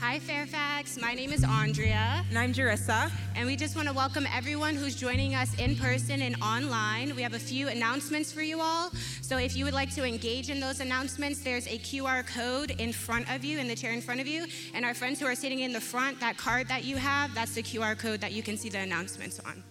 Hi, 0.00 0.18
Fairfax. 0.18 0.96
My 0.98 1.12
name 1.12 1.30
is 1.30 1.44
Andrea. 1.44 2.24
And 2.30 2.38
I'm 2.38 2.54
Jarissa. 2.54 3.12
And 3.36 3.46
we 3.46 3.54
just 3.54 3.76
want 3.76 3.86
to 3.86 3.92
welcome 3.92 4.26
everyone 4.34 4.74
who's 4.74 4.96
joining 4.96 5.34
us 5.34 5.54
in 5.56 5.76
person 5.76 6.22
and 6.22 6.42
online. 6.42 7.14
We 7.14 7.20
have 7.20 7.34
a 7.34 7.38
few 7.38 7.68
announcements 7.68 8.32
for 8.32 8.40
you 8.40 8.62
all. 8.62 8.90
So 9.20 9.36
if 9.36 9.54
you 9.54 9.66
would 9.66 9.74
like 9.74 9.94
to 9.96 10.04
engage 10.04 10.48
in 10.48 10.58
those 10.58 10.80
announcements, 10.80 11.40
there's 11.40 11.66
a 11.66 11.76
QR 11.78 12.26
code 12.26 12.70
in 12.78 12.94
front 12.94 13.30
of 13.30 13.44
you, 13.44 13.58
in 13.58 13.68
the 13.68 13.76
chair 13.76 13.92
in 13.92 14.00
front 14.00 14.22
of 14.22 14.26
you. 14.26 14.46
And 14.72 14.86
our 14.86 14.94
friends 14.94 15.20
who 15.20 15.26
are 15.26 15.34
sitting 15.34 15.60
in 15.60 15.72
the 15.74 15.82
front, 15.82 16.18
that 16.20 16.38
card 16.38 16.66
that 16.68 16.82
you 16.82 16.96
have, 16.96 17.34
that's 17.34 17.52
the 17.52 17.62
QR 17.62 17.96
code 17.96 18.22
that 18.22 18.32
you 18.32 18.42
can 18.42 18.56
see 18.56 18.70
the 18.70 18.78
announcements 18.78 19.38
on. 19.40 19.62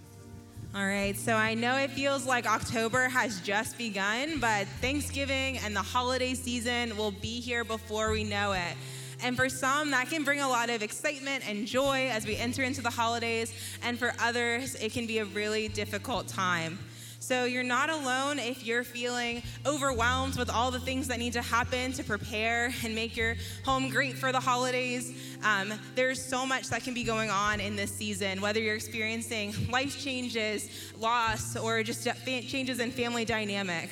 All 0.75 0.85
right, 0.85 1.17
so 1.17 1.33
I 1.33 1.55
know 1.55 1.75
it 1.77 1.89
feels 1.89 2.27
like 2.27 2.45
October 2.45 3.09
has 3.09 3.41
just 3.41 3.79
begun, 3.79 4.39
but 4.39 4.67
Thanksgiving 4.79 5.57
and 5.57 5.75
the 5.75 5.81
holiday 5.81 6.35
season 6.35 6.95
will 6.95 7.09
be 7.09 7.39
here 7.41 7.63
before 7.63 8.11
we 8.11 8.23
know 8.23 8.51
it. 8.51 8.75
And 9.21 9.35
for 9.35 9.49
some, 9.49 9.91
that 9.91 10.09
can 10.09 10.23
bring 10.23 10.39
a 10.39 10.47
lot 10.47 10.69
of 10.69 10.81
excitement 10.81 11.47
and 11.47 11.67
joy 11.67 12.09
as 12.09 12.25
we 12.25 12.35
enter 12.35 12.63
into 12.63 12.81
the 12.81 12.89
holidays. 12.89 13.53
And 13.83 13.99
for 13.99 14.13
others, 14.19 14.75
it 14.75 14.91
can 14.93 15.05
be 15.05 15.19
a 15.19 15.25
really 15.25 15.67
difficult 15.67 16.27
time. 16.27 16.79
So 17.21 17.43
you're 17.43 17.63
not 17.63 17.89
alone 17.89 18.39
if 18.39 18.65
you're 18.65 18.83
feeling 18.83 19.43
overwhelmed 19.65 20.37
with 20.37 20.49
all 20.49 20.71
the 20.71 20.79
things 20.79 21.07
that 21.09 21.19
need 21.19 21.33
to 21.33 21.41
happen 21.41 21.91
to 21.93 22.03
prepare 22.03 22.73
and 22.83 22.95
make 22.95 23.15
your 23.15 23.35
home 23.65 23.89
great 23.89 24.17
for 24.17 24.31
the 24.31 24.39
holidays. 24.39 25.37
Um, 25.43 25.73
there's 25.95 26.23
so 26.23 26.45
much 26.45 26.69
that 26.69 26.83
can 26.83 26.93
be 26.93 27.03
going 27.03 27.29
on 27.29 27.59
in 27.59 27.75
this 27.75 27.91
season, 27.91 28.41
whether 28.41 28.59
you're 28.59 28.75
experiencing 28.75 29.53
life 29.69 29.99
changes, 29.99 30.91
loss, 30.97 31.55
or 31.55 31.83
just 31.83 32.07
changes 32.25 32.79
in 32.79 32.89
family 32.89 33.25
dynamic. 33.25 33.91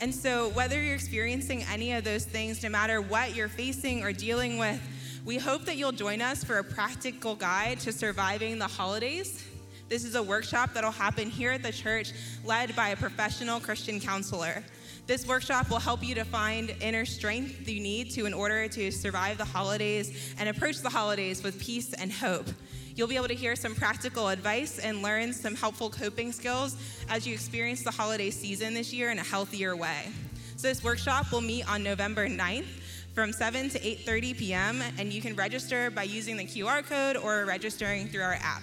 And 0.00 0.14
so, 0.14 0.48
whether 0.50 0.82
you're 0.82 0.94
experiencing 0.94 1.62
any 1.70 1.92
of 1.92 2.04
those 2.04 2.24
things, 2.24 2.62
no 2.62 2.70
matter 2.70 3.02
what 3.02 3.36
you're 3.36 3.48
facing 3.48 4.02
or 4.02 4.12
dealing 4.12 4.56
with, 4.56 4.80
we 5.26 5.36
hope 5.36 5.66
that 5.66 5.76
you'll 5.76 5.92
join 5.92 6.22
us 6.22 6.42
for 6.42 6.56
a 6.56 6.64
practical 6.64 7.34
guide 7.34 7.80
to 7.80 7.92
surviving 7.92 8.58
the 8.58 8.66
holidays. 8.66 9.44
This 9.90 10.04
is 10.04 10.14
a 10.14 10.22
workshop 10.22 10.72
that'll 10.72 10.90
happen 10.90 11.28
here 11.28 11.50
at 11.50 11.62
the 11.62 11.72
church, 11.72 12.12
led 12.46 12.74
by 12.74 12.88
a 12.90 12.96
professional 12.96 13.60
Christian 13.60 14.00
counselor. 14.00 14.64
This 15.06 15.26
workshop 15.26 15.68
will 15.68 15.80
help 15.80 16.02
you 16.02 16.14
to 16.14 16.24
find 16.24 16.74
inner 16.80 17.04
strength 17.04 17.68
you 17.68 17.80
need 17.80 18.10
to 18.12 18.24
in 18.24 18.32
order 18.32 18.68
to 18.68 18.90
survive 18.90 19.36
the 19.36 19.44
holidays 19.44 20.34
and 20.38 20.48
approach 20.48 20.78
the 20.78 20.88
holidays 20.88 21.42
with 21.42 21.60
peace 21.60 21.92
and 21.92 22.10
hope. 22.10 22.46
You'll 22.94 23.08
be 23.08 23.16
able 23.16 23.28
to 23.28 23.34
hear 23.34 23.56
some 23.56 23.74
practical 23.74 24.28
advice 24.28 24.78
and 24.78 25.02
learn 25.02 25.32
some 25.32 25.54
helpful 25.54 25.90
coping 25.90 26.32
skills 26.32 26.76
as 27.08 27.26
you 27.26 27.34
experience 27.34 27.82
the 27.82 27.90
holiday 27.90 28.30
season 28.30 28.74
this 28.74 28.92
year 28.92 29.10
in 29.10 29.18
a 29.18 29.24
healthier 29.24 29.76
way. 29.76 30.12
So 30.56 30.68
this 30.68 30.84
workshop 30.84 31.32
will 31.32 31.40
meet 31.40 31.68
on 31.70 31.82
November 31.82 32.28
9th 32.28 32.66
from 33.14 33.32
7 33.32 33.70
to 33.70 33.78
8:30 33.78 34.38
p.m. 34.38 34.82
and 34.98 35.12
you 35.12 35.20
can 35.20 35.34
register 35.34 35.90
by 35.90 36.04
using 36.04 36.36
the 36.36 36.44
QR 36.44 36.82
code 36.84 37.16
or 37.16 37.44
registering 37.44 38.08
through 38.08 38.22
our 38.22 38.34
app. 38.34 38.62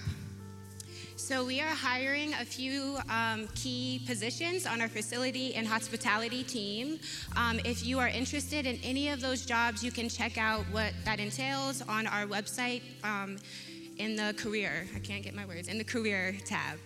So, 1.19 1.43
we 1.43 1.59
are 1.59 1.75
hiring 1.75 2.35
a 2.35 2.45
few 2.45 2.99
um, 3.09 3.49
key 3.55 4.01
positions 4.05 4.67
on 4.67 4.81
our 4.81 4.87
facility 4.87 5.55
and 5.55 5.67
hospitality 5.67 6.43
team. 6.43 6.99
Um, 7.35 7.59
if 7.65 7.85
you 7.85 7.97
are 7.97 8.07
interested 8.07 8.67
in 8.67 8.79
any 8.83 9.09
of 9.09 9.19
those 9.19 9.43
jobs, 9.43 9.83
you 9.83 9.91
can 9.91 10.09
check 10.09 10.37
out 10.37 10.63
what 10.71 10.93
that 11.05 11.19
entails 11.19 11.81
on 11.81 12.05
our 12.05 12.27
website. 12.27 12.83
Um, 13.03 13.39
in 13.97 14.15
the 14.15 14.33
career, 14.37 14.87
I 14.95 14.99
can't 14.99 15.23
get 15.23 15.33
my 15.33 15.45
words, 15.45 15.67
in 15.67 15.77
the 15.77 15.83
career 15.83 16.35
tab. 16.45 16.79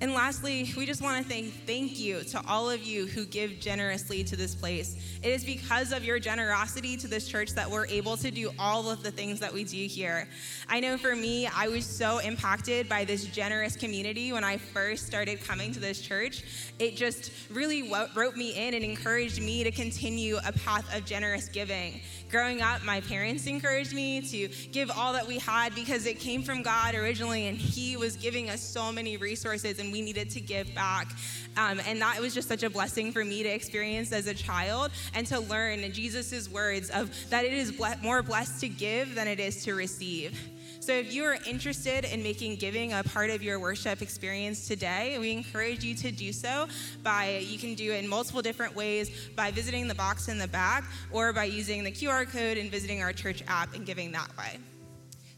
And 0.00 0.12
lastly, 0.12 0.70
we 0.76 0.86
just 0.86 1.00
want 1.00 1.22
to 1.22 1.32
thank 1.32 1.52
thank 1.66 1.98
you 1.98 2.24
to 2.24 2.42
all 2.48 2.68
of 2.68 2.82
you 2.82 3.06
who 3.06 3.24
give 3.24 3.60
generously 3.60 4.24
to 4.24 4.36
this 4.36 4.54
place. 4.54 4.96
It 5.22 5.28
is 5.28 5.44
because 5.44 5.92
of 5.92 6.04
your 6.04 6.18
generosity 6.18 6.96
to 6.96 7.08
this 7.08 7.28
church 7.28 7.52
that 7.52 7.70
we're 7.70 7.86
able 7.86 8.16
to 8.18 8.30
do 8.30 8.50
all 8.58 8.90
of 8.90 9.02
the 9.02 9.10
things 9.10 9.38
that 9.40 9.52
we 9.52 9.64
do 9.64 9.86
here. 9.86 10.28
I 10.68 10.80
know 10.80 10.98
for 10.98 11.14
me, 11.14 11.46
I 11.46 11.68
was 11.68 11.86
so 11.86 12.18
impacted 12.18 12.88
by 12.88 13.04
this 13.04 13.24
generous 13.24 13.76
community 13.76 14.32
when 14.32 14.44
I 14.44 14.56
first 14.56 15.06
started 15.06 15.42
coming 15.42 15.72
to 15.72 15.80
this 15.80 16.00
church. 16.00 16.42
It 16.78 16.96
just 16.96 17.30
really 17.48 17.90
wrote 18.14 18.36
me 18.36 18.66
in 18.66 18.74
and 18.74 18.84
encouraged 18.84 19.40
me 19.40 19.62
to 19.64 19.70
continue 19.70 20.38
a 20.44 20.52
path 20.52 20.94
of 20.94 21.04
generous 21.04 21.48
giving. 21.48 22.00
Growing 22.34 22.62
up, 22.62 22.82
my 22.82 23.00
parents 23.02 23.46
encouraged 23.46 23.94
me 23.94 24.20
to 24.20 24.48
give 24.72 24.90
all 24.90 25.12
that 25.12 25.24
we 25.24 25.38
had 25.38 25.72
because 25.72 26.04
it 26.04 26.18
came 26.18 26.42
from 26.42 26.62
God 26.62 26.96
originally, 26.96 27.46
and 27.46 27.56
He 27.56 27.96
was 27.96 28.16
giving 28.16 28.50
us 28.50 28.60
so 28.60 28.90
many 28.90 29.16
resources, 29.16 29.78
and 29.78 29.92
we 29.92 30.02
needed 30.02 30.30
to 30.30 30.40
give 30.40 30.74
back. 30.74 31.12
Um, 31.56 31.80
and 31.86 32.02
that 32.02 32.20
was 32.20 32.34
just 32.34 32.48
such 32.48 32.64
a 32.64 32.70
blessing 32.70 33.12
for 33.12 33.24
me 33.24 33.44
to 33.44 33.48
experience 33.48 34.10
as 34.10 34.26
a 34.26 34.34
child 34.34 34.90
and 35.14 35.24
to 35.28 35.38
learn 35.38 35.92
Jesus' 35.92 36.48
words 36.48 36.90
of 36.90 37.08
that 37.30 37.44
it 37.44 37.52
is 37.52 37.70
ble- 37.70 37.94
more 38.02 38.20
blessed 38.20 38.58
to 38.62 38.68
give 38.68 39.14
than 39.14 39.28
it 39.28 39.38
is 39.38 39.62
to 39.62 39.76
receive. 39.76 40.36
So 40.84 40.92
if 40.92 41.14
you 41.14 41.24
are 41.24 41.38
interested 41.46 42.04
in 42.04 42.22
making 42.22 42.56
giving 42.56 42.92
a 42.92 43.02
part 43.02 43.30
of 43.30 43.42
your 43.42 43.58
worship 43.58 44.02
experience 44.02 44.68
today, 44.68 45.16
we 45.18 45.32
encourage 45.32 45.82
you 45.82 45.94
to 45.94 46.10
do 46.10 46.30
so 46.30 46.68
by, 47.02 47.38
you 47.38 47.56
can 47.56 47.74
do 47.74 47.94
it 47.94 48.04
in 48.04 48.06
multiple 48.06 48.42
different 48.42 48.76
ways 48.76 49.10
by 49.34 49.50
visiting 49.50 49.88
the 49.88 49.94
box 49.94 50.28
in 50.28 50.36
the 50.36 50.46
back 50.46 50.84
or 51.10 51.32
by 51.32 51.44
using 51.44 51.84
the 51.84 51.90
QR 51.90 52.30
code 52.30 52.58
and 52.58 52.70
visiting 52.70 53.02
our 53.02 53.14
church 53.14 53.42
app 53.48 53.74
and 53.74 53.86
giving 53.86 54.12
that 54.12 54.28
way. 54.36 54.58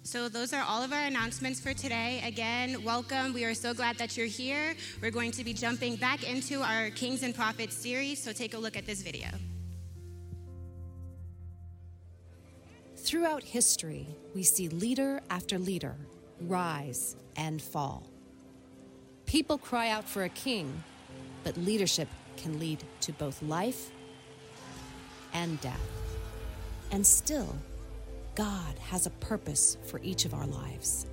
So, 0.02 0.28
those 0.28 0.52
are 0.52 0.64
all 0.66 0.82
of 0.82 0.92
our 0.92 1.04
announcements 1.04 1.60
for 1.60 1.72
today. 1.72 2.22
Again, 2.24 2.82
welcome. 2.82 3.32
We 3.32 3.44
are 3.44 3.54
so 3.54 3.72
glad 3.72 3.98
that 3.98 4.16
you're 4.16 4.26
here. 4.26 4.74
We're 5.00 5.12
going 5.12 5.30
to 5.30 5.44
be 5.44 5.52
jumping 5.52 5.94
back 5.94 6.28
into 6.28 6.60
our 6.62 6.90
Kings 6.90 7.22
and 7.22 7.32
Prophets 7.32 7.76
series, 7.76 8.20
so 8.20 8.32
take 8.32 8.54
a 8.54 8.58
look 8.58 8.76
at 8.76 8.84
this 8.84 9.00
video. 9.00 9.28
Throughout 13.06 13.44
history, 13.44 14.09
we 14.34 14.43
see 14.43 14.69
leader 14.69 15.21
after 15.31 15.61
leader 15.61 15.94
rise 16.41 17.15
and 17.37 17.62
fall. 17.62 18.11
People 19.27 19.59
cry 19.59 19.91
out 19.91 20.09
for 20.09 20.25
a 20.25 20.28
king, 20.28 20.83
but 21.44 21.56
leadership 21.56 22.09
can 22.37 22.59
lead 22.59 22.83
to 23.03 23.12
both 23.12 23.41
life 23.44 23.93
and 25.34 25.61
death. 25.61 25.89
And 26.91 27.06
still, 27.06 27.55
God 28.34 28.77
has 28.81 29.06
a 29.06 29.11
purpose 29.11 29.77
for 29.87 30.00
each 30.03 30.25
of 30.25 30.34
our 30.34 30.47
lives. 30.49 31.06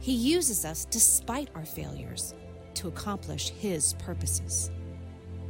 He 0.00 0.14
uses 0.14 0.64
us 0.64 0.86
despite 0.86 1.50
our 1.54 1.66
failures 1.66 2.32
to 2.76 2.88
accomplish 2.88 3.50
His 3.50 3.92
purposes. 3.98 4.70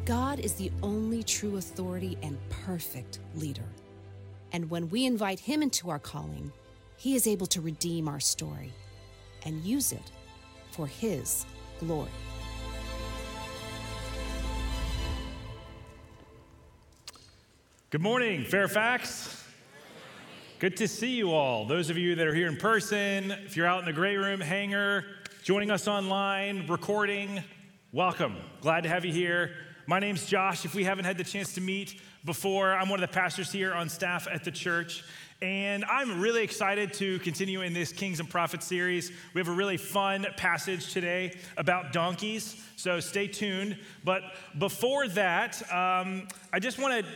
God 0.05 0.41
is 0.41 0.55
the 0.55 0.72
only 0.82 1.22
true 1.22 1.59
authority 1.59 2.19
and 2.22 2.37
perfect 2.50 3.20
leader. 3.37 3.69
And 4.53 4.70
when 4.70 4.88
we 4.88 5.04
invite 5.04 5.41
Him 5.41 5.62
into 5.62 5.91
our 5.91 5.98
calling, 5.98 6.53
He 6.97 7.14
is 7.14 7.26
able 7.26 7.47
to 7.48 7.60
redeem 7.60 8.09
our 8.09 8.20
story 8.20 8.72
and 9.44 9.62
use 9.62 9.92
it 9.92 10.10
for 10.70 10.86
His 10.86 11.44
glory. 11.81 12.10
Good 17.91 18.03
morning, 18.03 18.44
Fairfax. 18.44 19.44
Good 20.58 20.76
to 20.78 20.88
see 20.88 21.14
you 21.14 21.32
all. 21.32 21.64
Those 21.66 21.88
of 21.88 21.97
you 21.97 22.16
that 22.16 22.26
are 22.26 22.34
here 22.34 22.48
in 22.48 22.56
person, 22.56 23.31
if 23.31 23.56
you're 23.56 23.66
out 23.66 23.78
in 23.78 23.84
the 23.84 23.92
gray 23.92 24.16
room 24.16 24.41
hangar, 24.41 25.04
joining 25.42 25.70
us 25.70 25.87
online, 25.87 26.66
recording, 26.66 27.42
welcome. 27.92 28.37
Glad 28.60 28.82
to 28.82 28.88
have 28.88 29.04
you 29.04 29.12
here. 29.12 29.53
My 29.88 30.00
name's 30.00 30.26
Josh. 30.26 30.66
If 30.66 30.75
we 30.75 30.84
haven't 30.84 31.06
had 31.06 31.16
the 31.16 31.25
chance 31.25 31.54
to 31.54 31.62
meet, 31.62 31.99
before. 32.26 32.75
I'm 32.75 32.91
one 32.91 33.03
of 33.03 33.10
the 33.10 33.15
pastors 33.15 33.50
here 33.50 33.72
on 33.72 33.88
staff 33.88 34.28
at 34.31 34.44
the 34.44 34.50
church. 34.50 35.03
And 35.41 35.82
I'm 35.87 36.21
really 36.21 36.43
excited 36.43 36.93
to 36.94 37.19
continue 37.21 37.62
in 37.62 37.72
this 37.72 37.91
Kings 37.91 38.21
and 38.21 38.28
Prophets 38.28 38.66
series. 38.66 39.10
We 39.32 39.41
have 39.41 39.49
a 39.49 39.53
really 39.53 39.78
fun 39.78 40.26
passage 40.37 40.93
today 40.93 41.38
about 41.56 41.94
donkeys, 41.94 42.62
so 42.76 43.00
stay 43.00 43.28
tuned. 43.28 43.78
But 44.04 44.25
before 44.59 45.09
that, 45.09 45.62
um, 45.72 46.28
I 46.53 46.59
just 46.59 46.78
want 46.78 47.03
to 47.03 47.10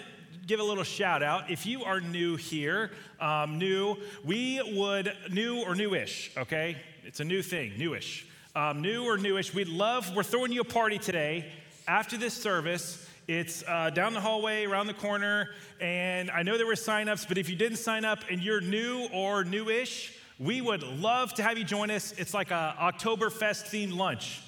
give 0.46 0.58
a 0.58 0.64
little 0.64 0.82
shout 0.82 1.22
out. 1.22 1.50
If 1.50 1.66
you 1.66 1.84
are 1.84 2.00
new 2.00 2.36
here, 2.36 2.92
um, 3.20 3.58
new, 3.58 3.98
we 4.24 4.62
would, 4.74 5.12
new 5.30 5.62
or 5.62 5.74
newish, 5.74 6.30
okay? 6.38 6.78
It's 7.04 7.20
a 7.20 7.24
new 7.24 7.42
thing, 7.42 7.74
newish. 7.76 8.26
Um, 8.56 8.80
new 8.80 9.04
or 9.04 9.18
newish, 9.18 9.52
we'd 9.52 9.68
love, 9.68 10.16
we're 10.16 10.22
throwing 10.22 10.52
you 10.52 10.62
a 10.62 10.64
party 10.64 10.96
today 10.96 11.52
after 11.86 12.16
this 12.16 12.34
service. 12.34 13.06
It's 13.28 13.62
uh, 13.66 13.90
down 13.90 14.14
the 14.14 14.20
hallway, 14.20 14.64
around 14.64 14.88
the 14.88 14.94
corner, 14.94 15.50
and 15.80 16.30
I 16.30 16.42
know 16.42 16.56
there 16.56 16.66
were 16.66 16.74
signups, 16.74 17.28
but 17.28 17.38
if 17.38 17.48
you 17.48 17.56
didn't 17.56 17.78
sign 17.78 18.04
up 18.04 18.18
and 18.30 18.42
you're 18.42 18.60
new 18.60 19.06
or 19.12 19.44
newish, 19.44 20.18
we 20.40 20.60
would 20.60 20.82
love 20.82 21.32
to 21.34 21.42
have 21.42 21.56
you 21.56 21.64
join 21.64 21.90
us. 21.90 22.12
It's 22.18 22.34
like 22.34 22.50
a 22.50 22.74
Oktoberfest 22.80 23.70
themed 23.70 23.96
lunch. 23.96 24.40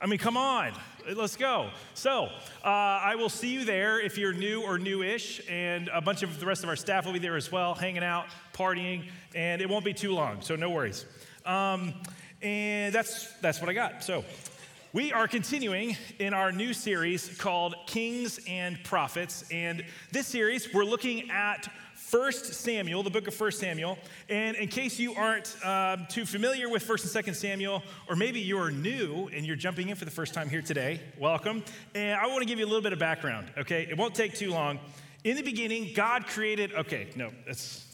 I 0.00 0.06
mean, 0.06 0.18
come 0.18 0.36
on, 0.36 0.72
let's 1.14 1.36
go. 1.36 1.70
So, 1.94 2.24
uh, 2.64 2.68
I 2.68 3.14
will 3.16 3.28
see 3.28 3.48
you 3.52 3.64
there 3.64 4.00
if 4.00 4.18
you're 4.18 4.32
new 4.32 4.62
or 4.62 4.78
newish, 4.78 5.40
and 5.48 5.88
a 5.92 6.00
bunch 6.00 6.22
of 6.22 6.40
the 6.40 6.46
rest 6.46 6.62
of 6.62 6.68
our 6.68 6.76
staff 6.76 7.06
will 7.06 7.12
be 7.12 7.18
there 7.18 7.36
as 7.36 7.52
well, 7.52 7.74
hanging 7.74 8.04
out, 8.04 8.26
partying, 8.52 9.04
and 9.34 9.60
it 9.60 9.68
won't 9.68 9.84
be 9.84 9.94
too 9.94 10.12
long, 10.12 10.42
so 10.42 10.56
no 10.56 10.70
worries. 10.70 11.06
Um, 11.44 11.94
and 12.40 12.92
that's 12.92 13.32
that's 13.40 13.60
what 13.60 13.68
I 13.70 13.72
got. 13.72 14.02
So, 14.02 14.24
we 14.94 15.10
are 15.10 15.26
continuing 15.26 15.96
in 16.18 16.34
our 16.34 16.52
new 16.52 16.74
series 16.74 17.34
called 17.38 17.74
Kings 17.86 18.38
and 18.46 18.82
Prophets. 18.84 19.42
And 19.50 19.82
this 20.10 20.26
series, 20.26 20.74
we're 20.74 20.84
looking 20.84 21.30
at 21.30 21.66
First 21.94 22.52
Samuel, 22.52 23.02
the 23.02 23.08
book 23.08 23.26
of 23.26 23.34
First 23.34 23.58
Samuel. 23.58 23.96
And 24.28 24.54
in 24.54 24.68
case 24.68 24.98
you 24.98 25.14
aren't 25.14 25.56
um, 25.64 26.06
too 26.10 26.26
familiar 26.26 26.68
with 26.68 26.82
First 26.82 27.04
and 27.04 27.10
Second 27.10 27.34
Samuel, 27.34 27.82
or 28.06 28.16
maybe 28.16 28.38
you 28.38 28.58
are 28.58 28.70
new 28.70 29.30
and 29.34 29.46
you're 29.46 29.56
jumping 29.56 29.88
in 29.88 29.96
for 29.96 30.04
the 30.04 30.10
first 30.10 30.34
time 30.34 30.50
here 30.50 30.60
today, 30.60 31.00
welcome. 31.18 31.64
And 31.94 32.20
I 32.20 32.26
want 32.26 32.40
to 32.40 32.46
give 32.46 32.58
you 32.58 32.66
a 32.66 32.68
little 32.68 32.82
bit 32.82 32.92
of 32.92 32.98
background, 32.98 33.50
okay? 33.56 33.86
It 33.88 33.96
won't 33.96 34.14
take 34.14 34.34
too 34.34 34.50
long. 34.50 34.78
In 35.24 35.36
the 35.36 35.42
beginning, 35.42 35.92
God 35.94 36.26
created, 36.26 36.74
okay, 36.74 37.08
no, 37.16 37.30
that's, 37.46 37.86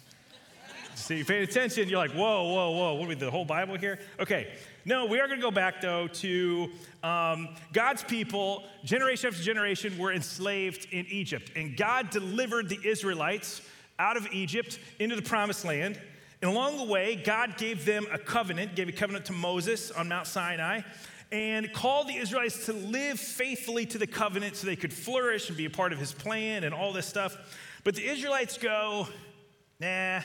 see, 0.96 1.18
you 1.18 1.24
paying 1.24 1.44
attention, 1.44 1.88
you're 1.88 1.98
like, 1.98 2.10
whoa, 2.10 2.52
whoa, 2.52 2.70
whoa, 2.72 2.94
what 2.94 3.04
are 3.04 3.08
we, 3.08 3.14
the 3.14 3.30
whole 3.30 3.44
Bible 3.44 3.76
here? 3.76 4.00
Okay, 4.18 4.48
no, 4.88 5.04
we 5.04 5.20
are 5.20 5.26
going 5.26 5.38
to 5.38 5.44
go 5.44 5.50
back 5.50 5.82
though 5.82 6.08
to 6.08 6.70
um, 7.02 7.50
God's 7.74 8.02
people, 8.02 8.62
generation 8.84 9.28
after 9.28 9.42
generation, 9.42 9.98
were 9.98 10.14
enslaved 10.14 10.88
in 10.90 11.04
Egypt. 11.10 11.52
And 11.54 11.76
God 11.76 12.08
delivered 12.08 12.70
the 12.70 12.78
Israelites 12.82 13.60
out 13.98 14.16
of 14.16 14.26
Egypt 14.32 14.78
into 14.98 15.14
the 15.14 15.20
promised 15.20 15.66
land. 15.66 16.00
And 16.40 16.50
along 16.50 16.78
the 16.78 16.84
way, 16.84 17.16
God 17.16 17.58
gave 17.58 17.84
them 17.84 18.06
a 18.10 18.16
covenant, 18.16 18.76
gave 18.76 18.88
a 18.88 18.92
covenant 18.92 19.26
to 19.26 19.34
Moses 19.34 19.90
on 19.90 20.08
Mount 20.08 20.26
Sinai, 20.26 20.80
and 21.30 21.70
called 21.74 22.08
the 22.08 22.16
Israelites 22.16 22.64
to 22.64 22.72
live 22.72 23.20
faithfully 23.20 23.84
to 23.84 23.98
the 23.98 24.06
covenant 24.06 24.56
so 24.56 24.66
they 24.66 24.74
could 24.74 24.94
flourish 24.94 25.50
and 25.50 25.58
be 25.58 25.66
a 25.66 25.70
part 25.70 25.92
of 25.92 25.98
his 25.98 26.12
plan 26.12 26.64
and 26.64 26.72
all 26.72 26.94
this 26.94 27.06
stuff. 27.06 27.36
But 27.84 27.94
the 27.94 28.08
Israelites 28.08 28.56
go, 28.56 29.06
nah, 29.80 30.20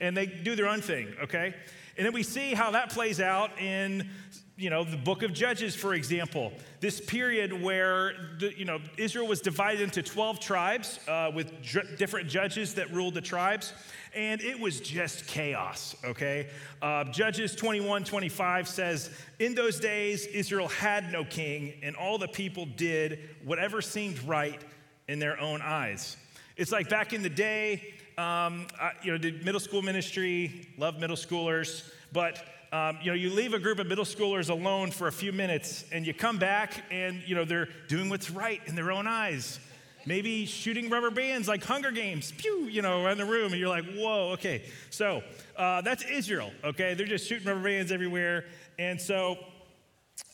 and 0.00 0.16
they 0.16 0.24
do 0.24 0.56
their 0.56 0.68
own 0.68 0.80
thing, 0.80 1.14
okay? 1.24 1.54
And 1.96 2.04
then 2.04 2.12
we 2.12 2.22
see 2.22 2.54
how 2.54 2.72
that 2.72 2.90
plays 2.90 3.20
out 3.20 3.58
in 3.60 4.10
you 4.58 4.70
know, 4.70 4.84
the 4.84 4.96
book 4.96 5.22
of 5.22 5.34
Judges, 5.34 5.74
for 5.74 5.92
example, 5.92 6.50
this 6.80 6.98
period 6.98 7.52
where, 7.62 8.14
the, 8.40 8.58
you 8.58 8.64
know, 8.64 8.78
Israel 8.96 9.26
was 9.26 9.42
divided 9.42 9.82
into 9.82 10.02
12 10.02 10.40
tribes 10.40 10.98
uh, 11.08 11.30
with 11.34 11.62
dr- 11.62 11.98
different 11.98 12.28
judges 12.30 12.74
that 12.74 12.90
ruled 12.90 13.12
the 13.12 13.20
tribes, 13.20 13.74
and 14.14 14.40
it 14.40 14.58
was 14.58 14.80
just 14.80 15.26
chaos, 15.26 15.94
okay? 16.02 16.48
Uh, 16.80 17.04
Judges 17.04 17.54
21 17.54 18.04
25 18.04 18.66
says, 18.66 19.10
In 19.38 19.54
those 19.54 19.78
days, 19.78 20.26
Israel 20.26 20.68
had 20.68 21.12
no 21.12 21.22
king, 21.22 21.74
and 21.82 21.94
all 21.94 22.16
the 22.16 22.28
people 22.28 22.64
did 22.64 23.28
whatever 23.44 23.82
seemed 23.82 24.22
right 24.22 24.62
in 25.06 25.18
their 25.18 25.38
own 25.38 25.60
eyes. 25.60 26.16
It's 26.56 26.72
like 26.72 26.88
back 26.88 27.12
in 27.12 27.22
the 27.22 27.28
day, 27.28 27.95
um, 28.18 28.66
I, 28.80 28.92
you 29.02 29.12
know, 29.12 29.18
did 29.18 29.44
middle 29.44 29.60
school 29.60 29.82
ministry, 29.82 30.68
love 30.78 30.98
middle 30.98 31.16
schoolers, 31.16 31.86
but 32.12 32.42
um, 32.72 32.98
you 33.02 33.10
know, 33.10 33.14
you 33.14 33.30
leave 33.30 33.52
a 33.52 33.58
group 33.58 33.78
of 33.78 33.86
middle 33.86 34.04
schoolers 34.04 34.48
alone 34.48 34.90
for 34.90 35.06
a 35.06 35.12
few 35.12 35.32
minutes, 35.32 35.84
and 35.92 36.06
you 36.06 36.14
come 36.14 36.38
back, 36.38 36.82
and 36.90 37.22
you 37.26 37.34
know 37.34 37.44
they're 37.44 37.68
doing 37.88 38.08
what's 38.08 38.30
right 38.30 38.60
in 38.66 38.74
their 38.74 38.90
own 38.90 39.06
eyes. 39.06 39.60
Maybe 40.06 40.46
shooting 40.46 40.88
rubber 40.88 41.10
bands 41.10 41.46
like 41.46 41.62
Hunger 41.62 41.90
Games, 41.90 42.32
pew, 42.32 42.64
you 42.64 42.80
know, 42.80 43.04
around 43.04 43.18
the 43.18 43.24
room, 43.24 43.52
and 43.52 43.60
you're 43.60 43.68
like, 43.68 43.84
whoa, 43.92 44.30
okay. 44.32 44.62
So 44.90 45.22
uh, 45.56 45.82
that's 45.82 46.04
Israel, 46.04 46.52
okay? 46.64 46.94
They're 46.94 47.06
just 47.06 47.28
shooting 47.28 47.46
rubber 47.46 47.64
bands 47.64 47.92
everywhere, 47.92 48.46
and 48.78 49.00
so 49.00 49.36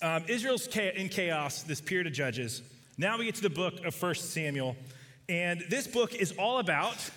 um, 0.03 0.25
Israel's 0.29 0.69
in 0.69 1.09
chaos. 1.09 1.65
This 1.65 1.81
period 1.81 2.07
of 2.07 2.13
Judges. 2.13 2.63
Now 2.97 3.19
we 3.19 3.25
get 3.25 3.35
to 3.37 3.43
the 3.43 3.51
book 3.51 3.85
of 3.85 3.95
First 3.95 4.31
Samuel, 4.31 4.77
and 5.29 5.65
this 5.69 5.89
book 5.89 6.15
is 6.15 6.33
all 6.39 6.59
about 6.59 7.11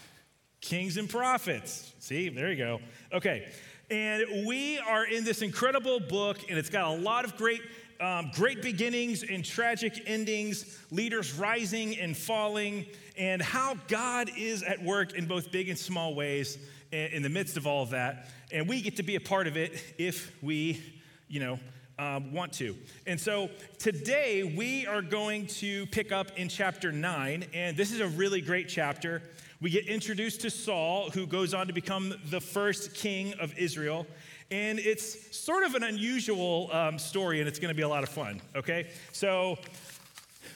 kings 0.65 0.97
and 0.97 1.07
prophets. 1.07 1.93
See, 1.99 2.29
there 2.29 2.49
you 2.49 2.57
go. 2.57 2.79
Okay, 3.13 3.47
and 3.91 4.47
we 4.47 4.79
are 4.79 5.05
in 5.05 5.23
this 5.23 5.43
incredible 5.43 5.99
book, 5.99 6.39
and 6.49 6.57
it's 6.57 6.71
got 6.71 6.85
a 6.85 6.97
lot 6.99 7.23
of 7.23 7.37
great, 7.37 7.61
um, 8.01 8.31
great 8.33 8.63
beginnings 8.63 9.23
and 9.23 9.45
tragic 9.45 10.01
endings, 10.07 10.79
leaders 10.89 11.33
rising 11.35 11.97
and 11.99 12.17
falling, 12.17 12.85
and 13.15 13.41
how 13.41 13.75
God 13.87 14.31
is 14.35 14.63
at 14.63 14.83
work 14.83 15.13
in 15.13 15.27
both 15.27 15.51
big 15.51 15.69
and 15.69 15.77
small 15.77 16.15
ways 16.15 16.57
in 16.91 17.21
the 17.21 17.29
midst 17.29 17.57
of 17.57 17.67
all 17.67 17.83
of 17.83 17.91
that. 17.91 18.29
And 18.51 18.67
we 18.67 18.81
get 18.81 18.95
to 18.97 19.03
be 19.03 19.15
a 19.15 19.21
part 19.21 19.45
of 19.47 19.57
it 19.57 19.83
if 19.97 20.31
we, 20.41 20.81
you 21.27 21.39
know, 21.39 21.59
um, 21.99 22.33
want 22.33 22.53
to. 22.53 22.75
And 23.05 23.19
so 23.19 23.49
today 23.77 24.43
we 24.43 24.85
are 24.87 25.01
going 25.01 25.47
to 25.47 25.85
pick 25.87 26.11
up 26.11 26.37
in 26.37 26.49
chapter 26.49 26.91
9, 26.91 27.45
and 27.53 27.77
this 27.77 27.91
is 27.91 27.99
a 27.99 28.07
really 28.07 28.41
great 28.41 28.67
chapter. 28.67 29.21
We 29.65 29.71
get 29.71 29.87
introduced 29.87 30.41
to 30.41 30.51
Saul, 30.51 31.09
who 31.09 31.25
goes 31.25 31.55
on 31.55 31.65
to 31.65 31.73
become 31.73 32.13
the 32.29 32.39
first 32.39 32.93
king 32.93 33.33
of 33.39 33.57
Israel. 33.57 34.05
And 34.51 34.77
it's 34.77 35.35
sort 35.35 35.63
of 35.63 35.73
an 35.73 35.81
unusual 35.81 36.69
um, 36.71 36.99
story, 36.99 37.39
and 37.39 37.47
it's 37.47 37.57
going 37.57 37.73
to 37.73 37.75
be 37.75 37.81
a 37.81 37.89
lot 37.89 38.03
of 38.03 38.09
fun, 38.09 38.43
okay? 38.55 38.91
So, 39.11 39.57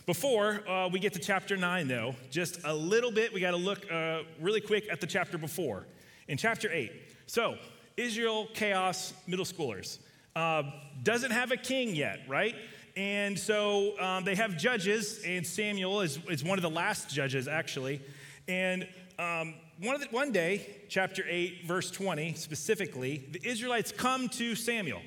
before 0.05 0.61
uh, 0.69 0.89
we 0.89 0.99
get 0.99 1.13
to 1.13 1.19
chapter 1.19 1.57
9, 1.57 1.87
though, 1.87 2.13
just 2.29 2.59
a 2.63 2.71
little 2.71 3.09
bit, 3.09 3.33
we 3.33 3.41
got 3.41 3.49
to 3.49 3.57
look 3.57 3.91
uh, 3.91 4.19
really 4.39 4.61
quick 4.61 4.87
at 4.91 5.01
the 5.01 5.07
chapter 5.07 5.39
before. 5.39 5.87
In 6.27 6.37
chapter 6.37 6.71
8, 6.71 6.91
so 7.25 7.57
Israel, 7.97 8.47
chaos, 8.53 9.15
middle 9.25 9.43
schoolers. 9.43 9.97
Uh, 10.35 10.61
doesn't 11.01 11.31
have 11.31 11.51
a 11.51 11.57
king 11.57 11.95
yet, 11.95 12.19
right? 12.27 12.53
And 12.95 13.39
so 13.39 13.99
um, 13.99 14.23
they 14.23 14.35
have 14.35 14.55
judges, 14.55 15.23
and 15.25 15.47
Samuel 15.47 16.01
is, 16.01 16.19
is 16.29 16.43
one 16.43 16.59
of 16.59 16.61
the 16.61 16.69
last 16.69 17.09
judges, 17.09 17.47
actually. 17.47 18.01
And 18.49 18.87
um, 19.19 19.53
one, 19.79 19.99
the, 19.99 20.07
one 20.07 20.31
day, 20.31 20.65
chapter 20.89 21.23
8, 21.25 21.65
verse 21.67 21.91
20 21.91 22.33
specifically, 22.33 23.23
the 23.31 23.47
Israelites 23.47 23.91
come 23.91 24.27
to 24.29 24.55
Samuel 24.55 25.01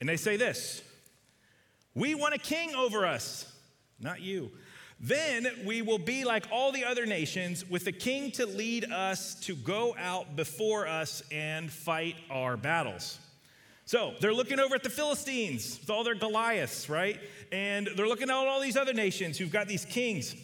and 0.00 0.08
they 0.08 0.16
say 0.16 0.38
this 0.38 0.82
We 1.94 2.14
want 2.14 2.34
a 2.34 2.38
king 2.38 2.74
over 2.74 3.04
us, 3.06 3.52
not 4.00 4.22
you. 4.22 4.50
Then 4.98 5.46
we 5.66 5.82
will 5.82 5.98
be 5.98 6.24
like 6.24 6.46
all 6.50 6.72
the 6.72 6.84
other 6.84 7.04
nations, 7.04 7.68
with 7.68 7.86
a 7.86 7.92
king 7.92 8.30
to 8.32 8.46
lead 8.46 8.90
us 8.90 9.34
to 9.40 9.54
go 9.54 9.94
out 9.98 10.34
before 10.34 10.86
us 10.86 11.22
and 11.30 11.70
fight 11.70 12.16
our 12.30 12.56
battles. 12.56 13.18
So 13.84 14.14
they're 14.20 14.32
looking 14.32 14.58
over 14.58 14.74
at 14.74 14.82
the 14.82 14.88
Philistines 14.88 15.78
with 15.78 15.90
all 15.90 16.04
their 16.04 16.14
Goliaths, 16.14 16.88
right? 16.88 17.20
And 17.52 17.90
they're 17.94 18.08
looking 18.08 18.30
at 18.30 18.34
all 18.34 18.60
these 18.62 18.78
other 18.78 18.94
nations 18.94 19.36
who've 19.36 19.52
got 19.52 19.68
these 19.68 19.84
kings. 19.84 20.34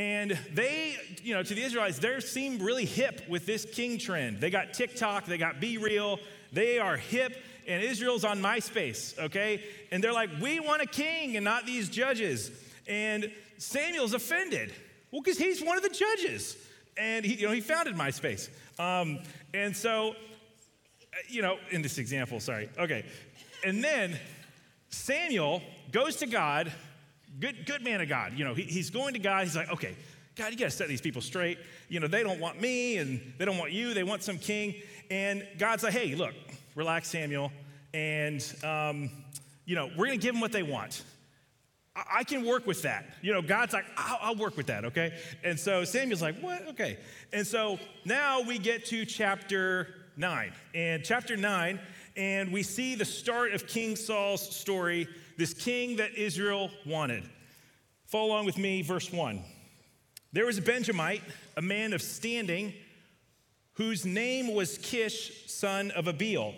And 0.00 0.30
they, 0.54 0.96
you 1.22 1.34
know, 1.34 1.42
to 1.42 1.54
the 1.54 1.62
Israelites, 1.62 1.98
they 1.98 2.18
seem 2.20 2.58
really 2.58 2.86
hip 2.86 3.20
with 3.28 3.44
this 3.44 3.66
king 3.66 3.98
trend. 3.98 4.40
They 4.40 4.48
got 4.48 4.72
TikTok, 4.72 5.26
they 5.26 5.36
got 5.36 5.60
BeReal, 5.60 6.18
they 6.54 6.78
are 6.78 6.96
hip, 6.96 7.36
and 7.68 7.82
Israel's 7.82 8.24
on 8.24 8.40
MySpace, 8.40 9.18
okay? 9.18 9.62
And 9.92 10.02
they're 10.02 10.14
like, 10.14 10.30
we 10.40 10.58
want 10.58 10.80
a 10.80 10.86
king 10.86 11.36
and 11.36 11.44
not 11.44 11.66
these 11.66 11.90
judges. 11.90 12.50
And 12.88 13.30
Samuel's 13.58 14.14
offended. 14.14 14.72
Well, 15.10 15.20
because 15.20 15.36
he's 15.36 15.62
one 15.62 15.76
of 15.76 15.82
the 15.82 15.90
judges. 15.90 16.56
And 16.96 17.22
he, 17.22 17.34
you 17.34 17.46
know, 17.46 17.52
he 17.52 17.60
founded 17.60 17.94
MySpace. 17.94 18.48
Um, 18.78 19.18
and 19.52 19.76
so, 19.76 20.16
you 21.28 21.42
know, 21.42 21.58
in 21.72 21.82
this 21.82 21.98
example, 21.98 22.40
sorry. 22.40 22.70
Okay. 22.78 23.04
And 23.66 23.84
then 23.84 24.18
Samuel 24.88 25.60
goes 25.92 26.16
to 26.16 26.26
God 26.26 26.72
good, 27.38 27.66
good 27.66 27.82
man 27.82 28.00
of 28.00 28.08
God. 28.08 28.32
You 28.36 28.44
know, 28.44 28.54
he, 28.54 28.62
he's 28.62 28.90
going 28.90 29.14
to 29.14 29.20
God. 29.20 29.44
He's 29.44 29.56
like, 29.56 29.70
okay, 29.70 29.96
God, 30.36 30.52
you 30.52 30.58
got 30.58 30.66
to 30.66 30.70
set 30.70 30.88
these 30.88 31.00
people 31.00 31.22
straight. 31.22 31.58
You 31.88 32.00
know, 32.00 32.06
they 32.06 32.22
don't 32.22 32.40
want 32.40 32.60
me 32.60 32.96
and 32.96 33.20
they 33.38 33.44
don't 33.44 33.58
want 33.58 33.72
you. 33.72 33.94
They 33.94 34.04
want 34.04 34.22
some 34.22 34.38
king. 34.38 34.74
And 35.10 35.46
God's 35.58 35.82
like, 35.82 35.92
hey, 35.92 36.14
look, 36.14 36.34
relax, 36.74 37.08
Samuel. 37.08 37.52
And, 37.92 38.42
um, 38.64 39.10
you 39.64 39.74
know, 39.74 39.90
we're 39.96 40.06
going 40.06 40.18
to 40.18 40.22
give 40.22 40.34
them 40.34 40.40
what 40.40 40.52
they 40.52 40.62
want. 40.62 41.04
I, 41.96 42.02
I 42.18 42.24
can 42.24 42.44
work 42.44 42.66
with 42.66 42.82
that. 42.82 43.06
You 43.22 43.32
know, 43.32 43.42
God's 43.42 43.72
like, 43.72 43.86
I'll, 43.96 44.18
I'll 44.20 44.36
work 44.36 44.56
with 44.56 44.66
that, 44.68 44.84
okay? 44.86 45.18
And 45.42 45.58
so 45.58 45.84
Samuel's 45.84 46.22
like, 46.22 46.38
what? 46.40 46.68
Okay. 46.68 46.98
And 47.32 47.46
so 47.46 47.78
now 48.04 48.40
we 48.40 48.58
get 48.58 48.86
to 48.86 49.04
chapter 49.04 49.88
9. 50.16 50.52
And 50.74 51.04
chapter 51.04 51.36
9, 51.36 51.80
and 52.16 52.52
we 52.52 52.62
see 52.62 52.94
the 52.94 53.04
start 53.04 53.52
of 53.52 53.66
King 53.66 53.96
Saul's 53.96 54.42
story 54.56 55.08
this 55.40 55.54
king 55.54 55.96
that 55.96 56.14
Israel 56.16 56.70
wanted. 56.84 57.24
Follow 58.04 58.26
along 58.26 58.44
with 58.44 58.58
me, 58.58 58.82
verse 58.82 59.10
1. 59.10 59.42
There 60.34 60.44
was 60.44 60.58
a 60.58 60.62
Benjamite, 60.62 61.22
a 61.56 61.62
man 61.62 61.94
of 61.94 62.02
standing, 62.02 62.74
whose 63.72 64.04
name 64.04 64.52
was 64.52 64.76
Kish, 64.76 65.50
son 65.50 65.92
of 65.92 66.08
Abiel. 66.08 66.54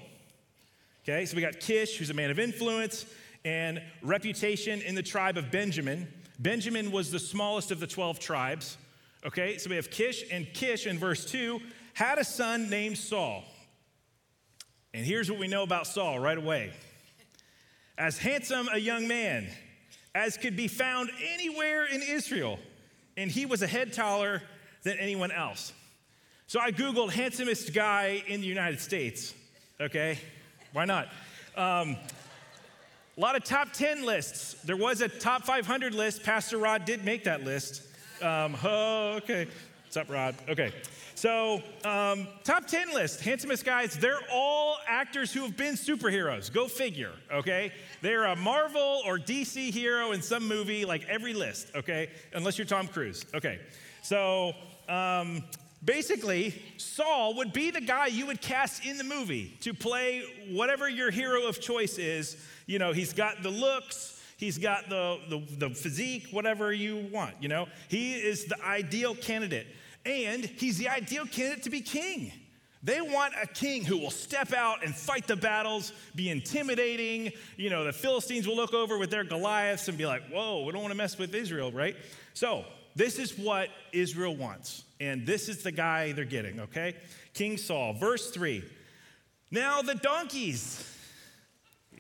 Okay, 1.04 1.24
so 1.26 1.36
we 1.36 1.42
got 1.42 1.60
Kish, 1.60 1.96
who's 1.96 2.10
a 2.10 2.14
man 2.14 2.32
of 2.32 2.40
influence 2.40 3.06
and 3.44 3.80
reputation 4.02 4.82
in 4.82 4.96
the 4.96 5.02
tribe 5.02 5.36
of 5.36 5.52
Benjamin. 5.52 6.08
Benjamin 6.40 6.90
was 6.90 7.12
the 7.12 7.20
smallest 7.20 7.70
of 7.70 7.78
the 7.78 7.86
12 7.86 8.18
tribes. 8.18 8.76
Okay, 9.24 9.58
so 9.58 9.70
we 9.70 9.76
have 9.76 9.92
Kish, 9.92 10.24
and 10.32 10.52
Kish 10.52 10.88
in 10.88 10.98
verse 10.98 11.24
2 11.24 11.60
had 11.94 12.18
a 12.18 12.24
son 12.24 12.68
named 12.68 12.98
Saul. 12.98 13.44
And 14.92 15.06
here's 15.06 15.30
what 15.30 15.38
we 15.38 15.46
know 15.46 15.62
about 15.62 15.86
Saul 15.86 16.18
right 16.18 16.36
away 16.36 16.72
as 17.98 18.18
handsome 18.18 18.68
a 18.72 18.78
young 18.78 19.06
man 19.06 19.48
as 20.14 20.36
could 20.36 20.56
be 20.56 20.68
found 20.68 21.10
anywhere 21.32 21.86
in 21.86 22.02
Israel, 22.02 22.58
and 23.16 23.30
he 23.30 23.46
was 23.46 23.62
a 23.62 23.66
head 23.66 23.92
taller 23.92 24.42
than 24.82 24.98
anyone 24.98 25.30
else. 25.30 25.72
So 26.46 26.60
I 26.60 26.70
Googled 26.70 27.10
handsomest 27.10 27.72
guy 27.72 28.22
in 28.26 28.40
the 28.40 28.46
United 28.46 28.80
States, 28.80 29.32
okay? 29.80 30.18
Why 30.72 30.84
not? 30.84 31.08
Um, 31.56 31.96
a 33.16 33.20
lot 33.20 33.36
of 33.36 33.44
top 33.44 33.72
10 33.72 34.04
lists. 34.04 34.54
There 34.64 34.76
was 34.76 35.00
a 35.00 35.08
top 35.08 35.44
500 35.44 35.94
list. 35.94 36.22
Pastor 36.22 36.58
Rod 36.58 36.84
did 36.84 37.04
make 37.04 37.24
that 37.24 37.44
list. 37.44 37.82
Um, 38.22 38.56
oh, 38.64 39.14
okay. 39.16 39.46
What's 39.84 39.96
up, 39.96 40.10
Rod? 40.10 40.34
Okay. 40.48 40.72
So, 41.22 41.62
um, 41.84 42.26
top 42.42 42.66
10 42.66 42.94
list, 42.94 43.20
handsomest 43.20 43.64
guys, 43.64 43.96
they're 43.96 44.18
all 44.28 44.78
actors 44.88 45.32
who 45.32 45.42
have 45.42 45.56
been 45.56 45.74
superheroes. 45.74 46.52
Go 46.52 46.66
figure, 46.66 47.12
okay? 47.32 47.70
They're 48.00 48.24
a 48.24 48.34
Marvel 48.34 49.02
or 49.06 49.20
DC 49.20 49.70
hero 49.70 50.10
in 50.10 50.20
some 50.20 50.48
movie, 50.48 50.84
like 50.84 51.04
every 51.08 51.32
list, 51.32 51.70
okay? 51.76 52.10
Unless 52.34 52.58
you're 52.58 52.66
Tom 52.66 52.88
Cruise. 52.88 53.24
Okay. 53.34 53.60
So, 54.02 54.52
um, 54.88 55.44
basically, 55.84 56.60
Saul 56.76 57.36
would 57.36 57.52
be 57.52 57.70
the 57.70 57.80
guy 57.80 58.08
you 58.08 58.26
would 58.26 58.40
cast 58.40 58.84
in 58.84 58.98
the 58.98 59.04
movie 59.04 59.56
to 59.60 59.72
play 59.72 60.24
whatever 60.50 60.88
your 60.88 61.12
hero 61.12 61.46
of 61.46 61.60
choice 61.60 61.98
is. 61.98 62.36
You 62.66 62.80
know, 62.80 62.92
he's 62.92 63.12
got 63.12 63.44
the 63.44 63.50
looks, 63.50 64.20
he's 64.38 64.58
got 64.58 64.88
the, 64.88 65.20
the, 65.28 65.68
the 65.68 65.70
physique, 65.72 66.26
whatever 66.32 66.72
you 66.72 67.08
want, 67.12 67.36
you 67.40 67.48
know? 67.48 67.68
He 67.86 68.14
is 68.14 68.46
the 68.46 68.60
ideal 68.64 69.14
candidate. 69.14 69.68
And 70.04 70.44
he's 70.44 70.78
the 70.78 70.88
ideal 70.88 71.26
candidate 71.26 71.64
to 71.64 71.70
be 71.70 71.80
king. 71.80 72.32
They 72.84 73.00
want 73.00 73.34
a 73.40 73.46
king 73.46 73.84
who 73.84 73.96
will 73.96 74.10
step 74.10 74.52
out 74.52 74.84
and 74.84 74.94
fight 74.94 75.28
the 75.28 75.36
battles, 75.36 75.92
be 76.16 76.30
intimidating. 76.30 77.32
You 77.56 77.70
know, 77.70 77.84
the 77.84 77.92
Philistines 77.92 78.48
will 78.48 78.56
look 78.56 78.74
over 78.74 78.98
with 78.98 79.10
their 79.10 79.22
Goliaths 79.22 79.86
and 79.86 79.96
be 79.96 80.04
like, 80.04 80.28
whoa, 80.30 80.64
we 80.64 80.72
don't 80.72 80.82
want 80.82 80.90
to 80.90 80.96
mess 80.96 81.16
with 81.16 81.32
Israel, 81.34 81.70
right? 81.70 81.94
So, 82.34 82.64
this 82.94 83.18
is 83.18 83.38
what 83.38 83.68
Israel 83.92 84.36
wants. 84.36 84.84
And 85.00 85.26
this 85.26 85.48
is 85.48 85.62
the 85.62 85.72
guy 85.72 86.12
they're 86.12 86.24
getting, 86.24 86.60
okay? 86.60 86.96
King 87.34 87.56
Saul. 87.56 87.94
Verse 87.94 88.30
3. 88.30 88.62
Now 89.50 89.82
the 89.82 89.94
donkeys. 89.94 90.88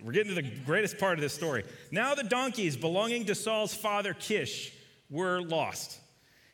We're 0.02 0.12
getting 0.12 0.34
to 0.34 0.42
the 0.42 0.50
greatest 0.66 0.98
part 0.98 1.14
of 1.14 1.20
this 1.20 1.32
story. 1.32 1.64
Now 1.90 2.14
the 2.14 2.24
donkeys 2.24 2.76
belonging 2.76 3.26
to 3.26 3.34
Saul's 3.34 3.72
father 3.72 4.14
Kish 4.14 4.72
were 5.10 5.40
lost. 5.40 6.00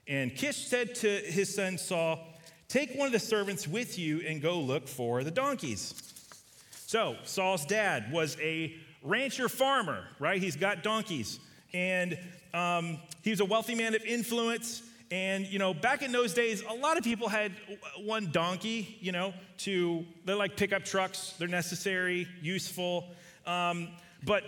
And 0.08 0.34
Kish 0.34 0.66
said 0.66 0.94
to 0.96 1.08
his 1.08 1.54
son 1.54 1.76
Saul, 1.78 2.18
Take 2.68 2.94
one 2.94 3.06
of 3.06 3.12
the 3.12 3.18
servants 3.18 3.68
with 3.68 3.98
you 3.98 4.20
and 4.26 4.42
go 4.42 4.58
look 4.60 4.88
for 4.88 5.22
the 5.22 5.30
donkeys. 5.30 5.94
So, 6.86 7.16
Saul's 7.24 7.64
dad 7.64 8.10
was 8.12 8.36
a 8.40 8.74
rancher 9.02 9.48
farmer, 9.48 10.04
right? 10.18 10.40
He's 10.40 10.56
got 10.56 10.82
donkeys. 10.82 11.38
And 11.72 12.18
um, 12.54 12.98
he 13.22 13.30
was 13.30 13.40
a 13.40 13.44
wealthy 13.44 13.74
man 13.74 13.94
of 13.94 14.02
influence. 14.04 14.82
And, 15.10 15.46
you 15.46 15.58
know, 15.58 15.72
back 15.72 16.02
in 16.02 16.12
those 16.12 16.34
days, 16.34 16.62
a 16.68 16.74
lot 16.74 16.98
of 16.98 17.04
people 17.04 17.28
had 17.28 17.52
one 17.98 18.30
donkey, 18.30 18.98
you 19.00 19.12
know, 19.12 19.32
to, 19.58 20.04
they're 20.24 20.36
like 20.36 20.56
pickup 20.56 20.84
trucks. 20.84 21.34
They're 21.38 21.48
necessary, 21.48 22.28
useful. 22.42 23.06
Um, 23.46 23.88
but 24.24 24.44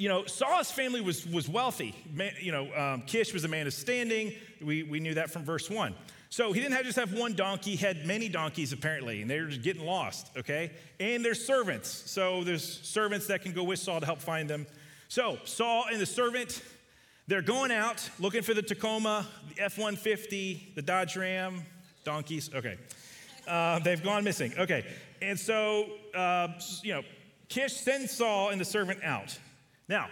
you 0.00 0.08
know, 0.08 0.24
Saul's 0.24 0.70
family 0.70 1.02
was, 1.02 1.26
was 1.26 1.46
wealthy. 1.46 1.94
Man, 2.14 2.32
you 2.40 2.52
know, 2.52 2.74
um, 2.74 3.02
Kish 3.02 3.34
was 3.34 3.44
a 3.44 3.48
man 3.48 3.66
of 3.66 3.74
standing. 3.74 4.32
We, 4.62 4.82
we 4.82 4.98
knew 4.98 5.12
that 5.12 5.30
from 5.30 5.44
verse 5.44 5.68
one. 5.68 5.94
So 6.30 6.52
he 6.52 6.60
didn't 6.60 6.74
have, 6.74 6.86
just 6.86 6.98
have 6.98 7.12
one 7.12 7.34
donkey, 7.34 7.72
he 7.72 7.76
had 7.76 8.06
many 8.06 8.30
donkeys 8.30 8.72
apparently, 8.72 9.20
and 9.20 9.30
they 9.30 9.38
were 9.38 9.48
just 9.48 9.60
getting 9.60 9.84
lost, 9.84 10.30
okay? 10.38 10.70
And 11.00 11.22
there's 11.22 11.44
servants. 11.44 11.88
So 12.10 12.44
there's 12.44 12.80
servants 12.80 13.26
that 13.26 13.42
can 13.42 13.52
go 13.52 13.62
with 13.62 13.78
Saul 13.78 14.00
to 14.00 14.06
help 14.06 14.20
find 14.20 14.48
them. 14.48 14.66
So 15.08 15.38
Saul 15.44 15.84
and 15.92 16.00
the 16.00 16.06
servant, 16.06 16.62
they're 17.26 17.42
going 17.42 17.70
out 17.70 18.08
looking 18.18 18.40
for 18.40 18.54
the 18.54 18.62
Tacoma, 18.62 19.26
the 19.54 19.62
F 19.62 19.76
150, 19.76 20.72
the 20.76 20.82
Dodge 20.82 21.14
Ram, 21.14 21.60
donkeys, 22.04 22.48
okay. 22.54 22.78
Uh, 23.46 23.80
they've 23.80 24.02
gone 24.02 24.24
missing, 24.24 24.54
okay. 24.58 24.86
And 25.20 25.38
so, 25.38 25.90
uh, 26.14 26.48
you 26.82 26.94
know, 26.94 27.02
Kish 27.50 27.74
sends 27.74 28.12
Saul 28.12 28.48
and 28.48 28.58
the 28.58 28.64
servant 28.64 29.04
out. 29.04 29.36
Now, 29.90 30.08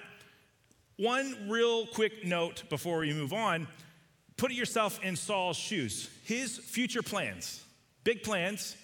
one 0.97 1.49
real 1.49 1.87
quick 1.87 2.25
note 2.27 2.65
before 2.69 2.99
we 2.99 3.13
move 3.13 3.33
on 3.33 3.69
put 4.37 4.53
yourself 4.53 5.01
in 5.05 5.15
Saul's 5.15 5.57
shoes. 5.57 6.11
His 6.25 6.59
future 6.59 7.03
plans, 7.03 7.65
big 8.03 8.25
plans. 8.25 8.77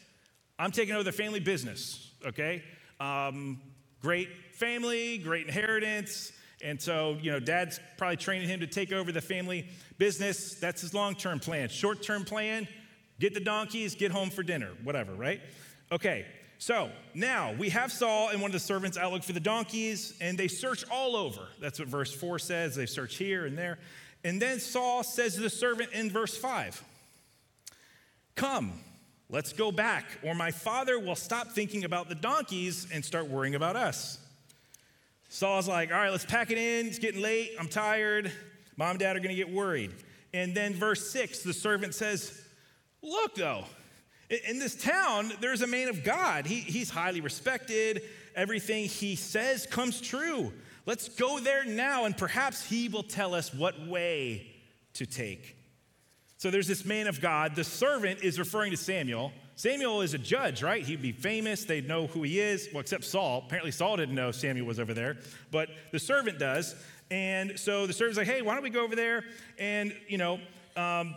I'm 0.56 0.70
taking 0.70 0.94
over 0.94 1.02
the 1.02 1.12
family 1.12 1.40
business, 1.40 2.12
okay? 2.24 2.62
Um, 3.00 3.60
great 4.00 4.28
family, 4.52 5.18
great 5.18 5.46
inheritance. 5.46 6.32
And 6.62 6.80
so, 6.80 7.18
you 7.20 7.32
know, 7.32 7.40
dad's 7.40 7.80
probably 7.96 8.16
training 8.16 8.48
him 8.48 8.60
to 8.60 8.66
take 8.68 8.92
over 8.92 9.10
the 9.10 9.20
family 9.20 9.68
business. 9.98 10.54
That's 10.54 10.80
his 10.80 10.94
long 10.94 11.16
term 11.16 11.40
plan. 11.40 11.70
Short 11.70 12.02
term 12.02 12.24
plan 12.24 12.68
get 13.18 13.34
the 13.34 13.40
donkeys, 13.40 13.96
get 13.96 14.12
home 14.12 14.30
for 14.30 14.44
dinner, 14.44 14.70
whatever, 14.84 15.12
right? 15.14 15.40
Okay, 15.90 16.26
so 16.64 16.88
now 17.12 17.52
we 17.52 17.68
have 17.68 17.92
Saul 17.92 18.30
and 18.30 18.40
one 18.40 18.49
of 18.49 18.54
the 18.54 18.59
servants 18.59 18.97
out 18.97 19.12
looking 19.12 19.26
for 19.26 19.35
the 19.35 19.38
donkeys, 19.38 20.14
and 20.18 20.38
they 20.38 20.49
search 20.49 20.83
all 20.90 21.14
over. 21.14 21.42
That's 21.61 21.78
what 21.78 21.88
verse 21.88 22.11
4 22.11 22.38
says. 22.38 22.75
They 22.75 22.87
search 22.87 23.16
here 23.16 23.44
and 23.44 23.59
there. 23.59 23.78
And 24.25 24.40
then 24.40 24.59
Saul 24.61 25.02
says 25.02 25.35
to 25.35 25.42
the 25.42 25.50
servant 25.50 25.92
in 25.92 26.11
verse 26.11 26.38
5 26.38 26.83
Come, 28.35 28.73
let's 29.28 29.52
go 29.52 29.73
back, 29.73 30.06
or 30.23 30.35
my 30.35 30.50
father 30.52 30.99
will 30.99 31.16
stop 31.16 31.49
thinking 31.49 31.85
about 31.85 32.09
the 32.09 32.14
donkeys 32.14 32.87
and 32.90 33.04
start 33.04 33.28
worrying 33.28 33.56
about 33.56 33.76
us. 33.76 34.18
Saul's 35.28 35.68
like, 35.68 35.92
All 35.92 35.99
right, 35.99 36.12
let's 36.12 36.25
pack 36.25 36.50
it 36.50 36.56
in. 36.56 36.87
It's 36.87 36.99
getting 36.99 37.21
late. 37.21 37.50
I'm 37.61 37.68
tired. 37.68 38.33
Mom 38.78 38.92
and 38.92 38.99
dad 38.99 39.16
are 39.16 39.21
going 39.21 39.37
to 39.37 39.37
get 39.37 39.52
worried. 39.52 39.92
And 40.33 40.54
then 40.54 40.73
verse 40.73 41.11
6, 41.11 41.42
the 41.42 41.52
servant 41.52 41.94
says, 41.94 42.40
Look, 43.02 43.35
though, 43.35 43.66
in 44.30 44.58
this 44.58 44.74
town, 44.74 45.32
there's 45.40 45.62
a 45.62 45.66
man 45.66 45.88
of 45.88 46.04
God. 46.04 46.46
He, 46.46 46.56
he's 46.56 46.90
highly 46.90 47.20
respected. 47.20 48.02
Everything 48.34 48.86
he 48.86 49.16
says 49.16 49.66
comes 49.66 50.00
true. 50.00 50.52
Let's 50.86 51.08
go 51.08 51.40
there 51.40 51.64
now, 51.64 52.04
and 52.04 52.16
perhaps 52.16 52.64
he 52.64 52.88
will 52.88 53.02
tell 53.02 53.34
us 53.34 53.54
what 53.54 53.86
way 53.86 54.46
to 54.94 55.06
take. 55.06 55.56
So 56.36 56.50
there's 56.50 56.66
this 56.66 56.84
man 56.84 57.06
of 57.06 57.20
God. 57.20 57.54
The 57.54 57.64
servant 57.64 58.22
is 58.22 58.38
referring 58.38 58.70
to 58.72 58.76
Samuel. 58.76 59.32
Samuel 59.56 60.02
is 60.02 60.14
a 60.14 60.18
judge, 60.18 60.62
right? 60.62 60.84
He'd 60.84 61.00
be 61.00 61.12
famous. 61.12 61.64
They'd 61.64 61.88
know 61.88 62.06
who 62.06 62.22
he 62.22 62.40
is. 62.40 62.68
Well, 62.72 62.80
except 62.80 63.04
Saul. 63.04 63.44
Apparently, 63.46 63.70
Saul 63.70 63.96
didn't 63.96 64.14
know 64.14 64.30
Samuel 64.30 64.66
was 64.66 64.80
over 64.80 64.92
there, 64.92 65.18
but 65.50 65.68
the 65.92 65.98
servant 65.98 66.38
does. 66.38 66.74
And 67.10 67.58
so 67.58 67.86
the 67.86 67.92
servant's 67.92 68.18
like, 68.18 68.26
hey, 68.26 68.42
why 68.42 68.54
don't 68.54 68.62
we 68.62 68.70
go 68.70 68.82
over 68.82 68.96
there 68.96 69.24
and, 69.58 69.94
you 70.08 70.18
know, 70.18 70.40
um, 70.76 71.14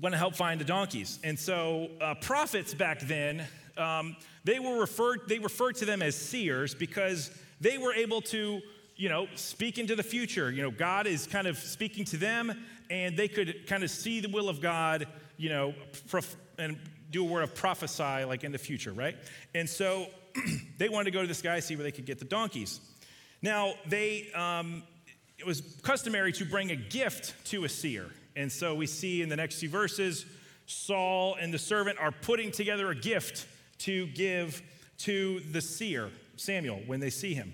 want 0.00 0.12
to 0.12 0.18
help 0.18 0.34
find 0.34 0.60
the 0.60 0.64
donkeys. 0.64 1.18
And 1.24 1.38
so 1.38 1.88
uh, 2.00 2.14
prophets 2.14 2.74
back 2.74 3.00
then, 3.00 3.46
um, 3.76 4.16
they 4.44 4.58
were 4.58 4.78
referred, 4.78 5.28
they 5.28 5.38
referred 5.38 5.76
to 5.76 5.84
them 5.84 6.02
as 6.02 6.14
seers 6.14 6.74
because 6.74 7.30
they 7.60 7.78
were 7.78 7.94
able 7.94 8.20
to, 8.22 8.60
you 8.96 9.08
know, 9.08 9.26
speak 9.34 9.78
into 9.78 9.96
the 9.96 10.02
future. 10.02 10.50
You 10.50 10.62
know, 10.62 10.70
God 10.70 11.06
is 11.06 11.26
kind 11.26 11.46
of 11.46 11.58
speaking 11.58 12.04
to 12.06 12.16
them 12.16 12.52
and 12.90 13.16
they 13.16 13.28
could 13.28 13.66
kind 13.66 13.82
of 13.82 13.90
see 13.90 14.20
the 14.20 14.28
will 14.28 14.48
of 14.48 14.60
God, 14.60 15.06
you 15.36 15.48
know, 15.48 15.74
prof- 16.08 16.36
and 16.58 16.78
do 17.10 17.26
a 17.26 17.28
word 17.28 17.42
of 17.42 17.54
prophesy 17.54 18.24
like 18.24 18.44
in 18.44 18.52
the 18.52 18.58
future, 18.58 18.92
right? 18.92 19.16
And 19.54 19.68
so 19.68 20.06
they 20.78 20.88
wanted 20.88 21.06
to 21.06 21.10
go 21.10 21.22
to 21.22 21.28
this 21.28 21.42
guy, 21.42 21.60
see 21.60 21.76
where 21.76 21.84
they 21.84 21.92
could 21.92 22.06
get 22.06 22.18
the 22.18 22.24
donkeys. 22.24 22.80
Now, 23.40 23.74
they, 23.86 24.30
um, 24.32 24.82
it 25.38 25.46
was 25.46 25.62
customary 25.82 26.32
to 26.32 26.44
bring 26.44 26.70
a 26.70 26.76
gift 26.76 27.34
to 27.46 27.64
a 27.64 27.68
seer. 27.68 28.10
And 28.38 28.52
so 28.52 28.72
we 28.72 28.86
see 28.86 29.20
in 29.20 29.28
the 29.28 29.34
next 29.34 29.58
few 29.58 29.68
verses, 29.68 30.24
Saul 30.66 31.36
and 31.40 31.52
the 31.52 31.58
servant 31.58 31.98
are 31.98 32.12
putting 32.12 32.52
together 32.52 32.88
a 32.88 32.94
gift 32.94 33.48
to 33.78 34.06
give 34.06 34.62
to 34.98 35.40
the 35.50 35.60
seer, 35.60 36.08
Samuel, 36.36 36.80
when 36.86 37.00
they 37.00 37.10
see 37.10 37.34
him. 37.34 37.52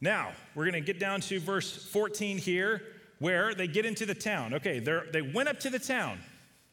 Now, 0.00 0.30
we're 0.54 0.70
going 0.70 0.74
to 0.74 0.86
get 0.86 1.00
down 1.00 1.20
to 1.22 1.40
verse 1.40 1.84
14 1.86 2.38
here, 2.38 2.80
where 3.18 3.54
they 3.54 3.66
get 3.66 3.86
into 3.86 4.06
the 4.06 4.14
town. 4.14 4.54
Okay, 4.54 4.78
they 4.78 5.20
went 5.20 5.48
up 5.48 5.58
to 5.60 5.70
the 5.70 5.80
town. 5.80 6.20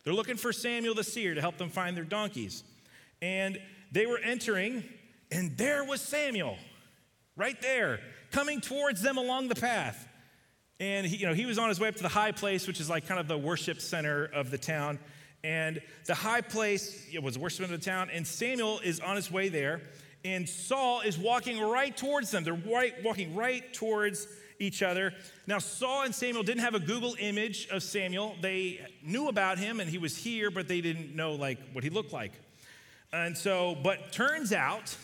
They're 0.03 0.13
looking 0.13 0.37
for 0.37 0.53
Samuel 0.53 0.93
the 0.93 1.03
seer 1.03 1.33
to 1.33 1.41
help 1.41 1.57
them 1.57 1.69
find 1.69 1.97
their 1.97 2.03
donkeys. 2.03 2.63
And 3.23 3.57
they 3.91 4.05
were 4.05 4.19
entering, 4.19 4.83
and 5.31 5.57
there 5.57 5.83
was 5.83 5.99
Samuel, 5.99 6.59
right 7.35 7.59
there, 7.59 8.01
coming 8.29 8.61
towards 8.61 9.01
them 9.01 9.17
along 9.17 9.47
the 9.47 9.55
path. 9.55 10.07
And 10.81 11.05
he, 11.05 11.17
you 11.17 11.27
know, 11.27 11.35
he 11.35 11.45
was 11.45 11.59
on 11.59 11.69
his 11.69 11.79
way 11.79 11.89
up 11.89 11.95
to 11.97 12.01
the 12.01 12.09
high 12.09 12.31
place, 12.31 12.65
which 12.65 12.79
is 12.79 12.89
like 12.89 13.07
kind 13.07 13.19
of 13.19 13.27
the 13.27 13.37
worship 13.37 13.79
center 13.79 14.25
of 14.25 14.49
the 14.49 14.57
town. 14.57 14.97
And 15.43 15.79
the 16.07 16.15
high 16.15 16.41
place 16.41 17.07
was 17.21 17.37
worship 17.37 17.57
center 17.57 17.73
of 17.75 17.79
the 17.79 17.85
town. 17.85 18.09
And 18.11 18.25
Samuel 18.25 18.79
is 18.83 18.99
on 18.99 19.15
his 19.15 19.31
way 19.31 19.49
there. 19.49 19.81
And 20.25 20.49
Saul 20.49 21.01
is 21.01 21.19
walking 21.19 21.61
right 21.61 21.95
towards 21.95 22.31
them. 22.31 22.43
They're 22.43 22.55
right, 22.55 22.95
walking 23.03 23.35
right 23.35 23.71
towards 23.75 24.27
each 24.57 24.81
other. 24.81 25.13
Now, 25.45 25.59
Saul 25.59 26.01
and 26.01 26.15
Samuel 26.15 26.41
didn't 26.41 26.61
have 26.61 26.73
a 26.73 26.79
Google 26.79 27.15
image 27.19 27.67
of 27.69 27.83
Samuel. 27.83 28.35
They 28.41 28.83
knew 29.03 29.27
about 29.27 29.59
him 29.59 29.81
and 29.81 29.89
he 29.89 29.99
was 29.99 30.17
here, 30.17 30.49
but 30.49 30.67
they 30.67 30.81
didn't 30.81 31.15
know 31.15 31.33
like 31.33 31.59
what 31.73 31.83
he 31.83 31.91
looked 31.91 32.11
like. 32.11 32.31
And 33.13 33.37
so, 33.37 33.77
but 33.83 34.11
turns 34.11 34.51
out 34.51 34.95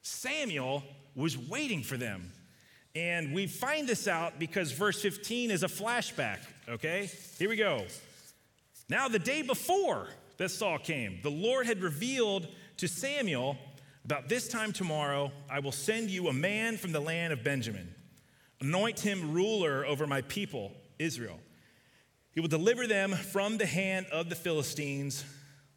Samuel 0.00 0.82
was 1.14 1.36
waiting 1.36 1.82
for 1.82 1.98
them. 1.98 2.32
And 2.94 3.32
we 3.32 3.46
find 3.46 3.88
this 3.88 4.06
out 4.06 4.38
because 4.38 4.72
verse 4.72 5.00
15 5.00 5.50
is 5.50 5.62
a 5.62 5.68
flashback, 5.68 6.38
okay? 6.68 7.10
Here 7.38 7.48
we 7.48 7.56
go. 7.56 7.86
Now, 8.88 9.08
the 9.08 9.18
day 9.18 9.40
before 9.42 10.08
that 10.36 10.50
Saul 10.50 10.78
came, 10.78 11.20
the 11.22 11.30
Lord 11.30 11.66
had 11.66 11.80
revealed 11.80 12.48
to 12.76 12.88
Samuel, 12.88 13.56
About 14.04 14.28
this 14.28 14.48
time 14.48 14.72
tomorrow, 14.72 15.32
I 15.48 15.60
will 15.60 15.72
send 15.72 16.10
you 16.10 16.28
a 16.28 16.32
man 16.32 16.76
from 16.76 16.92
the 16.92 17.00
land 17.00 17.32
of 17.32 17.42
Benjamin. 17.42 17.94
Anoint 18.60 19.00
him 19.00 19.32
ruler 19.32 19.86
over 19.86 20.06
my 20.06 20.20
people, 20.22 20.72
Israel. 20.98 21.40
He 22.32 22.40
will 22.40 22.48
deliver 22.48 22.86
them 22.86 23.12
from 23.12 23.56
the 23.56 23.66
hand 23.66 24.06
of 24.12 24.28
the 24.28 24.34
Philistines. 24.34 25.24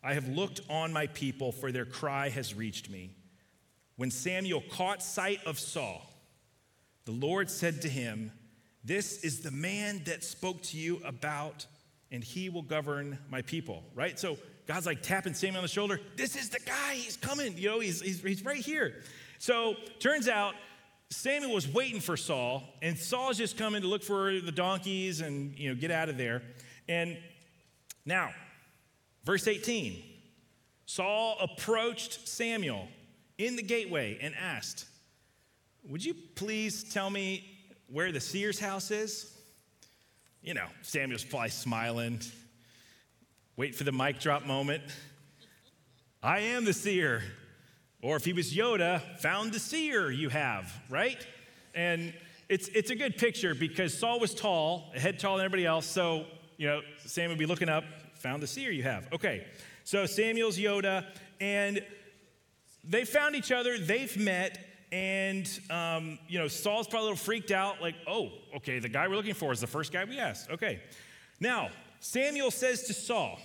I 0.03 0.13
have 0.13 0.27
looked 0.27 0.61
on 0.69 0.91
my 0.91 1.07
people, 1.07 1.51
for 1.51 1.71
their 1.71 1.85
cry 1.85 2.29
has 2.29 2.53
reached 2.53 2.89
me. 2.89 3.15
When 3.95 4.11
Samuel 4.11 4.63
caught 4.69 5.01
sight 5.01 5.39
of 5.45 5.57
Saul, 5.59 6.01
the 7.05 7.11
Lord 7.11 7.49
said 7.49 7.81
to 7.83 7.89
him, 7.89 8.31
This 8.83 9.23
is 9.23 9.41
the 9.41 9.51
man 9.51 10.01
that 10.05 10.23
spoke 10.23 10.61
to 10.63 10.77
you 10.77 11.01
about, 11.05 11.65
and 12.11 12.23
he 12.23 12.49
will 12.49 12.63
govern 12.63 13.17
my 13.29 13.41
people. 13.41 13.83
Right? 13.93 14.19
So 14.19 14.37
God's 14.67 14.85
like 14.85 15.01
tapping 15.01 15.33
Samuel 15.33 15.57
on 15.57 15.63
the 15.63 15.69
shoulder. 15.69 15.99
This 16.15 16.35
is 16.35 16.49
the 16.49 16.59
guy. 16.59 16.95
He's 16.95 17.17
coming. 17.17 17.57
You 17.57 17.69
know, 17.69 17.79
he's, 17.79 18.01
he's, 18.01 18.21
he's 18.21 18.43
right 18.43 18.63
here. 18.63 19.03
So 19.37 19.75
turns 19.99 20.27
out 20.27 20.55
Samuel 21.11 21.53
was 21.53 21.67
waiting 21.67 22.01
for 22.01 22.17
Saul, 22.17 22.63
and 22.81 22.97
Saul's 22.97 23.37
just 23.37 23.57
coming 23.57 23.81
to 23.83 23.87
look 23.87 24.03
for 24.03 24.39
the 24.39 24.51
donkeys 24.51 25.21
and 25.21 25.57
you 25.57 25.69
know 25.69 25.79
get 25.79 25.91
out 25.91 26.09
of 26.09 26.17
there. 26.17 26.41
And 26.87 27.17
now, 28.05 28.31
verse 29.23 29.47
18, 29.47 30.01
Saul 30.85 31.37
approached 31.39 32.27
Samuel 32.27 32.87
in 33.37 33.55
the 33.55 33.63
gateway 33.63 34.17
and 34.21 34.33
asked, 34.35 34.85
"Would 35.89 36.03
you 36.03 36.13
please 36.35 36.83
tell 36.83 37.09
me 37.09 37.43
where 37.87 38.11
the 38.11 38.19
seer's 38.19 38.59
house 38.59 38.91
is?" 38.91 39.31
You 40.41 40.53
know, 40.53 40.67
Samuel's 40.81 41.23
probably 41.23 41.49
smiling. 41.49 42.21
Wait 43.57 43.73
for 43.73 43.83
the 43.83 43.91
mic 43.91 44.19
drop 44.19 44.45
moment. 44.45 44.83
I 46.21 46.39
am 46.39 46.65
the 46.65 46.73
seer. 46.73 47.23
Or 48.01 48.15
if 48.15 48.25
he 48.25 48.33
was 48.33 48.53
Yoda, 48.53 49.01
found 49.19 49.51
the 49.51 49.59
seer 49.59 50.11
you 50.11 50.29
have, 50.29 50.71
right? 50.89 51.25
And 51.73 52.13
it's, 52.49 52.67
it's 52.69 52.91
a 52.91 52.95
good 52.95 53.17
picture 53.17 53.55
because 53.55 53.97
Saul 53.97 54.19
was 54.19 54.35
tall, 54.35 54.91
a 54.95 54.99
head 54.99 55.17
taller 55.17 55.37
than 55.37 55.45
everybody 55.45 55.65
else. 55.65 55.87
So, 55.87 56.25
you 56.57 56.67
know, 56.67 56.81
Samuel 56.99 57.31
would 57.31 57.39
be 57.39 57.45
looking 57.45 57.69
up, 57.69 57.83
found 58.15 58.43
the 58.43 58.47
seer 58.47 58.71
you 58.71 58.83
have. 58.83 59.11
Okay, 59.13 59.47
so 59.83 60.05
Samuel's 60.05 60.57
Yoda, 60.57 61.05
and 61.39 61.83
they 62.83 63.05
found 63.05 63.35
each 63.35 63.51
other, 63.51 63.77
they've 63.79 64.15
met, 64.17 64.59
and, 64.91 65.47
um, 65.69 66.19
you 66.27 66.39
know, 66.39 66.47
Saul's 66.47 66.87
probably 66.87 67.07
a 67.07 67.11
little 67.11 67.23
freaked 67.23 67.51
out, 67.51 67.81
like, 67.81 67.95
oh, 68.07 68.31
okay, 68.57 68.79
the 68.79 68.89
guy 68.89 69.07
we're 69.07 69.15
looking 69.15 69.33
for 69.33 69.51
is 69.51 69.59
the 69.59 69.67
first 69.67 69.91
guy 69.91 70.03
we 70.05 70.19
asked. 70.19 70.49
Okay. 70.49 70.81
Now, 71.39 71.69
Samuel 71.99 72.51
says 72.51 72.83
to 72.83 72.93
Saul, 72.93 73.39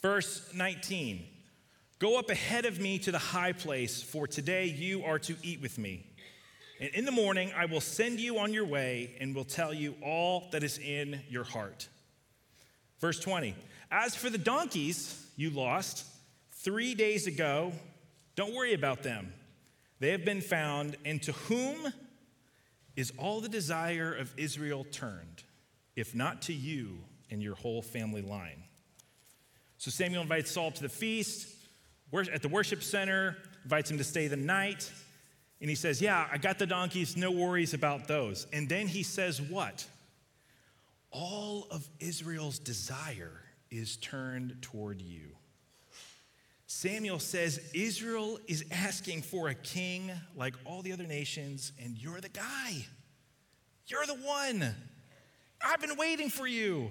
verse 0.00 0.50
19, 0.54 1.24
Go 1.98 2.18
up 2.18 2.30
ahead 2.30 2.64
of 2.64 2.78
me 2.78 2.98
to 3.00 3.10
the 3.10 3.18
high 3.18 3.52
place, 3.52 4.02
for 4.02 4.28
today 4.28 4.66
you 4.66 5.04
are 5.04 5.18
to 5.20 5.34
eat 5.42 5.60
with 5.60 5.78
me. 5.78 6.06
And 6.80 6.90
in 6.90 7.04
the 7.04 7.10
morning 7.10 7.52
I 7.56 7.66
will 7.66 7.80
send 7.80 8.20
you 8.20 8.38
on 8.38 8.52
your 8.52 8.64
way 8.64 9.16
and 9.20 9.34
will 9.34 9.44
tell 9.44 9.74
you 9.74 9.96
all 10.02 10.48
that 10.52 10.62
is 10.62 10.78
in 10.78 11.20
your 11.28 11.42
heart. 11.42 11.88
Verse 13.00 13.18
20 13.18 13.54
As 13.90 14.14
for 14.14 14.30
the 14.30 14.38
donkeys 14.38 15.26
you 15.36 15.50
lost 15.50 16.04
three 16.52 16.94
days 16.94 17.26
ago, 17.26 17.72
don't 18.36 18.54
worry 18.54 18.74
about 18.74 19.02
them. 19.02 19.32
They 20.00 20.10
have 20.10 20.24
been 20.24 20.40
found, 20.40 20.96
and 21.04 21.22
to 21.22 21.32
whom 21.32 21.92
is 22.96 23.12
all 23.18 23.40
the 23.40 23.48
desire 23.48 24.14
of 24.14 24.32
Israel 24.36 24.84
turned, 24.90 25.42
if 25.96 26.14
not 26.14 26.42
to 26.42 26.52
you 26.52 26.98
and 27.30 27.42
your 27.42 27.54
whole 27.54 27.82
family 27.82 28.22
line? 28.22 28.62
So 29.78 29.90
Samuel 29.90 30.22
invites 30.22 30.50
Saul 30.50 30.70
to 30.72 30.82
the 30.82 30.88
feast 30.88 31.48
at 32.32 32.42
the 32.42 32.48
worship 32.48 32.82
center, 32.82 33.36
invites 33.64 33.90
him 33.90 33.98
to 33.98 34.04
stay 34.04 34.28
the 34.28 34.36
night. 34.36 34.90
And 35.60 35.68
he 35.68 35.76
says, 35.76 36.00
Yeah, 36.00 36.26
I 36.30 36.38
got 36.38 36.58
the 36.58 36.66
donkeys, 36.66 37.16
no 37.16 37.30
worries 37.30 37.74
about 37.74 38.08
those. 38.08 38.46
And 38.52 38.68
then 38.68 38.86
he 38.86 39.02
says, 39.02 39.40
What? 39.40 39.86
All 41.10 41.66
of 41.70 41.88
Israel's 42.00 42.58
desire 42.58 43.40
is 43.70 43.96
turned 43.96 44.60
toward 44.62 45.00
you. 45.00 45.37
Samuel 46.70 47.18
says, 47.18 47.58
Israel 47.72 48.38
is 48.46 48.62
asking 48.70 49.22
for 49.22 49.48
a 49.48 49.54
king 49.54 50.12
like 50.36 50.54
all 50.66 50.82
the 50.82 50.92
other 50.92 51.06
nations, 51.06 51.72
and 51.82 51.96
you're 51.96 52.20
the 52.20 52.28
guy. 52.28 52.86
You're 53.86 54.04
the 54.04 54.14
one. 54.14 54.74
I've 55.64 55.80
been 55.80 55.96
waiting 55.96 56.28
for 56.28 56.46
you. 56.46 56.90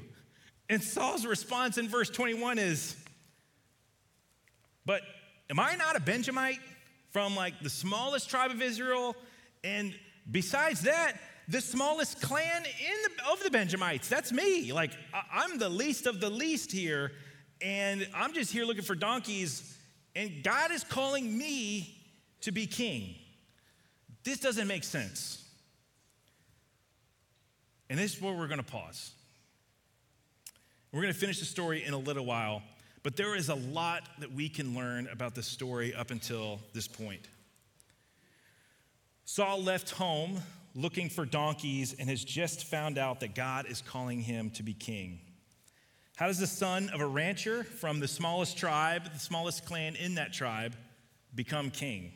And 0.68 0.82
Saul's 0.82 1.28
response 1.28 1.78
in 1.78 1.88
verse 1.88 2.10
21 2.10 2.58
is, 2.58 2.96
but 4.84 5.04
am 5.48 5.60
I 5.60 5.76
not 5.76 5.96
a 5.96 6.00
Benjamite 6.00 6.60
from 7.12 7.36
like 7.36 7.54
the 7.62 7.70
smallest 7.70 8.32
tribe 8.32 8.50
of 8.50 8.64
Israel? 8.64 9.16
And 9.64 9.94
besides 10.30 10.82
that, 10.82 11.20
the 11.48 11.62
smallest 11.62 12.20
clan 12.20 12.66
in 12.66 13.12
the, 13.16 13.32
of 13.32 13.44
the 13.44 13.52
Benjamites. 13.52 14.10
That's 14.10 14.32
me. 14.32 14.74
Like, 14.74 14.92
I'm 15.32 15.60
the 15.60 15.70
least 15.70 16.08
of 16.08 16.20
the 16.20 16.32
least 16.32 16.72
here. 16.72 17.12
And 17.62 18.08
I'm 18.14 18.34
just 18.34 18.52
here 18.52 18.66
looking 18.66 18.84
for 18.84 18.96
donkeys. 18.96 19.76
And 20.16 20.44
God 20.44 20.72
is 20.72 20.84
calling 20.84 21.38
me 21.38 21.96
to 22.42 22.52
be 22.52 22.68
king. 22.68 23.16
This 24.24 24.40
doesn't 24.40 24.68
make 24.68 24.84
sense. 24.84 25.44
And 27.90 27.98
this 27.98 28.16
is 28.16 28.22
where 28.22 28.34
we're 28.34 28.48
going 28.48 28.60
to 28.60 28.66
pause. 28.66 29.12
We're 30.92 31.02
going 31.02 31.14
to 31.14 31.20
finish 31.20 31.40
the 31.40 31.46
story 31.46 31.84
in 31.84 31.94
a 31.94 31.98
little 31.98 32.26
while. 32.26 32.62
But 33.04 33.16
there 33.16 33.36
is 33.36 33.50
a 33.50 33.56
lot 33.56 34.04
that 34.20 34.32
we 34.34 34.50
can 34.50 34.76
learn 34.76 35.08
about 35.12 35.36
the 35.36 35.44
story 35.44 35.94
up 35.94 36.12
until 36.12 36.60
this 36.74 36.88
point. 36.88 37.22
Saul 39.24 39.62
left 39.64 39.92
home 39.92 40.40
looking 40.76 41.10
for 41.10 41.26
donkeys 41.26 41.96
and 41.98 42.10
has 42.10 42.24
just 42.24 42.66
found 42.66 42.98
out 42.98 43.20
that 43.22 43.36
God 43.36 43.66
is 43.68 43.82
calling 43.82 44.20
him 44.20 44.50
to 44.52 44.64
be 44.64 44.74
king. 44.74 45.20
How 46.18 46.26
does 46.26 46.40
the 46.40 46.48
son 46.48 46.90
of 46.90 47.00
a 47.00 47.06
rancher 47.06 47.64
from 47.64 48.00
the 48.00 48.08
smallest 48.08 48.58
tribe, 48.58 49.04
the 49.14 49.20
smallest 49.20 49.66
clan 49.68 49.96
in 49.96 50.16
that 50.16 50.34
tribe, 50.34 50.76
become 51.36 51.70
king? 51.70 52.12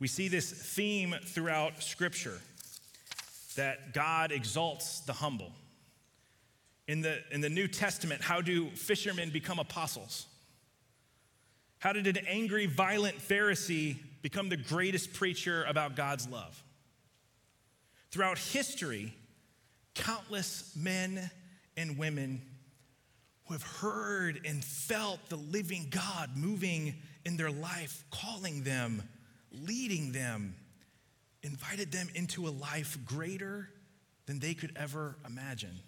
We 0.00 0.08
see 0.08 0.26
this 0.26 0.50
theme 0.50 1.14
throughout 1.24 1.84
Scripture 1.84 2.40
that 3.54 3.94
God 3.94 4.32
exalts 4.32 4.98
the 5.00 5.12
humble. 5.12 5.52
In 6.88 7.00
the, 7.00 7.20
in 7.30 7.40
the 7.40 7.48
New 7.48 7.68
Testament, 7.68 8.20
how 8.20 8.40
do 8.40 8.68
fishermen 8.70 9.30
become 9.30 9.60
apostles? 9.60 10.26
How 11.78 11.92
did 11.92 12.08
an 12.08 12.26
angry, 12.26 12.66
violent 12.66 13.20
Pharisee 13.20 13.98
become 14.20 14.48
the 14.48 14.56
greatest 14.56 15.12
preacher 15.12 15.62
about 15.68 15.94
God's 15.94 16.28
love? 16.28 16.60
Throughout 18.10 18.36
history, 18.36 19.14
countless 19.94 20.74
men 20.74 21.30
and 21.76 21.96
women 21.96 22.42
who 23.46 23.54
have 23.54 23.62
heard 23.62 24.40
and 24.44 24.64
felt 24.64 25.20
the 25.28 25.36
living 25.36 25.88
God 25.90 26.30
moving 26.36 26.94
in 27.24 27.36
their 27.36 27.50
life, 27.50 28.04
calling 28.10 28.62
them, 28.62 29.02
leading 29.52 30.12
them, 30.12 30.54
invited 31.42 31.92
them 31.92 32.08
into 32.14 32.48
a 32.48 32.50
life 32.50 32.98
greater 33.04 33.68
than 34.26 34.38
they 34.38 34.54
could 34.54 34.72
ever 34.76 35.16
imagine. 35.26 35.78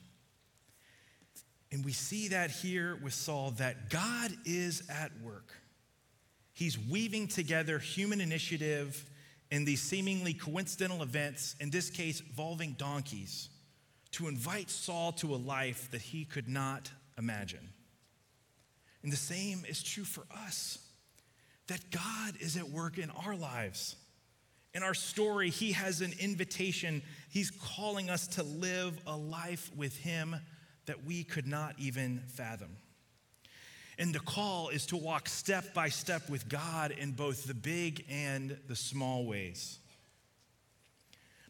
And 1.72 1.84
we 1.84 1.92
see 1.92 2.28
that 2.28 2.50
here 2.50 2.98
with 3.02 3.14
Saul 3.14 3.52
that 3.52 3.90
God 3.90 4.32
is 4.44 4.82
at 4.88 5.10
work. 5.22 5.52
He's 6.52 6.78
weaving 6.78 7.28
together 7.28 7.78
human 7.78 8.20
initiative 8.20 9.04
and 9.50 9.66
these 9.66 9.82
seemingly 9.82 10.34
coincidental 10.34 11.02
events, 11.02 11.54
in 11.60 11.70
this 11.70 11.90
case, 11.90 12.20
involving 12.20 12.72
donkeys, 12.72 13.48
to 14.12 14.28
invite 14.28 14.70
Saul 14.70 15.12
to 15.12 15.34
a 15.34 15.36
life 15.36 15.90
that 15.90 16.00
he 16.00 16.24
could 16.24 16.48
not 16.48 16.90
imagine. 17.18 17.68
And 19.02 19.12
the 19.12 19.16
same 19.16 19.64
is 19.68 19.82
true 19.82 20.04
for 20.04 20.24
us 20.46 20.78
that 21.68 21.90
God 21.90 22.34
is 22.40 22.56
at 22.56 22.68
work 22.68 22.98
in 22.98 23.10
our 23.10 23.36
lives. 23.36 23.96
In 24.74 24.82
our 24.82 24.94
story, 24.94 25.50
He 25.50 25.72
has 25.72 26.00
an 26.00 26.12
invitation. 26.20 27.02
He's 27.30 27.50
calling 27.50 28.10
us 28.10 28.26
to 28.28 28.42
live 28.42 28.98
a 29.06 29.16
life 29.16 29.70
with 29.76 29.96
Him 29.96 30.36
that 30.86 31.04
we 31.04 31.24
could 31.24 31.46
not 31.46 31.74
even 31.78 32.22
fathom. 32.28 32.76
And 33.98 34.14
the 34.14 34.20
call 34.20 34.68
is 34.68 34.86
to 34.86 34.96
walk 34.96 35.28
step 35.28 35.72
by 35.72 35.88
step 35.88 36.28
with 36.28 36.48
God 36.48 36.90
in 36.90 37.12
both 37.12 37.44
the 37.44 37.54
big 37.54 38.04
and 38.10 38.58
the 38.68 38.76
small 38.76 39.24
ways. 39.24 39.78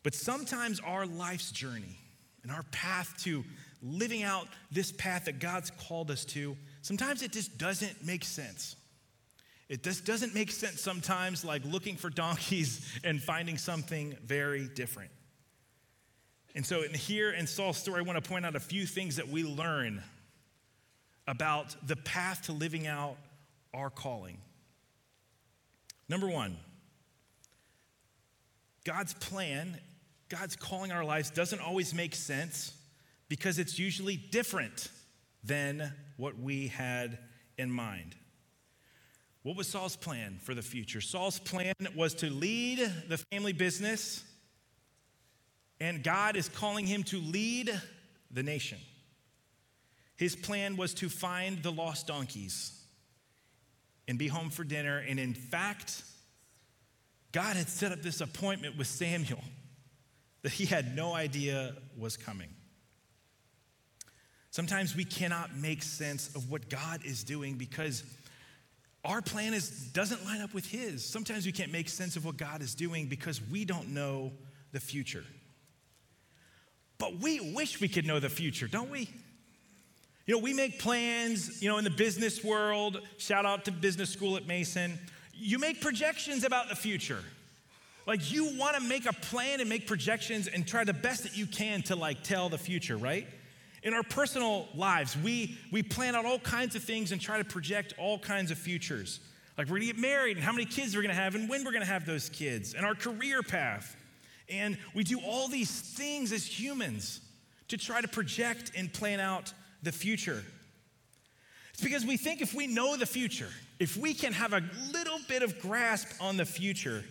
But 0.02 0.14
sometimes 0.14 0.78
our 0.78 1.04
life's 1.04 1.50
journey 1.50 1.98
and 2.44 2.52
our 2.52 2.62
path 2.70 3.14
to 3.24 3.44
living 3.86 4.22
out 4.22 4.48
this 4.70 4.92
path 4.92 5.26
that 5.26 5.38
God's 5.38 5.70
called 5.70 6.10
us 6.10 6.24
to, 6.26 6.56
sometimes 6.82 7.22
it 7.22 7.32
just 7.32 7.56
doesn't 7.58 8.04
make 8.04 8.24
sense. 8.24 8.76
It 9.68 9.82
just 9.82 10.04
doesn't 10.04 10.34
make 10.34 10.50
sense 10.50 10.80
sometimes, 10.80 11.44
like 11.44 11.64
looking 11.64 11.96
for 11.96 12.10
donkeys 12.10 12.86
and 13.04 13.22
finding 13.22 13.58
something 13.58 14.16
very 14.24 14.68
different. 14.68 15.10
And 16.54 16.64
so, 16.64 16.82
in 16.82 16.94
here 16.94 17.30
in 17.32 17.46
Saul's 17.46 17.76
story, 17.76 18.00
I 18.00 18.02
want 18.02 18.22
to 18.22 18.28
point 18.28 18.46
out 18.46 18.56
a 18.56 18.60
few 18.60 18.86
things 18.86 19.16
that 19.16 19.28
we 19.28 19.44
learn 19.44 20.02
about 21.28 21.76
the 21.86 21.96
path 21.96 22.42
to 22.42 22.52
living 22.52 22.86
out 22.86 23.16
our 23.74 23.90
calling. 23.90 24.38
Number 26.08 26.28
one, 26.28 26.56
God's 28.84 29.14
plan, 29.14 29.76
God's 30.28 30.54
calling 30.54 30.92
our 30.92 31.04
lives 31.04 31.30
doesn't 31.30 31.60
always 31.60 31.92
make 31.92 32.14
sense, 32.14 32.72
because 33.28 33.58
it's 33.58 33.78
usually 33.78 34.16
different 34.16 34.90
than 35.42 35.92
what 36.16 36.38
we 36.38 36.68
had 36.68 37.18
in 37.58 37.70
mind. 37.70 38.14
What 39.42 39.56
was 39.56 39.68
Saul's 39.68 39.96
plan 39.96 40.38
for 40.42 40.54
the 40.54 40.62
future? 40.62 41.00
Saul's 41.00 41.38
plan 41.38 41.74
was 41.94 42.14
to 42.16 42.30
lead 42.30 42.78
the 43.08 43.18
family 43.18 43.52
business, 43.52 44.24
and 45.80 46.02
God 46.02 46.36
is 46.36 46.48
calling 46.48 46.86
him 46.86 47.04
to 47.04 47.18
lead 47.20 47.80
the 48.30 48.42
nation. 48.42 48.78
His 50.16 50.34
plan 50.34 50.76
was 50.76 50.94
to 50.94 51.08
find 51.08 51.62
the 51.62 51.70
lost 51.70 52.06
donkeys 52.06 52.72
and 54.08 54.18
be 54.18 54.28
home 54.28 54.50
for 54.50 54.64
dinner. 54.64 54.98
And 54.98 55.20
in 55.20 55.34
fact, 55.34 56.02
God 57.32 57.56
had 57.56 57.68
set 57.68 57.92
up 57.92 58.02
this 58.02 58.20
appointment 58.20 58.78
with 58.78 58.86
Samuel 58.86 59.44
that 60.42 60.52
he 60.52 60.64
had 60.64 60.96
no 60.96 61.14
idea 61.14 61.76
was 61.96 62.16
coming. 62.16 62.48
Sometimes 64.56 64.96
we 64.96 65.04
cannot 65.04 65.54
make 65.54 65.82
sense 65.82 66.34
of 66.34 66.50
what 66.50 66.70
God 66.70 67.04
is 67.04 67.24
doing 67.24 67.56
because 67.56 68.02
our 69.04 69.20
plan 69.20 69.52
is, 69.52 69.68
doesn't 69.68 70.24
line 70.24 70.40
up 70.40 70.54
with 70.54 70.64
His. 70.64 71.04
Sometimes 71.04 71.44
we 71.44 71.52
can't 71.52 71.70
make 71.70 71.90
sense 71.90 72.16
of 72.16 72.24
what 72.24 72.38
God 72.38 72.62
is 72.62 72.74
doing 72.74 73.04
because 73.04 73.38
we 73.50 73.66
don't 73.66 73.90
know 73.90 74.32
the 74.72 74.80
future. 74.80 75.24
But 76.96 77.18
we 77.20 77.52
wish 77.52 77.82
we 77.82 77.88
could 77.88 78.06
know 78.06 78.18
the 78.18 78.30
future, 78.30 78.66
don't 78.66 78.88
we? 78.88 79.10
You 80.24 80.36
know, 80.36 80.38
we 80.38 80.54
make 80.54 80.78
plans, 80.78 81.62
you 81.62 81.68
know, 81.68 81.76
in 81.76 81.84
the 81.84 81.90
business 81.90 82.42
world, 82.42 83.02
shout 83.18 83.44
out 83.44 83.66
to 83.66 83.72
business 83.72 84.08
school 84.08 84.38
at 84.38 84.46
Mason. 84.46 84.98
You 85.34 85.58
make 85.58 85.82
projections 85.82 86.44
about 86.44 86.70
the 86.70 86.76
future. 86.76 87.22
Like 88.06 88.32
you 88.32 88.56
want 88.56 88.74
to 88.76 88.82
make 88.82 89.04
a 89.04 89.12
plan 89.12 89.60
and 89.60 89.68
make 89.68 89.86
projections 89.86 90.46
and 90.46 90.66
try 90.66 90.84
the 90.84 90.94
best 90.94 91.24
that 91.24 91.36
you 91.36 91.44
can 91.44 91.82
to 91.82 91.94
like 91.94 92.22
tell 92.22 92.48
the 92.48 92.56
future, 92.56 92.96
right? 92.96 93.26
In 93.86 93.94
our 93.94 94.02
personal 94.02 94.66
lives, 94.74 95.16
we, 95.16 95.56
we 95.70 95.80
plan 95.80 96.16
out 96.16 96.24
all 96.24 96.40
kinds 96.40 96.74
of 96.74 96.82
things 96.82 97.12
and 97.12 97.20
try 97.20 97.38
to 97.38 97.44
project 97.44 97.94
all 97.98 98.18
kinds 98.18 98.50
of 98.50 98.58
futures. 98.58 99.20
Like 99.56 99.68
we're 99.68 99.76
gonna 99.76 99.86
get 99.86 99.98
married 99.98 100.36
and 100.36 100.44
how 100.44 100.50
many 100.50 100.64
kids 100.64 100.96
we're 100.96 101.02
gonna 101.02 101.14
have 101.14 101.36
and 101.36 101.48
when 101.48 101.64
we're 101.64 101.70
gonna 101.70 101.84
have 101.84 102.04
those 102.04 102.28
kids 102.28 102.74
and 102.74 102.84
our 102.84 102.96
career 102.96 103.44
path. 103.44 103.96
And 104.48 104.76
we 104.92 105.04
do 105.04 105.20
all 105.20 105.46
these 105.46 105.70
things 105.70 106.32
as 106.32 106.44
humans 106.44 107.20
to 107.68 107.76
try 107.78 108.00
to 108.00 108.08
project 108.08 108.72
and 108.76 108.92
plan 108.92 109.20
out 109.20 109.52
the 109.84 109.92
future. 109.92 110.42
It's 111.72 111.80
because 111.80 112.04
we 112.04 112.16
think 112.16 112.40
if 112.40 112.54
we 112.54 112.66
know 112.66 112.96
the 112.96 113.06
future, 113.06 113.50
if 113.78 113.96
we 113.96 114.14
can 114.14 114.32
have 114.32 114.52
a 114.52 114.64
little 114.92 115.20
bit 115.28 115.44
of 115.44 115.60
grasp 115.60 116.08
on 116.20 116.36
the 116.36 116.44
future, 116.44 117.04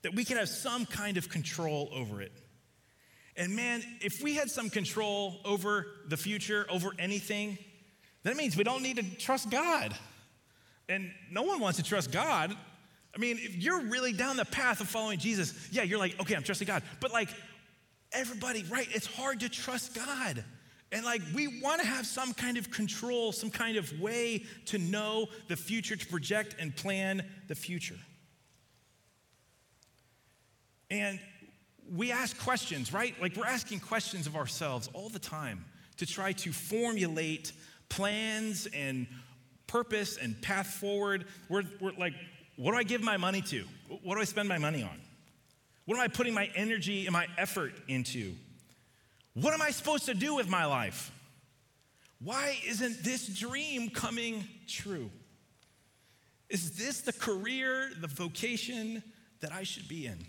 that 0.00 0.14
we 0.14 0.24
can 0.24 0.38
have 0.38 0.48
some 0.48 0.86
kind 0.86 1.18
of 1.18 1.28
control 1.28 1.90
over 1.92 2.22
it. 2.22 2.32
And 3.36 3.54
man, 3.54 3.82
if 4.00 4.22
we 4.22 4.34
had 4.34 4.50
some 4.50 4.70
control 4.70 5.36
over 5.44 5.86
the 6.08 6.16
future, 6.16 6.66
over 6.70 6.92
anything, 6.98 7.58
that 8.22 8.36
means 8.36 8.56
we 8.56 8.64
don't 8.64 8.82
need 8.82 8.96
to 8.96 9.16
trust 9.16 9.50
God. 9.50 9.94
And 10.88 11.10
no 11.30 11.42
one 11.42 11.60
wants 11.60 11.78
to 11.78 11.84
trust 11.84 12.10
God. 12.10 12.56
I 13.14 13.18
mean, 13.18 13.38
if 13.40 13.56
you're 13.56 13.82
really 13.82 14.12
down 14.12 14.36
the 14.36 14.44
path 14.44 14.80
of 14.80 14.88
following 14.88 15.18
Jesus, 15.18 15.68
yeah, 15.70 15.82
you're 15.82 15.98
like, 15.98 16.18
okay, 16.20 16.34
I'm 16.34 16.42
trusting 16.42 16.66
God. 16.66 16.82
But 17.00 17.12
like, 17.12 17.28
everybody, 18.12 18.64
right? 18.70 18.88
It's 18.92 19.06
hard 19.06 19.40
to 19.40 19.48
trust 19.48 19.94
God. 19.94 20.44
And 20.92 21.04
like, 21.04 21.22
we 21.34 21.60
want 21.60 21.80
to 21.80 21.86
have 21.86 22.06
some 22.06 22.32
kind 22.32 22.56
of 22.56 22.70
control, 22.70 23.32
some 23.32 23.50
kind 23.50 23.76
of 23.76 24.00
way 24.00 24.44
to 24.66 24.78
know 24.78 25.28
the 25.48 25.56
future, 25.56 25.96
to 25.96 26.06
project 26.06 26.56
and 26.58 26.74
plan 26.74 27.22
the 27.48 27.54
future. 27.54 27.98
And 30.90 31.18
we 31.94 32.12
ask 32.12 32.38
questions, 32.38 32.92
right? 32.92 33.14
Like 33.20 33.36
we're 33.36 33.46
asking 33.46 33.80
questions 33.80 34.26
of 34.26 34.36
ourselves 34.36 34.88
all 34.92 35.08
the 35.08 35.18
time 35.18 35.64
to 35.98 36.06
try 36.06 36.32
to 36.32 36.52
formulate 36.52 37.52
plans 37.88 38.66
and 38.74 39.06
purpose 39.66 40.16
and 40.16 40.40
path 40.42 40.66
forward. 40.66 41.26
We're, 41.48 41.64
we're 41.80 41.92
like, 41.92 42.14
what 42.56 42.72
do 42.72 42.78
I 42.78 42.82
give 42.82 43.02
my 43.02 43.16
money 43.16 43.42
to? 43.42 43.64
What 44.02 44.14
do 44.14 44.20
I 44.20 44.24
spend 44.24 44.48
my 44.48 44.58
money 44.58 44.82
on? 44.82 45.00
What 45.84 45.96
am 45.96 46.02
I 46.02 46.08
putting 46.08 46.34
my 46.34 46.50
energy 46.54 47.06
and 47.06 47.12
my 47.12 47.28
effort 47.38 47.72
into? 47.86 48.34
What 49.34 49.54
am 49.54 49.62
I 49.62 49.70
supposed 49.70 50.06
to 50.06 50.14
do 50.14 50.34
with 50.34 50.48
my 50.48 50.64
life? 50.64 51.12
Why 52.22 52.56
isn't 52.66 53.04
this 53.04 53.26
dream 53.26 53.90
coming 53.90 54.44
true? 54.66 55.10
Is 56.48 56.76
this 56.76 57.02
the 57.02 57.12
career, 57.12 57.90
the 58.00 58.06
vocation 58.06 59.02
that 59.40 59.52
I 59.52 59.64
should 59.64 59.88
be 59.88 60.06
in? 60.06 60.26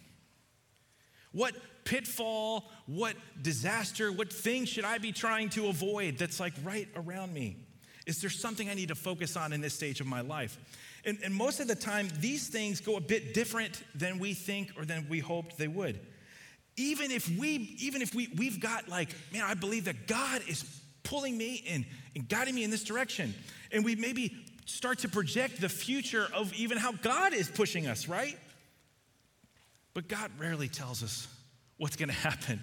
What 1.31 1.55
pitfall, 1.83 2.69
what 2.85 3.15
disaster, 3.41 4.11
what 4.11 4.31
thing 4.31 4.65
should 4.65 4.85
I 4.85 4.97
be 4.97 5.11
trying 5.11 5.49
to 5.49 5.67
avoid 5.67 6.17
that's 6.17 6.39
like 6.39 6.53
right 6.63 6.87
around 6.95 7.33
me? 7.33 7.57
Is 8.05 8.21
there 8.21 8.29
something 8.29 8.69
I 8.69 8.73
need 8.73 8.87
to 8.87 8.95
focus 8.95 9.35
on 9.35 9.53
in 9.53 9.61
this 9.61 9.73
stage 9.73 9.99
of 9.99 10.07
my 10.07 10.21
life? 10.21 10.57
And, 11.05 11.17
and 11.23 11.33
most 11.33 11.59
of 11.59 11.67
the 11.67 11.75
time, 11.75 12.09
these 12.19 12.47
things 12.47 12.81
go 12.81 12.95
a 12.95 13.01
bit 13.01 13.33
different 13.33 13.83
than 13.95 14.19
we 14.19 14.33
think 14.33 14.71
or 14.77 14.85
than 14.85 15.07
we 15.09 15.19
hoped 15.19 15.57
they 15.57 15.67
would. 15.67 15.99
Even 16.75 17.11
if 17.11 17.29
we, 17.37 17.75
even 17.79 18.01
if 18.01 18.13
we, 18.13 18.29
we've 18.35 18.59
got 18.59 18.87
like, 18.87 19.09
man, 19.33 19.43
I 19.43 19.53
believe 19.53 19.85
that 19.85 20.07
God 20.07 20.41
is 20.47 20.63
pulling 21.03 21.37
me 21.37 21.63
and, 21.69 21.85
and 22.15 22.27
guiding 22.27 22.55
me 22.55 22.63
in 22.63 22.69
this 22.69 22.83
direction. 22.83 23.33
And 23.71 23.83
we 23.83 23.95
maybe 23.95 24.35
start 24.65 24.99
to 24.99 25.09
project 25.09 25.61
the 25.61 25.69
future 25.69 26.27
of 26.33 26.53
even 26.53 26.77
how 26.77 26.91
God 26.91 27.33
is 27.33 27.49
pushing 27.49 27.87
us, 27.87 28.07
right? 28.07 28.37
But 29.97 30.09
God 30.09 30.29
rarely 30.37 30.67
tells 30.67 31.01
us 31.01 31.27
what's 31.77 31.95
going 31.95 32.09
to 32.09 32.13
happen 32.13 32.61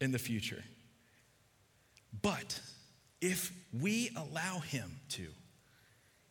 in 0.00 0.12
the 0.12 0.20
future. 0.20 0.62
But 2.22 2.60
if 3.20 3.50
we 3.76 4.10
allow 4.14 4.60
Him 4.60 4.92
to 5.08 5.26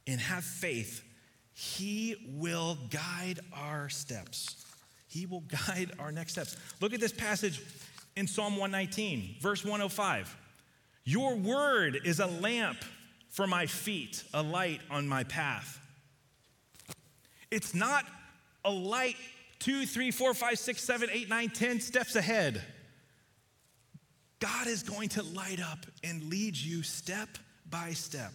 and 0.08 0.18
have 0.18 0.46
faith, 0.46 1.04
He 1.52 2.16
will 2.40 2.78
guide 2.90 3.42
our 3.52 3.90
steps. 3.90 4.66
He 5.10 5.26
will 5.26 5.44
guide 5.68 5.92
our 6.00 6.14
next 6.14 6.32
steps. 6.32 6.56
Look 6.80 6.94
at 6.94 7.02
this 7.02 7.12
passage 7.12 7.62
in 8.16 8.26
Psalm 8.26 8.56
119, 8.56 9.36
verse 9.42 9.66
105. 9.66 10.38
Your 11.04 11.36
word 11.36 12.00
is 12.06 12.22
a 12.22 12.28
lamp 12.28 12.78
for 13.30 13.46
my 13.46 13.66
feet, 13.66 14.24
a 14.34 14.42
light 14.42 14.80
on 14.90 15.06
my 15.06 15.26
path. 15.26 15.82
It's 17.52 17.76
not 17.76 18.06
a 18.64 18.72
light 18.72 19.18
two, 19.60 19.86
three, 19.86 20.12
four, 20.12 20.34
five, 20.34 20.60
six, 20.60 20.84
seven, 20.84 21.10
eight, 21.12 21.30
nine, 21.30 21.50
ten 21.50 21.80
steps 21.80 22.16
ahead. 22.16 22.62
God 24.40 24.68
is 24.68 24.84
going 24.84 25.10
to 25.10 25.24
light 25.24 25.60
up 25.60 25.86
and 26.04 26.26
lead 26.26 26.56
you 26.58 26.84
step 26.84 27.30
by 27.70 27.92
step. 27.92 28.32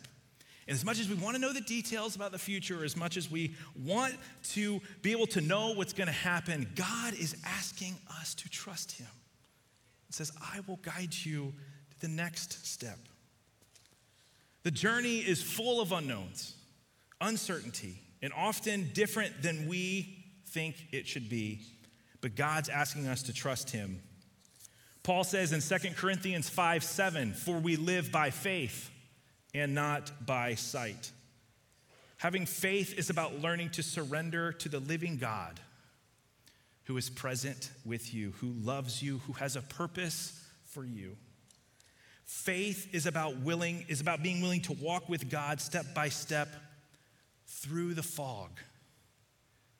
And 0.66 0.76
as 0.76 0.84
much 0.84 1.00
as 1.00 1.08
we 1.08 1.16
want 1.16 1.34
to 1.34 1.40
know 1.40 1.52
the 1.52 1.60
details 1.60 2.16
about 2.16 2.32
the 2.32 2.38
future, 2.38 2.84
as 2.84 2.96
much 2.96 3.16
as 3.16 3.30
we 3.30 3.54
want 3.76 4.14
to 4.50 4.80
be 5.02 5.10
able 5.10 5.26
to 5.28 5.40
know 5.40 5.72
what's 5.72 5.92
going 5.92 6.06
to 6.06 6.12
happen, 6.12 6.68
God 6.74 7.14
is 7.14 7.36
asking 7.44 7.96
us 8.20 8.34
to 8.34 8.48
trust 8.48 8.92
Him. 8.92 9.08
It 10.08 10.14
says, 10.14 10.32
I 10.40 10.60
will 10.66 10.76
guide 10.76 11.14
you 11.14 11.52
to 11.90 12.00
the 12.00 12.08
next 12.08 12.66
step. 12.66 12.98
The 14.62 14.70
journey 14.70 15.18
is 15.18 15.42
full 15.42 15.80
of 15.80 15.92
unknowns, 15.92 16.54
uncertainty, 17.20 18.00
and 18.22 18.32
often 18.32 18.90
different 18.92 19.42
than 19.42 19.66
we 19.66 20.19
think 20.52 20.88
it 20.92 21.06
should 21.06 21.28
be, 21.28 21.60
but 22.20 22.36
God's 22.36 22.68
asking 22.68 23.06
us 23.06 23.22
to 23.24 23.32
trust 23.32 23.70
Him. 23.70 24.02
Paul 25.02 25.24
says 25.24 25.52
in 25.52 25.60
2 25.60 25.94
Corinthians 25.94 26.48
5 26.48 26.84
7, 26.84 27.32
For 27.32 27.58
we 27.58 27.76
live 27.76 28.12
by 28.12 28.30
faith 28.30 28.90
and 29.54 29.74
not 29.74 30.26
by 30.26 30.54
sight. 30.54 31.10
Having 32.18 32.46
faith 32.46 32.98
is 32.98 33.08
about 33.08 33.40
learning 33.40 33.70
to 33.70 33.82
surrender 33.82 34.52
to 34.52 34.68
the 34.68 34.80
living 34.80 35.16
God 35.16 35.58
who 36.84 36.96
is 36.96 37.08
present 37.08 37.70
with 37.84 38.12
you, 38.12 38.32
who 38.40 38.52
loves 38.62 39.02
you, 39.02 39.18
who 39.26 39.32
has 39.34 39.56
a 39.56 39.62
purpose 39.62 40.44
for 40.64 40.84
you. 40.84 41.16
Faith 42.24 42.94
is 42.94 43.06
about 43.06 43.38
willing 43.38 43.84
is 43.88 44.00
about 44.00 44.22
being 44.22 44.40
willing 44.40 44.60
to 44.62 44.72
walk 44.74 45.08
with 45.08 45.30
God 45.30 45.60
step 45.60 45.86
by 45.94 46.08
step 46.08 46.48
through 47.46 47.94
the 47.94 48.02
fog. 48.02 48.50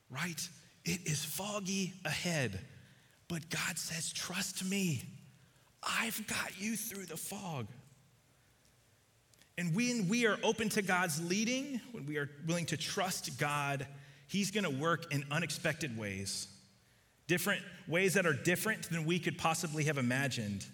Right? 0.09 0.49
It 0.83 1.01
is 1.05 1.23
foggy 1.23 1.93
ahead, 2.05 2.59
but 3.27 3.49
God 3.49 3.77
says, 3.77 4.11
Trust 4.11 4.65
me. 4.65 5.03
I've 5.83 6.25
got 6.27 6.59
you 6.59 6.75
through 6.75 7.05
the 7.05 7.17
fog. 7.17 7.67
And 9.57 9.75
when 9.75 10.07
we 10.07 10.25
are 10.25 10.37
open 10.43 10.69
to 10.69 10.81
God's 10.81 11.21
leading, 11.23 11.81
when 11.91 12.05
we 12.05 12.17
are 12.17 12.29
willing 12.47 12.65
to 12.67 12.77
trust 12.77 13.37
God, 13.37 13.85
He's 14.27 14.49
going 14.49 14.63
to 14.63 14.69
work 14.69 15.13
in 15.13 15.25
unexpected 15.29 15.97
ways, 15.97 16.47
different 17.27 17.61
ways 17.87 18.13
that 18.13 18.25
are 18.25 18.33
different 18.33 18.89
than 18.89 19.05
we 19.05 19.19
could 19.19 19.37
possibly 19.37 19.83
have 19.85 19.97
imagined. 19.97 20.65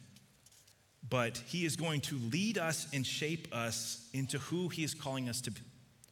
But 1.10 1.38
He 1.48 1.66
is 1.66 1.76
going 1.76 2.02
to 2.02 2.16
lead 2.32 2.58
us 2.58 2.88
and 2.94 3.06
shape 3.06 3.48
us 3.54 4.08
into 4.14 4.38
who 4.38 4.70
He 4.70 4.84
is 4.84 4.94
calling 4.94 5.28
us 5.28 5.42
to, 5.42 5.52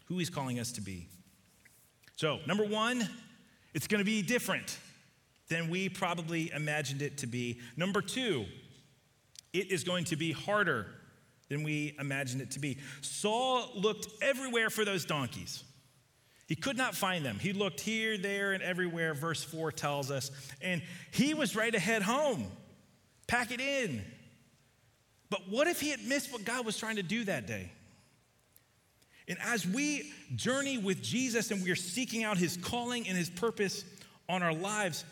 who 0.05 0.17
He's 0.17 0.29
calling 0.29 0.59
us 0.59 0.71
to 0.73 0.81
be. 0.81 1.07
So, 2.15 2.39
number 2.47 2.65
one, 2.65 3.07
it's 3.75 3.87
going 3.87 3.99
to 3.99 4.05
be 4.05 4.23
different 4.23 4.79
than 5.49 5.69
we 5.69 5.89
probably 5.89 6.49
imagined 6.51 7.03
it 7.03 7.19
to 7.19 7.27
be. 7.27 7.59
Number 7.77 8.01
two, 8.01 8.45
it 9.53 9.69
is 9.69 9.83
going 9.83 10.05
to 10.05 10.15
be 10.15 10.31
harder 10.31 10.87
than 11.49 11.61
we 11.61 11.93
imagined 11.99 12.41
it 12.41 12.51
to 12.51 12.59
be. 12.59 12.77
Saul 13.01 13.69
looked 13.75 14.07
everywhere 14.23 14.69
for 14.69 14.85
those 14.85 15.05
donkeys. 15.05 15.63
He 16.47 16.55
could 16.55 16.77
not 16.77 16.95
find 16.95 17.25
them. 17.25 17.37
He 17.37 17.53
looked 17.53 17.81
here, 17.81 18.17
there, 18.17 18.53
and 18.53 18.63
everywhere, 18.63 19.13
verse 19.13 19.43
4 19.43 19.71
tells 19.71 20.09
us. 20.09 20.31
And 20.61 20.81
he 21.11 21.33
was 21.33 21.55
ready 21.55 21.71
to 21.71 21.79
head 21.79 22.01
home, 22.01 22.47
pack 23.27 23.51
it 23.51 23.59
in. 23.59 24.03
But 25.29 25.49
what 25.49 25.67
if 25.67 25.81
he 25.81 25.89
had 25.89 26.03
missed 26.03 26.31
what 26.31 26.45
God 26.45 26.65
was 26.65 26.77
trying 26.77 26.95
to 26.95 27.03
do 27.03 27.25
that 27.25 27.45
day? 27.45 27.71
And 29.27 29.37
as 29.41 29.65
we 29.65 30.13
journey 30.35 30.77
with 30.77 31.01
Jesus 31.01 31.51
and 31.51 31.63
we 31.63 31.71
are 31.71 31.75
seeking 31.75 32.23
out 32.23 32.37
his 32.37 32.57
calling 32.57 33.07
and 33.07 33.17
his 33.17 33.29
purpose 33.29 33.83
on 34.29 34.43
our 34.43 34.53
lives, 34.53 35.03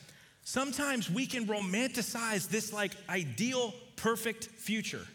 sometimes 0.44 1.10
we 1.10 1.26
can 1.26 1.48
romanticize 1.48 2.48
this 2.48 2.72
like 2.72 2.92
ideal, 3.10 3.74
perfect 3.96 4.46
future 4.46 5.06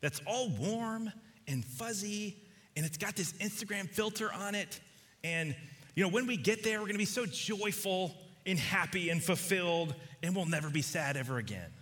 that's 0.00 0.20
all 0.26 0.50
warm 0.50 1.12
and 1.48 1.64
fuzzy 1.64 2.36
and 2.76 2.84
it's 2.84 2.98
got 2.98 3.16
this 3.16 3.32
Instagram 3.34 3.88
filter 3.88 4.30
on 4.32 4.54
it. 4.54 4.80
And, 5.24 5.56
you 5.94 6.04
know, 6.04 6.10
when 6.10 6.26
we 6.26 6.36
get 6.36 6.62
there, 6.62 6.80
we're 6.80 6.86
gonna 6.86 6.98
be 6.98 7.06
so 7.06 7.24
joyful 7.24 8.14
and 8.44 8.58
happy 8.58 9.10
and 9.10 9.22
fulfilled, 9.22 9.94
and 10.22 10.36
we'll 10.36 10.46
never 10.46 10.70
be 10.70 10.82
sad 10.82 11.16
ever 11.16 11.38
again. 11.38 11.72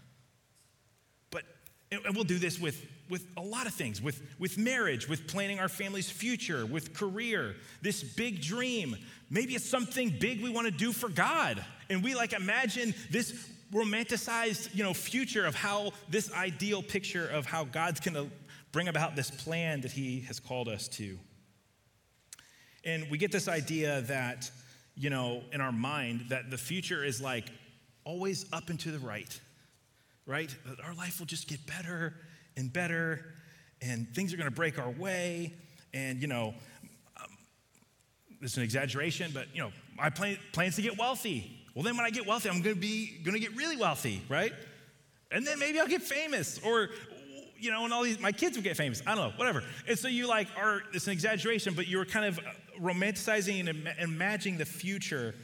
But, 1.30 1.42
and 1.90 2.14
we'll 2.14 2.24
do 2.24 2.38
this 2.38 2.58
with 2.58 2.86
with 3.10 3.26
a 3.36 3.42
lot 3.42 3.66
of 3.66 3.74
things 3.74 4.00
with, 4.00 4.22
with 4.38 4.56
marriage, 4.56 5.08
with 5.08 5.26
planning 5.26 5.60
our 5.60 5.68
family's 5.68 6.10
future, 6.10 6.64
with 6.64 6.94
career, 6.94 7.54
this 7.82 8.02
big 8.02 8.40
dream. 8.40 8.96
Maybe 9.30 9.54
it's 9.54 9.68
something 9.68 10.14
big 10.18 10.42
we 10.42 10.50
want 10.50 10.66
to 10.66 10.72
do 10.72 10.92
for 10.92 11.08
God. 11.08 11.62
And 11.90 12.02
we 12.02 12.14
like 12.14 12.32
imagine 12.32 12.94
this 13.10 13.48
romanticized, 13.72 14.74
you 14.74 14.84
know, 14.84 14.94
future 14.94 15.44
of 15.44 15.54
how 15.54 15.92
this 16.08 16.32
ideal 16.32 16.82
picture 16.82 17.26
of 17.26 17.44
how 17.44 17.64
God's 17.64 18.00
going 18.00 18.14
to 18.14 18.30
bring 18.72 18.88
about 18.88 19.16
this 19.16 19.30
plan 19.30 19.80
that 19.82 19.92
he 19.92 20.20
has 20.22 20.40
called 20.40 20.68
us 20.68 20.88
to. 20.88 21.18
And 22.84 23.10
we 23.10 23.18
get 23.18 23.32
this 23.32 23.48
idea 23.48 24.02
that, 24.02 24.50
you 24.94 25.10
know, 25.10 25.42
in 25.52 25.60
our 25.60 25.72
mind 25.72 26.26
that 26.28 26.50
the 26.50 26.58
future 26.58 27.04
is 27.04 27.20
like 27.20 27.46
always 28.04 28.46
up 28.52 28.68
and 28.70 28.78
to 28.80 28.90
the 28.90 28.98
right, 28.98 29.40
right? 30.26 30.54
Our 30.84 30.94
life 30.94 31.18
will 31.18 31.26
just 31.26 31.48
get 31.48 31.66
better 31.66 32.14
and 32.56 32.72
better, 32.72 33.24
and 33.82 34.08
things 34.14 34.32
are 34.32 34.36
going 34.36 34.48
to 34.48 34.54
break 34.54 34.78
our 34.78 34.90
way. 34.90 35.54
And, 35.92 36.20
you 36.20 36.26
know, 36.26 36.54
um, 37.20 37.28
is 38.42 38.56
an 38.56 38.62
exaggeration, 38.62 39.30
but, 39.32 39.46
you 39.54 39.62
know, 39.62 39.70
my 39.96 40.10
plan, 40.10 40.38
plans 40.52 40.76
to 40.76 40.82
get 40.82 40.98
wealthy. 40.98 41.60
Well, 41.74 41.84
then 41.84 41.96
when 41.96 42.04
I 42.04 42.10
get 42.10 42.26
wealthy, 42.26 42.48
I'm 42.48 42.62
going 42.62 42.74
to 42.74 42.80
be 42.80 43.18
going 43.22 43.34
to 43.34 43.40
get 43.40 43.56
really 43.56 43.76
wealthy, 43.76 44.22
right? 44.28 44.52
And 45.30 45.46
then 45.46 45.58
maybe 45.58 45.78
I'll 45.80 45.86
get 45.86 46.02
famous, 46.02 46.60
or, 46.64 46.90
you 47.58 47.70
know, 47.70 47.84
and 47.84 47.92
all 47.92 48.02
these, 48.02 48.18
my 48.18 48.32
kids 48.32 48.56
will 48.56 48.64
get 48.64 48.76
famous. 48.76 49.02
I 49.06 49.14
don't 49.14 49.30
know, 49.30 49.36
whatever. 49.36 49.62
And 49.88 49.98
so 49.98 50.08
you 50.08 50.26
like 50.26 50.48
are, 50.56 50.82
it's 50.92 51.06
an 51.06 51.12
exaggeration, 51.12 51.74
but 51.74 51.88
you're 51.88 52.04
kind 52.04 52.26
of 52.26 52.40
romanticizing 52.80 53.68
and 53.68 53.88
imagining 54.00 54.58
the 54.58 54.64
future. 54.64 55.34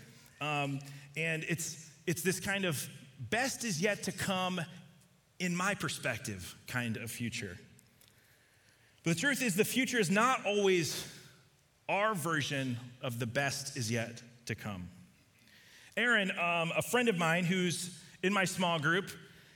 Um, 0.40 0.80
and 1.16 1.44
it's, 1.48 1.90
it's 2.06 2.22
this 2.22 2.40
kind 2.40 2.64
of 2.64 2.88
best 3.18 3.64
is 3.64 3.80
yet 3.80 4.02
to 4.04 4.12
come 4.12 4.60
in 5.40 5.57
my 5.57 5.74
perspective, 5.74 6.55
kind 6.68 6.96
of 6.98 7.11
future. 7.11 7.57
But 9.03 9.14
the 9.14 9.20
truth 9.20 9.42
is, 9.42 9.57
the 9.57 9.64
future 9.64 9.98
is 9.98 10.11
not 10.11 10.44
always 10.46 11.05
our 11.88 12.14
version 12.14 12.76
of 13.03 13.18
the 13.18 13.26
best 13.26 13.76
is 13.76 13.90
yet 13.90 14.22
to 14.46 14.55
come. 14.55 14.88
Aaron, 15.96 16.31
um, 16.33 16.70
a 16.76 16.83
friend 16.83 17.09
of 17.09 17.18
mine 17.18 17.44
who's 17.44 17.98
in 18.22 18.33
my 18.33 18.44
small 18.44 18.79
group, 18.79 19.11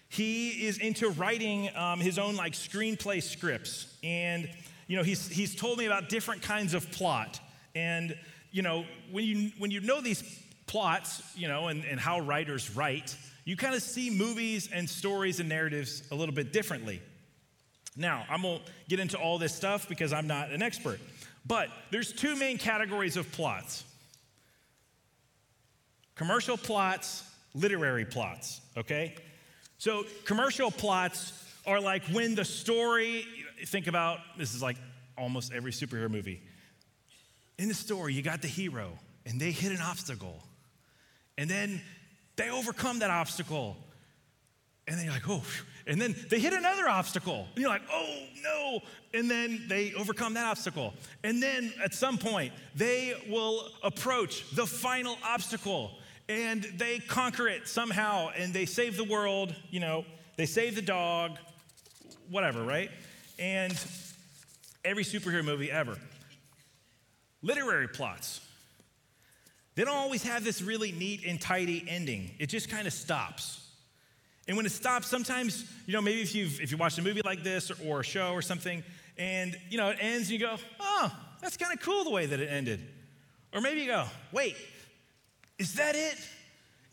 he 0.08 0.66
is 0.66 0.78
into 0.78 1.10
writing 1.10 1.68
um, 1.76 2.00
his 2.00 2.18
own 2.18 2.34
like 2.34 2.54
screenplay 2.54 3.22
scripts. 3.22 3.94
And, 4.02 4.48
you 4.86 4.96
know, 4.96 5.02
he's, 5.02 5.28
he's 5.28 5.54
told 5.54 5.78
me 5.78 5.84
about 5.84 6.08
different 6.08 6.42
kinds 6.42 6.72
of 6.72 6.90
plot. 6.90 7.40
And, 7.74 8.16
you 8.50 8.62
know, 8.62 8.84
when 9.12 9.24
you, 9.24 9.52
when 9.58 9.70
you 9.70 9.80
know 9.80 10.00
these 10.00 10.22
plots, 10.66 11.22
you 11.36 11.48
know, 11.48 11.68
and, 11.68 11.84
and 11.84 12.00
how 12.00 12.20
writers 12.20 12.74
write, 12.74 13.14
you 13.44 13.56
kind 13.56 13.74
of 13.74 13.82
see 13.82 14.10
movies 14.10 14.68
and 14.72 14.88
stories 14.88 15.40
and 15.40 15.48
narratives 15.48 16.02
a 16.10 16.14
little 16.14 16.34
bit 16.34 16.52
differently. 16.52 17.02
Now, 17.96 18.24
I 18.28 18.36
won't 18.40 18.62
get 18.88 19.00
into 19.00 19.18
all 19.18 19.38
this 19.38 19.54
stuff 19.54 19.88
because 19.88 20.12
I'm 20.12 20.26
not 20.26 20.50
an 20.50 20.62
expert, 20.62 20.98
but 21.46 21.68
there's 21.90 22.12
two 22.12 22.36
main 22.36 22.58
categories 22.58 23.16
of 23.16 23.30
plots 23.32 23.84
commercial 26.16 26.56
plots, 26.56 27.24
literary 27.54 28.04
plots, 28.04 28.60
okay? 28.76 29.16
So, 29.78 30.04
commercial 30.24 30.70
plots 30.70 31.32
are 31.66 31.80
like 31.80 32.04
when 32.06 32.34
the 32.34 32.44
story, 32.44 33.26
think 33.66 33.86
about 33.86 34.18
this 34.38 34.54
is 34.54 34.62
like 34.62 34.76
almost 35.18 35.52
every 35.52 35.72
superhero 35.72 36.10
movie. 36.10 36.40
In 37.58 37.68
the 37.68 37.74
story, 37.74 38.14
you 38.14 38.22
got 38.22 38.42
the 38.42 38.48
hero, 38.48 38.98
and 39.26 39.40
they 39.40 39.50
hit 39.50 39.72
an 39.72 39.80
obstacle. 39.80 40.42
And 41.36 41.48
then 41.48 41.80
they 42.36 42.50
overcome 42.50 43.00
that 43.00 43.10
obstacle. 43.10 43.76
And 44.86 44.98
then 44.98 45.04
you're 45.06 45.14
like, 45.14 45.28
oh, 45.28 45.42
and 45.86 46.00
then 46.00 46.14
they 46.30 46.38
hit 46.38 46.52
another 46.52 46.88
obstacle. 46.88 47.46
And 47.54 47.62
you're 47.62 47.70
like, 47.70 47.82
oh 47.90 48.18
no. 48.42 48.80
And 49.12 49.30
then 49.30 49.64
they 49.68 49.94
overcome 49.94 50.34
that 50.34 50.44
obstacle. 50.44 50.94
And 51.22 51.42
then 51.42 51.72
at 51.82 51.94
some 51.94 52.18
point, 52.18 52.52
they 52.74 53.14
will 53.28 53.68
approach 53.82 54.48
the 54.54 54.66
final 54.66 55.18
obstacle 55.24 55.92
and 56.28 56.64
they 56.76 56.98
conquer 57.00 57.48
it 57.48 57.68
somehow 57.68 58.30
and 58.36 58.54
they 58.54 58.64
save 58.64 58.96
the 58.96 59.04
world, 59.04 59.54
you 59.70 59.80
know, 59.80 60.04
they 60.36 60.46
save 60.46 60.74
the 60.74 60.82
dog, 60.82 61.38
whatever, 62.30 62.62
right? 62.62 62.90
And 63.38 63.72
every 64.84 65.04
superhero 65.04 65.44
movie 65.44 65.70
ever. 65.70 65.96
Literary 67.42 67.88
plots. 67.88 68.40
They 69.74 69.84
don't 69.84 69.96
always 69.96 70.22
have 70.22 70.44
this 70.44 70.62
really 70.62 70.92
neat 70.92 71.24
and 71.26 71.40
tidy 71.40 71.84
ending. 71.88 72.30
It 72.38 72.48
just 72.48 72.68
kind 72.68 72.86
of 72.86 72.92
stops. 72.92 73.60
And 74.46 74.56
when 74.56 74.66
it 74.66 74.72
stops, 74.72 75.08
sometimes, 75.08 75.70
you 75.86 75.92
know, 75.92 76.02
maybe 76.02 76.20
if 76.20 76.34
you've 76.34 76.60
if 76.60 76.70
you 76.70 76.76
watched 76.76 76.98
a 76.98 77.02
movie 77.02 77.22
like 77.24 77.42
this 77.42 77.70
or, 77.70 77.76
or 77.84 78.00
a 78.00 78.04
show 78.04 78.32
or 78.32 78.42
something, 78.42 78.84
and 79.16 79.58
you 79.70 79.78
know, 79.78 79.88
it 79.88 79.98
ends 80.00 80.30
and 80.30 80.38
you 80.38 80.46
go, 80.46 80.56
oh, 80.80 81.12
that's 81.40 81.56
kind 81.56 81.72
of 81.72 81.80
cool 81.80 82.04
the 82.04 82.10
way 82.10 82.26
that 82.26 82.40
it 82.40 82.48
ended. 82.50 82.80
Or 83.52 83.60
maybe 83.60 83.80
you 83.80 83.86
go, 83.86 84.04
wait, 84.32 84.56
is 85.58 85.74
that 85.74 85.94
it? 85.94 86.16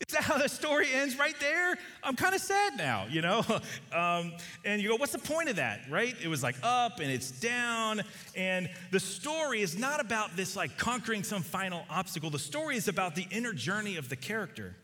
Is 0.08 0.14
that 0.14 0.24
how 0.24 0.38
the 0.38 0.48
story 0.48 0.88
ends 0.92 1.18
right 1.18 1.38
there? 1.38 1.76
I'm 2.02 2.16
kind 2.16 2.34
of 2.34 2.40
sad 2.40 2.76
now, 2.76 3.06
you 3.08 3.22
know? 3.22 3.44
Um, 3.92 4.32
and 4.64 4.80
you 4.80 4.88
go, 4.88 4.96
what's 4.96 5.12
the 5.12 5.18
point 5.18 5.50
of 5.50 5.56
that, 5.56 5.82
right? 5.90 6.16
It 6.22 6.28
was 6.28 6.42
like 6.42 6.56
up 6.62 6.98
and 7.00 7.10
it's 7.10 7.30
down. 7.30 8.00
And 8.34 8.70
the 8.90 8.98
story 9.00 9.60
is 9.60 9.78
not 9.78 10.00
about 10.00 10.34
this 10.34 10.56
like 10.56 10.78
conquering 10.78 11.22
some 11.22 11.42
final 11.42 11.84
obstacle. 11.90 12.30
The 12.30 12.38
story 12.38 12.76
is 12.76 12.88
about 12.88 13.14
the 13.14 13.26
inner 13.30 13.52
journey 13.52 13.96
of 13.96 14.08
the 14.08 14.16
character. 14.16 14.76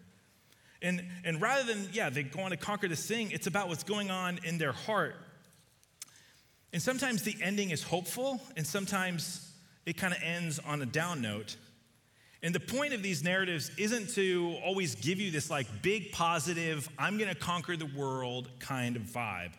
And, 0.83 1.02
and 1.24 1.40
rather 1.40 1.64
than, 1.64 1.88
yeah, 1.92 2.11
they 2.11 2.22
go 2.22 2.40
on 2.40 2.50
to 2.50 2.59
conquer 2.59 2.87
this 2.87 3.07
thing, 3.07 3.31
it's 3.31 3.46
about 3.46 3.68
what's 3.68 3.83
going 3.83 4.11
on 4.11 4.40
in 4.44 4.59
their 4.59 4.72
heart. 4.72 5.16
And 6.72 6.83
sometimes 6.83 7.22
the 7.22 7.35
ending 7.42 7.70
is 7.70 7.83
hopeful, 7.83 8.40
and 8.57 8.66
sometimes 8.66 9.52
it 9.87 9.96
kind 9.96 10.12
of 10.12 10.22
ends 10.22 10.59
on 10.59 10.83
a 10.83 10.87
down 10.87 11.22
note. 11.22 11.57
And 12.42 12.55
the 12.55 12.61
point 12.61 12.94
of 12.94 13.03
these 13.03 13.24
narratives 13.24 13.70
isn't 13.77 14.11
to 14.11 14.57
always 14.64 14.94
give 14.94 15.18
you 15.18 15.31
this 15.31 15.51
like 15.51 15.66
big 15.83 16.12
positive, 16.12 16.88
I'm 16.98 17.18
gonna 17.18 17.35
conquer 17.35 17.77
the 17.77 17.87
world 17.87 18.48
kind 18.61 18.94
of 18.96 19.03
vibe. 19.03 19.53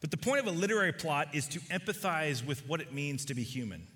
But 0.00 0.10
the 0.10 0.16
point 0.16 0.40
of 0.40 0.46
a 0.46 0.56
literary 0.56 0.92
plot 0.92 1.34
is 1.34 1.46
to 1.48 1.60
empathize 1.60 2.44
with 2.44 2.66
what 2.68 2.80
it 2.80 2.92
means 2.92 3.24
to 3.26 3.34
be 3.34 3.42
human. 3.42 3.86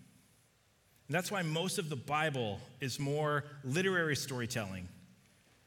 And 1.06 1.14
that's 1.14 1.30
why 1.30 1.42
most 1.42 1.78
of 1.78 1.88
the 1.88 1.96
Bible 1.96 2.60
is 2.80 2.98
more 2.98 3.44
literary 3.62 4.16
storytelling, 4.16 4.88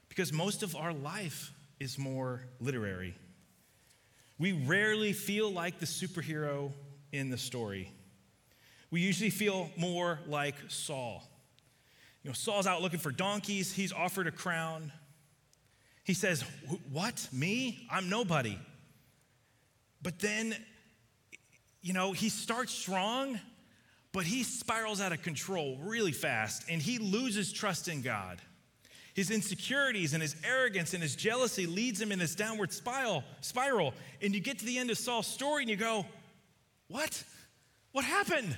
because 0.10 0.34
most 0.34 0.64
of 0.64 0.76
our 0.76 0.94
life 0.94 1.54
is 1.80 1.98
more 1.98 2.42
literary. 2.60 3.16
We 4.40 4.52
rarely 4.52 5.14
feel 5.14 5.52
like 5.52 5.80
the 5.80 5.86
superhero 5.86 6.72
in 7.12 7.30
the 7.30 7.38
story. 7.38 7.92
We 8.92 9.02
usually 9.02 9.30
feel 9.30 9.72
more 9.78 10.20
like 10.28 10.56
Saul. 10.68 11.24
You 12.28 12.32
know, 12.32 12.36
Saul's 12.36 12.68
out 12.68 12.82
looking 12.82 13.00
for 13.00 13.10
donkeys. 13.10 13.72
He's 13.72 13.94
offered 13.94 14.28
a 14.28 14.32
crown. 14.32 14.92
He 16.04 16.14
says, 16.14 16.44
What? 16.92 17.26
Me? 17.32 17.88
I'm 17.90 18.10
nobody. 18.10 18.60
But 20.02 20.20
then, 20.20 20.54
you 21.82 21.94
know, 21.94 22.12
he 22.12 22.28
starts 22.28 22.74
strong, 22.74 23.40
but 24.12 24.26
he 24.26 24.44
spirals 24.44 25.00
out 25.00 25.14
of 25.14 25.22
control 25.22 25.78
really 25.82 26.12
fast 26.12 26.66
and 26.70 26.82
he 26.82 26.98
loses 26.98 27.54
trust 27.54 27.88
in 27.88 28.02
God. 28.02 28.42
His 29.14 29.32
insecurities 29.32 30.14
and 30.14 30.22
his 30.22 30.36
arrogance 30.44 30.94
and 30.94 31.02
his 31.02 31.16
jealousy 31.16 31.66
leads 31.66 32.02
him 32.02 32.12
in 32.12 32.20
this 32.20 32.36
downward 32.36 32.74
spiral, 32.74 33.24
spiral. 33.40 33.94
And 34.22 34.36
you 34.36 34.42
get 34.42 34.60
to 34.60 34.66
the 34.66 34.78
end 34.78 34.92
of 34.92 34.98
Saul's 34.98 35.28
story 35.28 35.64
and 35.64 35.70
you 35.70 35.78
go, 35.78 36.06
What? 36.90 37.24
What 37.94 38.04
happened? 38.04 38.58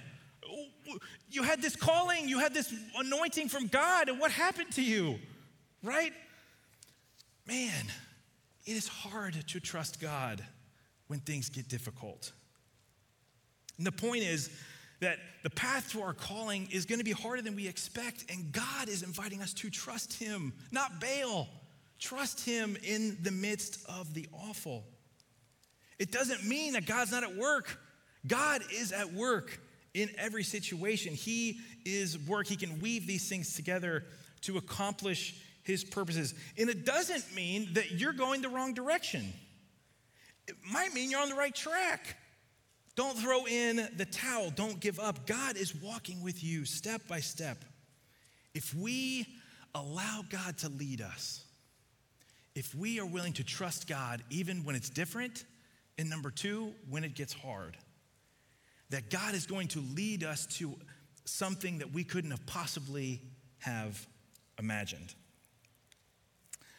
You 1.29 1.43
had 1.43 1.61
this 1.61 1.75
calling, 1.75 2.27
you 2.27 2.39
had 2.39 2.53
this 2.53 2.73
anointing 2.97 3.49
from 3.49 3.67
God, 3.67 4.09
and 4.09 4.19
what 4.19 4.31
happened 4.31 4.71
to 4.73 4.81
you? 4.81 5.19
Right? 5.83 6.13
Man, 7.47 7.85
it 8.65 8.73
is 8.73 8.87
hard 8.87 9.35
to 9.47 9.59
trust 9.59 9.99
God 9.99 10.43
when 11.07 11.19
things 11.19 11.49
get 11.49 11.67
difficult. 11.67 12.31
And 13.77 13.87
the 13.87 13.91
point 13.91 14.23
is 14.23 14.49
that 14.99 15.17
the 15.43 15.49
path 15.49 15.91
to 15.93 16.01
our 16.01 16.13
calling 16.13 16.67
is 16.71 16.85
going 16.85 16.99
to 16.99 17.05
be 17.05 17.11
harder 17.11 17.41
than 17.41 17.55
we 17.55 17.67
expect, 17.67 18.25
and 18.29 18.51
God 18.51 18.89
is 18.89 19.01
inviting 19.01 19.41
us 19.41 19.53
to 19.55 19.69
trust 19.69 20.13
Him, 20.13 20.53
not 20.71 20.99
bail. 20.99 21.47
Trust 21.97 22.45
Him 22.45 22.77
in 22.83 23.17
the 23.21 23.31
midst 23.31 23.79
of 23.89 24.13
the 24.13 24.27
awful. 24.31 24.85
It 25.97 26.11
doesn't 26.11 26.45
mean 26.45 26.73
that 26.73 26.85
God's 26.85 27.11
not 27.11 27.23
at 27.23 27.35
work. 27.35 27.79
God 28.27 28.61
is 28.73 28.91
at 28.91 29.13
work 29.13 29.59
in 29.93 30.09
every 30.17 30.43
situation. 30.43 31.13
He 31.13 31.59
is 31.85 32.17
work. 32.17 32.47
He 32.47 32.55
can 32.55 32.79
weave 32.79 33.07
these 33.07 33.27
things 33.27 33.55
together 33.55 34.05
to 34.41 34.57
accomplish 34.57 35.35
his 35.63 35.83
purposes. 35.83 36.33
And 36.57 36.69
it 36.69 36.85
doesn't 36.85 37.35
mean 37.35 37.73
that 37.73 37.91
you're 37.91 38.13
going 38.13 38.41
the 38.41 38.49
wrong 38.49 38.73
direction. 38.73 39.33
It 40.47 40.55
might 40.71 40.93
mean 40.93 41.11
you're 41.11 41.21
on 41.21 41.29
the 41.29 41.35
right 41.35 41.53
track. 41.53 42.17
Don't 42.95 43.17
throw 43.17 43.45
in 43.45 43.87
the 43.97 44.05
towel. 44.05 44.49
Don't 44.49 44.79
give 44.79 44.99
up. 44.99 45.25
God 45.25 45.57
is 45.57 45.75
walking 45.75 46.21
with 46.23 46.43
you 46.43 46.65
step 46.65 47.07
by 47.07 47.19
step. 47.19 47.63
If 48.53 48.73
we 48.73 49.25
allow 49.75 50.23
God 50.27 50.57
to 50.59 50.69
lead 50.69 51.01
us, 51.01 51.45
if 52.55 52.73
we 52.75 52.99
are 52.99 53.05
willing 53.05 53.33
to 53.33 53.43
trust 53.43 53.87
God 53.87 54.23
even 54.29 54.65
when 54.65 54.75
it's 54.75 54.89
different, 54.89 55.45
and 55.97 56.09
number 56.09 56.31
two, 56.31 56.73
when 56.89 57.03
it 57.03 57.13
gets 57.13 57.31
hard, 57.31 57.77
that 58.89 59.09
God 59.09 59.35
is 59.35 59.45
going 59.45 59.67
to 59.69 59.79
lead 59.95 60.23
us 60.23 60.45
to 60.57 60.75
something 61.25 61.79
that 61.79 61.93
we 61.93 62.03
couldn't 62.03 62.31
have 62.31 62.45
possibly 62.45 63.21
have 63.59 64.07
imagined. 64.57 65.13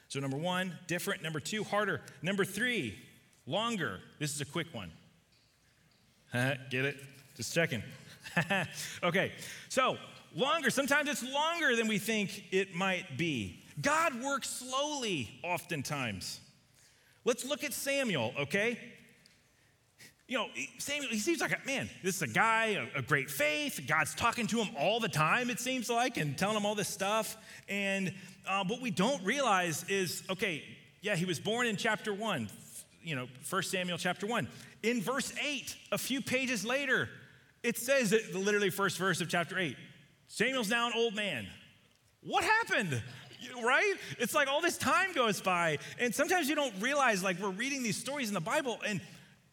So, 0.09 0.18
number 0.18 0.37
one, 0.37 0.77
different. 0.88 1.23
Number 1.23 1.38
two, 1.38 1.62
harder. 1.62 2.01
Number 2.20 2.44
three, 2.44 2.99
longer. 3.46 4.01
This 4.18 4.35
is 4.35 4.40
a 4.40 4.44
quick 4.44 4.66
one. 4.73 4.90
Get 6.33 6.85
it? 6.85 6.96
Just 7.37 7.55
checking. 7.55 7.83
okay, 9.03 9.33
so 9.68 9.96
longer. 10.35 10.70
Sometimes 10.70 11.09
it's 11.09 11.23
longer 11.23 11.77
than 11.77 11.87
we 11.87 11.99
think 11.99 12.44
it 12.51 12.75
might 12.75 13.16
be. 13.16 13.62
God 13.81 14.23
works 14.23 14.51
slowly, 14.51 15.40
oftentimes. 15.42 16.40
Let's 17.25 17.44
look 17.44 17.64
at 17.64 17.73
Samuel, 17.73 18.35
okay? 18.38 18.79
You 20.31 20.38
know, 20.38 20.47
Samuel, 20.79 21.11
he 21.11 21.19
seems 21.19 21.40
like 21.40 21.51
a 21.51 21.59
man, 21.66 21.90
this 22.05 22.14
is 22.14 22.23
a 22.23 22.29
guy, 22.29 22.88
a 22.95 23.03
great 23.03 23.29
faith. 23.29 23.81
God's 23.88 24.14
talking 24.14 24.47
to 24.47 24.59
him 24.62 24.73
all 24.79 25.01
the 25.01 25.09
time, 25.09 25.51
it 25.51 25.59
seems 25.59 25.90
like, 25.90 26.19
and 26.19 26.38
telling 26.38 26.57
him 26.57 26.64
all 26.64 26.77
this 26.77 26.87
stuff. 26.87 27.37
And 27.69 28.14
uh, 28.49 28.62
what 28.64 28.81
we 28.81 28.93
don't 28.93 29.25
realize 29.25 29.85
is 29.88 30.23
okay, 30.31 30.62
yeah, 31.03 31.16
he 31.16 31.25
was 31.25 31.40
born 31.40 31.66
in 31.66 31.75
chapter 31.75 32.14
one, 32.14 32.49
you 33.03 33.16
know, 33.16 33.27
1 33.49 33.62
Samuel 33.64 33.99
chapter 33.99 34.25
one. 34.25 34.47
In 34.85 35.03
verse 35.03 35.33
8, 35.45 35.75
a 35.90 35.99
few 35.99 36.21
pages 36.21 36.64
later, 36.64 37.09
it 37.64 37.77
says 37.77 38.11
that 38.11 38.33
literally 38.33 38.71
first 38.71 38.99
verse 38.99 39.21
of 39.21 39.29
chapter 39.29 39.59
8 39.59 39.77
Samuel's 40.29 40.71
now 40.71 40.87
an 40.87 40.93
old 40.95 41.16
man. 41.16 41.49
What 42.23 42.45
happened? 42.45 43.03
Right? 43.61 43.95
It's 44.21 44.35
like 44.35 44.47
all 44.47 44.61
this 44.61 44.79
time 44.79 45.12
goes 45.12 45.40
by, 45.40 45.79
and 45.99 46.14
sometimes 46.14 46.49
you 46.49 46.55
don't 46.55 46.75
realize, 46.81 47.25
like, 47.25 47.40
we're 47.40 47.51
reading 47.51 47.83
these 47.83 47.97
stories 47.97 48.29
in 48.29 48.35
the 48.35 48.40
Bible, 48.40 48.79
and 48.87 49.01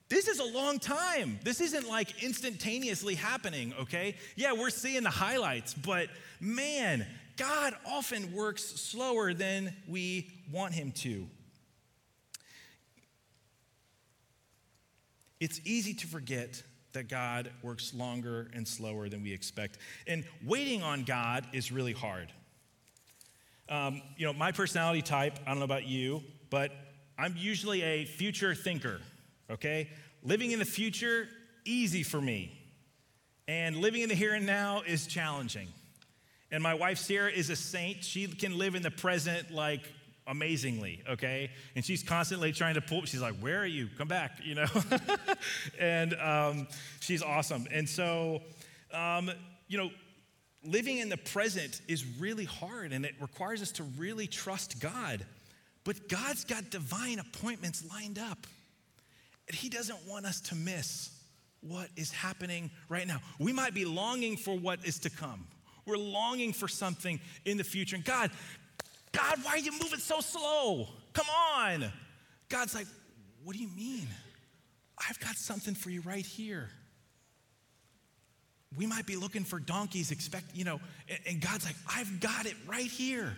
this 0.09 0.27
is 0.27 0.39
a 0.39 0.45
long 0.45 0.79
time. 0.79 1.39
This 1.43 1.59
isn't 1.61 1.87
like 1.87 2.23
instantaneously 2.23 3.15
happening, 3.15 3.73
okay? 3.81 4.15
Yeah, 4.35 4.53
we're 4.53 4.69
seeing 4.69 5.03
the 5.03 5.09
highlights, 5.09 5.73
but 5.73 6.09
man, 6.39 7.05
God 7.35 7.73
often 7.85 8.33
works 8.33 8.63
slower 8.63 9.33
than 9.33 9.73
we 9.87 10.31
want 10.51 10.73
Him 10.73 10.91
to. 10.93 11.27
It's 15.39 15.61
easy 15.65 15.93
to 15.93 16.07
forget 16.07 16.63
that 16.93 17.09
God 17.09 17.51
works 17.61 17.93
longer 17.93 18.49
and 18.53 18.67
slower 18.67 19.07
than 19.07 19.21
we 19.21 19.31
expect. 19.31 19.77
And 20.07 20.23
waiting 20.43 20.81
on 20.81 21.03
God 21.03 21.45
is 21.53 21.71
really 21.71 21.93
hard. 21.93 22.31
Um, 23.69 24.01
you 24.15 24.25
know, 24.25 24.33
my 24.33 24.51
personality 24.51 25.01
type, 25.01 25.37
I 25.45 25.49
don't 25.49 25.59
know 25.59 25.65
about 25.65 25.85
you, 25.85 26.23
but 26.49 26.71
I'm 27.19 27.35
usually 27.37 27.81
a 27.83 28.05
future 28.05 28.55
thinker, 28.55 29.01
okay? 29.49 29.89
Living 30.23 30.51
in 30.51 30.59
the 30.59 30.65
future, 30.65 31.27
easy 31.65 32.03
for 32.03 32.21
me. 32.21 32.51
And 33.47 33.77
living 33.77 34.01
in 34.01 34.09
the 34.09 34.15
here 34.15 34.33
and 34.33 34.45
now 34.45 34.81
is 34.85 35.07
challenging. 35.07 35.67
And 36.51 36.61
my 36.63 36.73
wife, 36.73 36.97
Sarah, 36.97 37.31
is 37.31 37.49
a 37.49 37.55
saint. 37.55 38.03
She 38.03 38.27
can 38.27 38.57
live 38.57 38.75
in 38.75 38.81
the 38.81 38.91
present 38.91 39.51
like 39.51 39.81
amazingly, 40.27 41.01
okay? 41.09 41.49
And 41.75 41.83
she's 41.83 42.03
constantly 42.03 42.51
trying 42.51 42.75
to 42.75 42.81
pull, 42.81 43.05
she's 43.05 43.21
like, 43.21 43.35
Where 43.39 43.59
are 43.61 43.65
you? 43.65 43.89
Come 43.97 44.07
back, 44.07 44.39
you 44.43 44.55
know? 44.55 44.67
and 45.79 46.13
um, 46.15 46.67
she's 46.99 47.23
awesome. 47.23 47.67
And 47.71 47.87
so, 47.87 48.41
um, 48.93 49.31
you 49.67 49.77
know, 49.77 49.89
living 50.63 50.97
in 50.97 51.09
the 51.09 51.17
present 51.17 51.81
is 51.87 52.05
really 52.19 52.45
hard 52.45 52.91
and 52.91 53.05
it 53.05 53.15
requires 53.21 53.61
us 53.61 53.71
to 53.73 53.83
really 53.97 54.27
trust 54.27 54.79
God. 54.81 55.25
But 55.83 56.09
God's 56.09 56.43
got 56.43 56.69
divine 56.69 57.19
appointments 57.19 57.83
lined 57.89 58.19
up. 58.19 58.45
He 59.53 59.69
doesn't 59.69 59.99
want 60.07 60.25
us 60.25 60.41
to 60.41 60.55
miss 60.55 61.11
what 61.61 61.89
is 61.95 62.11
happening 62.11 62.69
right 62.89 63.07
now. 63.07 63.19
We 63.39 63.53
might 63.53 63.73
be 63.73 63.85
longing 63.85 64.37
for 64.37 64.57
what 64.57 64.85
is 64.85 64.99
to 64.99 65.09
come. 65.09 65.47
We're 65.85 65.97
longing 65.97 66.53
for 66.53 66.67
something 66.67 67.19
in 67.45 67.57
the 67.57 67.63
future. 67.63 67.95
And 67.95 68.03
God, 68.03 68.31
God, 69.13 69.37
why 69.43 69.53
are 69.53 69.57
you 69.59 69.71
moving 69.71 69.99
so 69.99 70.19
slow? 70.19 70.87
Come 71.13 71.27
on. 71.55 71.91
God's 72.49 72.75
like, 72.75 72.87
What 73.43 73.55
do 73.55 73.61
you 73.61 73.69
mean? 73.69 74.07
I've 74.97 75.19
got 75.19 75.35
something 75.35 75.75
for 75.75 75.89
you 75.89 76.01
right 76.01 76.25
here. 76.25 76.69
We 78.75 78.85
might 78.85 79.05
be 79.05 79.15
looking 79.15 79.43
for 79.43 79.59
donkeys, 79.59 80.11
expect, 80.11 80.55
you 80.55 80.65
know, 80.65 80.79
and 81.25 81.39
God's 81.39 81.65
like, 81.65 81.75
I've 81.89 82.19
got 82.19 82.45
it 82.45 82.55
right 82.67 82.85
here. 82.85 83.35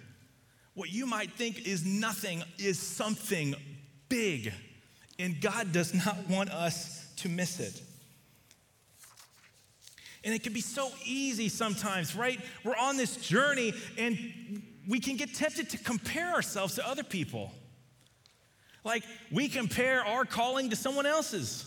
What 0.73 0.91
you 0.91 1.05
might 1.05 1.31
think 1.33 1.67
is 1.67 1.85
nothing 1.85 2.43
is 2.57 2.79
something 2.79 3.53
big. 4.07 4.51
And 5.19 5.39
God 5.39 5.71
does 5.71 5.93
not 5.93 6.27
want 6.27 6.49
us 6.49 7.05
to 7.17 7.29
miss 7.29 7.59
it. 7.59 7.81
And 10.23 10.33
it 10.33 10.43
can 10.43 10.53
be 10.53 10.61
so 10.61 10.89
easy 11.05 11.49
sometimes, 11.49 12.15
right? 12.15 12.39
We're 12.63 12.75
on 12.75 12.97
this 12.97 13.17
journey 13.17 13.73
and 13.97 14.17
we 14.87 14.99
can 14.99 15.15
get 15.15 15.33
tempted 15.33 15.69
to 15.69 15.77
compare 15.77 16.33
ourselves 16.33 16.75
to 16.75 16.87
other 16.87 17.03
people. 17.03 17.51
Like 18.83 19.03
we 19.31 19.47
compare 19.49 20.03
our 20.05 20.25
calling 20.25 20.69
to 20.71 20.75
someone 20.75 21.05
else's. 21.05 21.65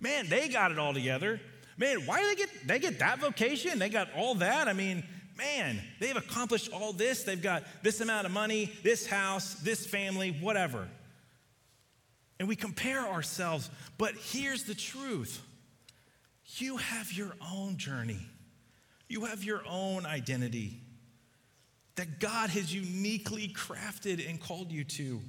Man, 0.00 0.28
they 0.28 0.48
got 0.48 0.72
it 0.72 0.78
all 0.78 0.94
together. 0.94 1.40
Man, 1.76 2.06
why 2.06 2.20
do 2.20 2.28
they 2.28 2.34
get 2.34 2.48
they 2.66 2.78
get 2.78 2.98
that 3.00 3.18
vocation? 3.18 3.78
They 3.78 3.88
got 3.88 4.08
all 4.16 4.34
that. 4.36 4.68
I 4.68 4.72
mean, 4.72 5.04
man, 5.36 5.80
they've 6.00 6.16
accomplished 6.16 6.72
all 6.72 6.92
this. 6.92 7.22
They've 7.22 7.40
got 7.40 7.64
this 7.82 8.00
amount 8.00 8.26
of 8.26 8.32
money, 8.32 8.72
this 8.82 9.06
house, 9.06 9.54
this 9.54 9.86
family, 9.86 10.36
whatever. 10.40 10.88
And 12.42 12.48
we 12.48 12.56
compare 12.56 13.06
ourselves, 13.06 13.70
but 13.98 14.16
here's 14.16 14.64
the 14.64 14.74
truth. 14.74 15.40
You 16.56 16.76
have 16.76 17.12
your 17.12 17.36
own 17.54 17.76
journey. 17.76 18.18
You 19.06 19.26
have 19.26 19.44
your 19.44 19.62
own 19.64 20.06
identity 20.06 20.80
that 21.94 22.18
God 22.18 22.50
has 22.50 22.74
uniquely 22.74 23.46
crafted 23.46 24.28
and 24.28 24.40
called 24.40 24.72
you 24.72 24.82
to. 24.82 25.20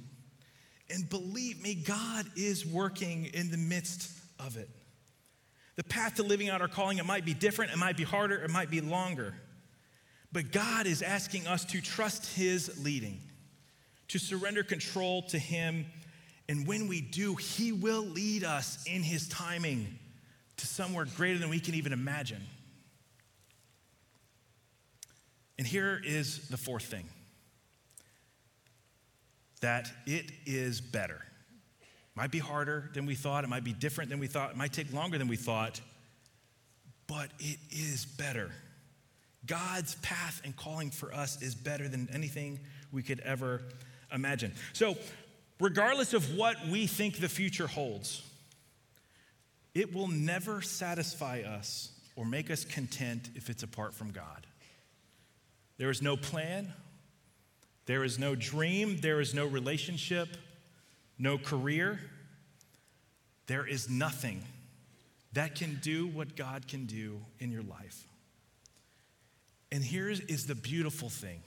And 0.90 1.08
believe 1.08 1.62
me, 1.62 1.76
God 1.76 2.26
is 2.34 2.66
working 2.66 3.26
in 3.26 3.48
the 3.48 3.58
midst 3.58 4.10
of 4.40 4.56
it. 4.56 4.68
The 5.76 5.84
path 5.84 6.16
to 6.16 6.24
living 6.24 6.48
out 6.48 6.62
our 6.62 6.66
calling, 6.66 6.98
it 6.98 7.06
might 7.06 7.24
be 7.24 7.32
different, 7.32 7.70
it 7.70 7.78
might 7.78 7.96
be 7.96 8.02
harder, 8.02 8.42
it 8.42 8.50
might 8.50 8.72
be 8.72 8.80
longer. 8.80 9.36
But 10.32 10.50
God 10.50 10.88
is 10.88 11.00
asking 11.00 11.46
us 11.46 11.64
to 11.66 11.80
trust 11.80 12.34
His 12.34 12.84
leading, 12.84 13.20
to 14.08 14.18
surrender 14.18 14.64
control 14.64 15.22
to 15.28 15.38
Him. 15.38 15.86
And 16.48 16.66
when 16.66 16.88
we 16.88 17.00
do, 17.00 17.36
He 17.36 17.72
will 17.72 18.02
lead 18.02 18.44
us 18.44 18.84
in 18.86 19.02
His 19.02 19.28
timing 19.28 19.98
to 20.58 20.66
somewhere 20.66 21.06
greater 21.16 21.38
than 21.38 21.50
we 21.50 21.60
can 21.60 21.74
even 21.74 21.92
imagine. 21.92 22.42
And 25.58 25.66
here 25.66 26.00
is 26.04 26.48
the 26.48 26.56
fourth 26.56 26.84
thing 26.84 27.08
that 29.60 29.90
it 30.06 30.30
is 30.44 30.80
better. 30.80 31.20
Might 32.14 32.30
be 32.30 32.38
harder 32.38 32.90
than 32.92 33.06
we 33.06 33.14
thought, 33.14 33.44
it 33.44 33.48
might 33.48 33.64
be 33.64 33.72
different 33.72 34.10
than 34.10 34.20
we 34.20 34.26
thought, 34.26 34.50
it 34.50 34.56
might 34.56 34.72
take 34.72 34.92
longer 34.92 35.16
than 35.16 35.26
we 35.26 35.36
thought, 35.36 35.80
but 37.06 37.30
it 37.38 37.58
is 37.70 38.04
better. 38.04 38.50
God's 39.46 39.94
path 39.96 40.40
and 40.44 40.54
calling 40.54 40.90
for 40.90 41.12
us 41.14 41.40
is 41.42 41.54
better 41.54 41.88
than 41.88 42.08
anything 42.12 42.60
we 42.92 43.02
could 43.02 43.20
ever 43.20 43.62
imagine. 44.12 44.52
So, 44.72 44.96
regardless 45.60 46.14
of 46.14 46.36
what 46.36 46.56
we 46.68 46.86
think 46.86 47.18
the 47.18 47.28
future 47.28 47.66
holds, 47.66 48.22
it 49.74 49.92
will 49.92 50.08
never 50.08 50.62
satisfy 50.62 51.40
us 51.40 51.92
or 52.16 52.24
make 52.24 52.50
us 52.50 52.64
content 52.64 53.30
if 53.34 53.50
it's 53.50 53.62
apart 53.62 53.94
from 53.94 54.10
God. 54.10 54.46
There 55.78 55.90
is 55.90 56.00
no 56.00 56.16
plan, 56.16 56.72
there 57.86 58.04
is 58.04 58.18
no 58.18 58.34
dream, 58.34 58.98
there 59.00 59.20
is 59.20 59.34
no 59.34 59.46
relationship, 59.46 60.28
no 61.18 61.38
career, 61.38 62.00
there 63.46 63.66
is 63.66 63.90
nothing 63.90 64.42
that 65.32 65.56
can 65.56 65.80
do 65.82 66.06
what 66.06 66.36
God 66.36 66.68
can 66.68 66.86
do 66.86 67.20
in 67.40 67.50
your 67.50 67.64
life. 67.64 68.06
And 69.72 69.82
here 69.82 70.08
is 70.08 70.46
the 70.46 70.54
beautiful 70.54 71.08
thing 71.08 71.42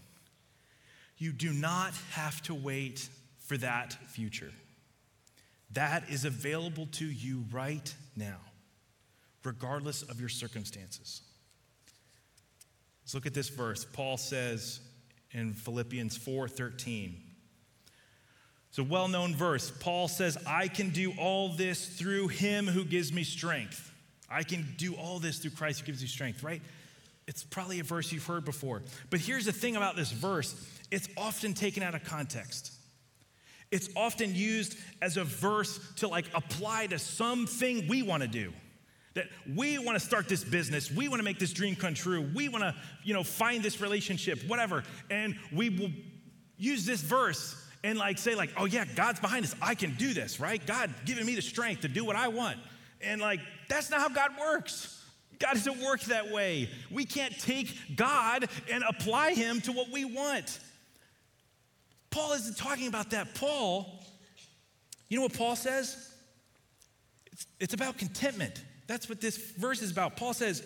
you 1.17 1.31
do 1.31 1.51
not 1.51 1.93
have 2.11 2.41
to 2.43 2.53
wait 2.53 3.09
for 3.47 3.57
that 3.57 3.93
future. 4.09 4.51
That 5.71 6.09
is 6.09 6.25
available 6.25 6.87
to 6.93 7.05
you 7.05 7.45
right 7.51 7.93
now, 8.15 8.37
regardless 9.43 10.03
of 10.03 10.19
your 10.19 10.29
circumstances. 10.29 11.21
Let's 13.03 13.15
look 13.15 13.25
at 13.25 13.33
this 13.33 13.49
verse. 13.49 13.85
Paul 13.85 14.17
says 14.17 14.81
in 15.31 15.53
Philippians 15.53 16.17
4:13. 16.17 17.23
It's 18.69 18.77
a 18.77 18.83
well-known 18.83 19.33
verse. 19.35 19.71
Paul 19.71 20.07
says, 20.07 20.37
"I 20.45 20.67
can 20.67 20.89
do 20.89 21.13
all 21.13 21.55
this 21.55 21.87
through 21.97 22.27
him 22.27 22.67
who 22.67 22.83
gives 22.83 23.11
me 23.11 23.23
strength." 23.23 23.91
I 24.29 24.43
can 24.43 24.75
do 24.75 24.93
all 24.95 25.19
this 25.19 25.39
through 25.39 25.51
Christ 25.51 25.79
who 25.79 25.85
gives 25.85 26.01
you 26.01 26.07
strength, 26.09 26.43
right? 26.43 26.61
It's 27.27 27.43
probably 27.43 27.79
a 27.79 27.83
verse 27.83 28.11
you've 28.11 28.25
heard 28.25 28.43
before. 28.43 28.83
But 29.09 29.21
here's 29.21 29.45
the 29.45 29.53
thing 29.53 29.77
about 29.77 29.95
this 29.95 30.11
verse 30.11 30.53
it's 30.91 31.07
often 31.17 31.53
taken 31.53 31.83
out 31.83 31.95
of 31.95 32.03
context. 32.03 32.76
It's 33.71 33.89
often 33.95 34.33
used 34.33 34.77
as 35.01 35.17
a 35.17 35.23
verse 35.23 35.79
to 35.97 36.07
like 36.07 36.25
apply 36.33 36.87
to 36.87 36.99
something 36.99 37.87
we 37.87 38.01
want 38.01 38.23
to 38.23 38.29
do. 38.29 38.53
That 39.13 39.27
we 39.55 39.79
want 39.79 39.99
to 39.99 40.05
start 40.05 40.29
this 40.29 40.43
business, 40.43 40.91
we 40.91 41.07
want 41.07 41.19
to 41.19 41.23
make 41.23 41.39
this 41.39 41.51
dream 41.51 41.75
come 41.75 41.95
true, 41.95 42.29
we 42.35 42.49
want 42.49 42.63
to, 42.63 42.75
you 43.03 43.13
know, 43.13 43.23
find 43.23 43.63
this 43.63 43.81
relationship, 43.81 44.39
whatever. 44.47 44.83
And 45.09 45.35
we 45.51 45.69
will 45.69 45.91
use 46.57 46.85
this 46.85 47.01
verse 47.01 47.55
and 47.83 47.97
like 47.97 48.17
say 48.17 48.35
like, 48.35 48.51
"Oh 48.57 48.65
yeah, 48.65 48.85
God's 48.95 49.19
behind 49.19 49.45
us. 49.45 49.55
I 49.61 49.75
can 49.75 49.95
do 49.95 50.13
this, 50.13 50.39
right? 50.39 50.63
God 50.65 50.93
giving 51.05 51.25
me 51.25 51.35
the 51.35 51.41
strength 51.41 51.81
to 51.81 51.87
do 51.87 52.05
what 52.05 52.15
I 52.15 52.27
want." 52.27 52.57
And 53.01 53.19
like 53.19 53.39
that's 53.67 53.89
not 53.89 54.01
how 54.01 54.09
God 54.09 54.31
works. 54.39 55.03
God 55.39 55.53
doesn't 55.53 55.81
work 55.81 56.01
that 56.03 56.31
way. 56.31 56.69
We 56.89 57.05
can't 57.05 57.37
take 57.39 57.95
God 57.95 58.49
and 58.71 58.83
apply 58.87 59.33
him 59.33 59.61
to 59.61 59.71
what 59.71 59.91
we 59.91 60.05
want. 60.05 60.59
Paul 62.09 62.33
isn't 62.33 62.57
talking 62.57 62.87
about 62.87 63.11
that. 63.11 63.35
Paul, 63.35 64.03
you 65.09 65.17
know 65.17 65.23
what 65.23 65.33
Paul 65.33 65.55
says? 65.55 66.11
It's, 67.31 67.45
it's 67.59 67.73
about 67.73 67.97
contentment. 67.97 68.63
That's 68.87 69.09
what 69.09 69.21
this 69.21 69.37
verse 69.37 69.81
is 69.81 69.91
about. 69.91 70.15
Paul 70.15 70.33
says, 70.33 70.63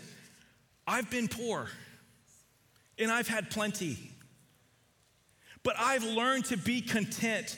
I've 0.87 1.09
been 1.09 1.27
poor 1.27 1.67
and 2.97 3.11
I've 3.11 3.27
had 3.27 3.49
plenty, 3.49 3.97
but 5.63 5.75
I've 5.77 6.03
learned 6.03 6.45
to 6.45 6.57
be 6.57 6.81
content 6.81 7.57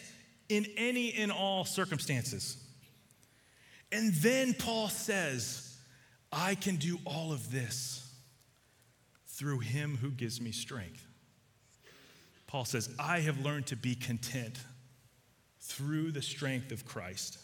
in 0.49 0.65
any 0.77 1.13
and 1.13 1.31
all 1.31 1.65
circumstances. 1.65 2.57
And 3.91 4.13
then 4.15 4.53
Paul 4.53 4.89
says, 4.89 5.77
I 6.31 6.55
can 6.55 6.77
do 6.77 6.97
all 7.05 7.31
of 7.31 7.51
this 7.51 8.11
through 9.27 9.59
him 9.59 9.97
who 9.97 10.09
gives 10.09 10.41
me 10.41 10.51
strength. 10.51 11.05
Paul 12.53 12.65
says, 12.65 12.87
I 12.99 13.21
have 13.21 13.39
learned 13.39 13.65
to 13.67 13.75
be 13.75 13.95
content 13.95 14.59
through 15.59 16.11
the 16.11 16.21
strength 16.21 16.71
of 16.71 16.85
Christ. 16.85 17.39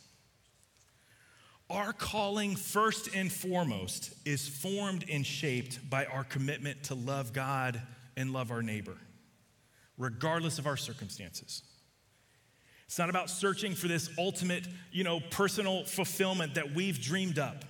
Our 1.67 1.93
calling, 1.93 2.55
first 2.55 3.15
and 3.15 3.31
foremost, 3.31 4.13
is 4.23 4.47
formed 4.47 5.05
and 5.11 5.25
shaped 5.25 5.89
by 5.89 6.05
our 6.05 6.23
commitment 6.23 6.83
to 6.83 6.93
love 6.93 7.33
God 7.33 7.81
and 8.17 8.33
love 8.33 8.51
our 8.51 8.61
neighbor, 8.61 8.97
regardless 9.97 10.59
of 10.59 10.67
our 10.67 10.77
circumstances. 10.77 11.63
It's 12.85 12.99
not 12.99 13.09
about 13.09 13.31
searching 13.31 13.73
for 13.73 13.87
this 13.87 14.11
ultimate, 14.19 14.67
you 14.91 15.03
know, 15.03 15.21
personal 15.31 15.85
fulfillment 15.85 16.53
that 16.53 16.75
we've 16.75 17.01
dreamed 17.01 17.39
up. 17.39 17.65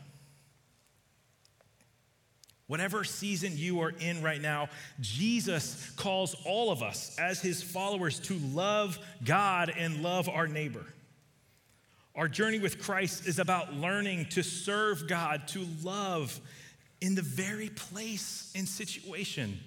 Whatever 2.69 3.03
season 3.03 3.57
you 3.57 3.81
are 3.81 3.89
in 3.99 4.21
right 4.21 4.39
now, 4.39 4.69
Jesus 4.99 5.91
calls 5.95 6.35
all 6.45 6.71
of 6.71 6.83
us 6.83 7.17
as 7.17 7.41
his 7.41 7.63
followers 7.63 8.19
to 8.19 8.35
love 8.53 8.99
God 9.25 9.73
and 9.75 10.03
love 10.03 10.29
our 10.29 10.47
neighbor. 10.47 10.85
Our 12.13 12.27
journey 12.27 12.59
with 12.59 12.79
Christ 12.79 13.25
is 13.25 13.39
about 13.39 13.73
learning 13.73 14.27
to 14.29 14.43
serve 14.43 15.07
God, 15.07 15.47
to 15.47 15.65
love 15.81 16.39
in 17.01 17.15
the 17.15 17.23
very 17.23 17.69
place 17.69 18.53
and 18.55 18.67
situation 18.67 19.59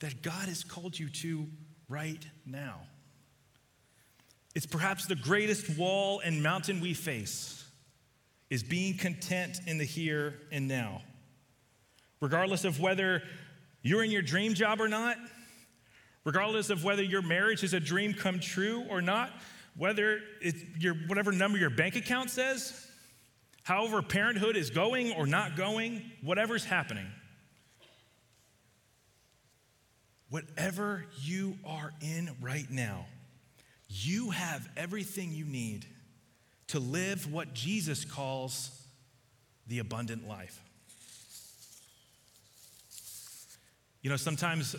that 0.00 0.20
God 0.20 0.46
has 0.46 0.62
called 0.62 0.98
you 0.98 1.08
to 1.08 1.46
right 1.88 2.22
now. 2.44 2.80
It's 4.54 4.66
perhaps 4.66 5.06
the 5.06 5.16
greatest 5.16 5.78
wall 5.78 6.20
and 6.20 6.42
mountain 6.42 6.82
we 6.82 6.92
face 6.92 7.64
is 8.50 8.62
being 8.62 8.98
content 8.98 9.60
in 9.66 9.78
the 9.78 9.86
here 9.86 10.34
and 10.52 10.68
now 10.68 11.00
regardless 12.22 12.64
of 12.64 12.80
whether 12.80 13.20
you're 13.82 14.04
in 14.04 14.10
your 14.10 14.22
dream 14.22 14.54
job 14.54 14.80
or 14.80 14.88
not, 14.88 15.16
regardless 16.24 16.70
of 16.70 16.84
whether 16.84 17.02
your 17.02 17.20
marriage 17.20 17.64
is 17.64 17.74
a 17.74 17.80
dream 17.80 18.14
come 18.14 18.38
true 18.38 18.86
or 18.88 19.02
not, 19.02 19.30
whether 19.76 20.20
it's 20.40 20.62
your 20.78 20.94
whatever 21.08 21.32
number 21.32 21.58
your 21.58 21.68
bank 21.68 21.96
account 21.96 22.30
says, 22.30 22.86
however 23.64 24.00
parenthood 24.00 24.56
is 24.56 24.70
going 24.70 25.12
or 25.12 25.26
not 25.26 25.56
going, 25.56 26.00
whatever's 26.22 26.64
happening. 26.64 27.06
Whatever 30.30 31.04
you 31.20 31.58
are 31.66 31.92
in 32.00 32.30
right 32.40 32.70
now, 32.70 33.06
you 33.88 34.30
have 34.30 34.66
everything 34.76 35.32
you 35.32 35.44
need 35.44 35.86
to 36.68 36.78
live 36.78 37.30
what 37.30 37.52
Jesus 37.52 38.04
calls 38.04 38.86
the 39.66 39.80
abundant 39.80 40.26
life. 40.28 40.60
You 44.02 44.10
know, 44.10 44.16
sometimes 44.16 44.74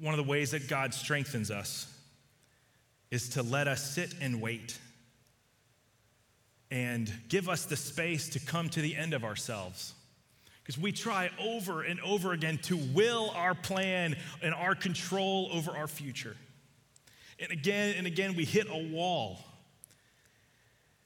one 0.00 0.14
of 0.14 0.24
the 0.24 0.30
ways 0.30 0.52
that 0.52 0.68
God 0.68 0.94
strengthens 0.94 1.50
us 1.50 1.92
is 3.10 3.30
to 3.30 3.42
let 3.42 3.66
us 3.66 3.82
sit 3.94 4.14
and 4.20 4.40
wait 4.40 4.78
and 6.70 7.12
give 7.28 7.48
us 7.48 7.64
the 7.64 7.76
space 7.76 8.28
to 8.30 8.40
come 8.40 8.68
to 8.68 8.80
the 8.80 8.94
end 8.94 9.12
of 9.12 9.24
ourselves. 9.24 9.94
Because 10.62 10.78
we 10.78 10.92
try 10.92 11.30
over 11.40 11.82
and 11.82 11.98
over 12.00 12.32
again 12.32 12.58
to 12.64 12.76
will 12.76 13.30
our 13.34 13.54
plan 13.54 14.16
and 14.42 14.54
our 14.54 14.74
control 14.74 15.48
over 15.52 15.72
our 15.72 15.88
future. 15.88 16.36
And 17.40 17.50
again 17.50 17.94
and 17.96 18.06
again, 18.06 18.36
we 18.36 18.44
hit 18.44 18.68
a 18.70 18.92
wall. 18.92 19.38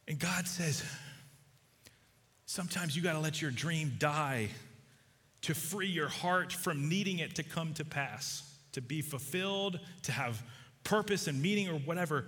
And 0.09 0.19
God 0.19 0.49
says, 0.49 0.85
sometimes 2.45 2.97
you 2.97 3.03
got 3.03 3.13
to 3.13 3.21
let 3.21 3.41
your 3.41 3.53
dream 3.53 3.95
die 3.99 4.49
to 5.43 5.55
free 5.55 5.89
your 5.89 6.09
heart 6.09 6.53
from 6.53 6.89
needing 6.89 7.19
it 7.19 7.35
to 7.37 7.43
come 7.43 7.75
to 7.75 7.85
pass, 7.85 8.49
to 8.73 8.81
be 8.81 9.03
fulfilled, 9.03 9.79
to 10.03 10.13
have 10.13 10.43
purpose 10.85 11.27
and 11.27 11.41
meaning 11.41 11.69
or 11.69 11.79
whatever. 11.79 12.27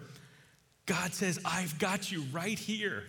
God 0.86 1.14
says, 1.14 1.38
I've 1.44 1.78
got 1.78 2.10
you 2.10 2.24
right 2.32 2.58
here. 2.58 3.04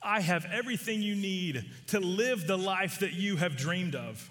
I 0.00 0.20
have 0.20 0.46
everything 0.52 1.02
you 1.02 1.14
need 1.14 1.64
to 1.88 2.00
live 2.00 2.46
the 2.46 2.58
life 2.58 3.00
that 3.00 3.12
you 3.12 3.36
have 3.36 3.56
dreamed 3.56 3.94
of. 3.94 4.30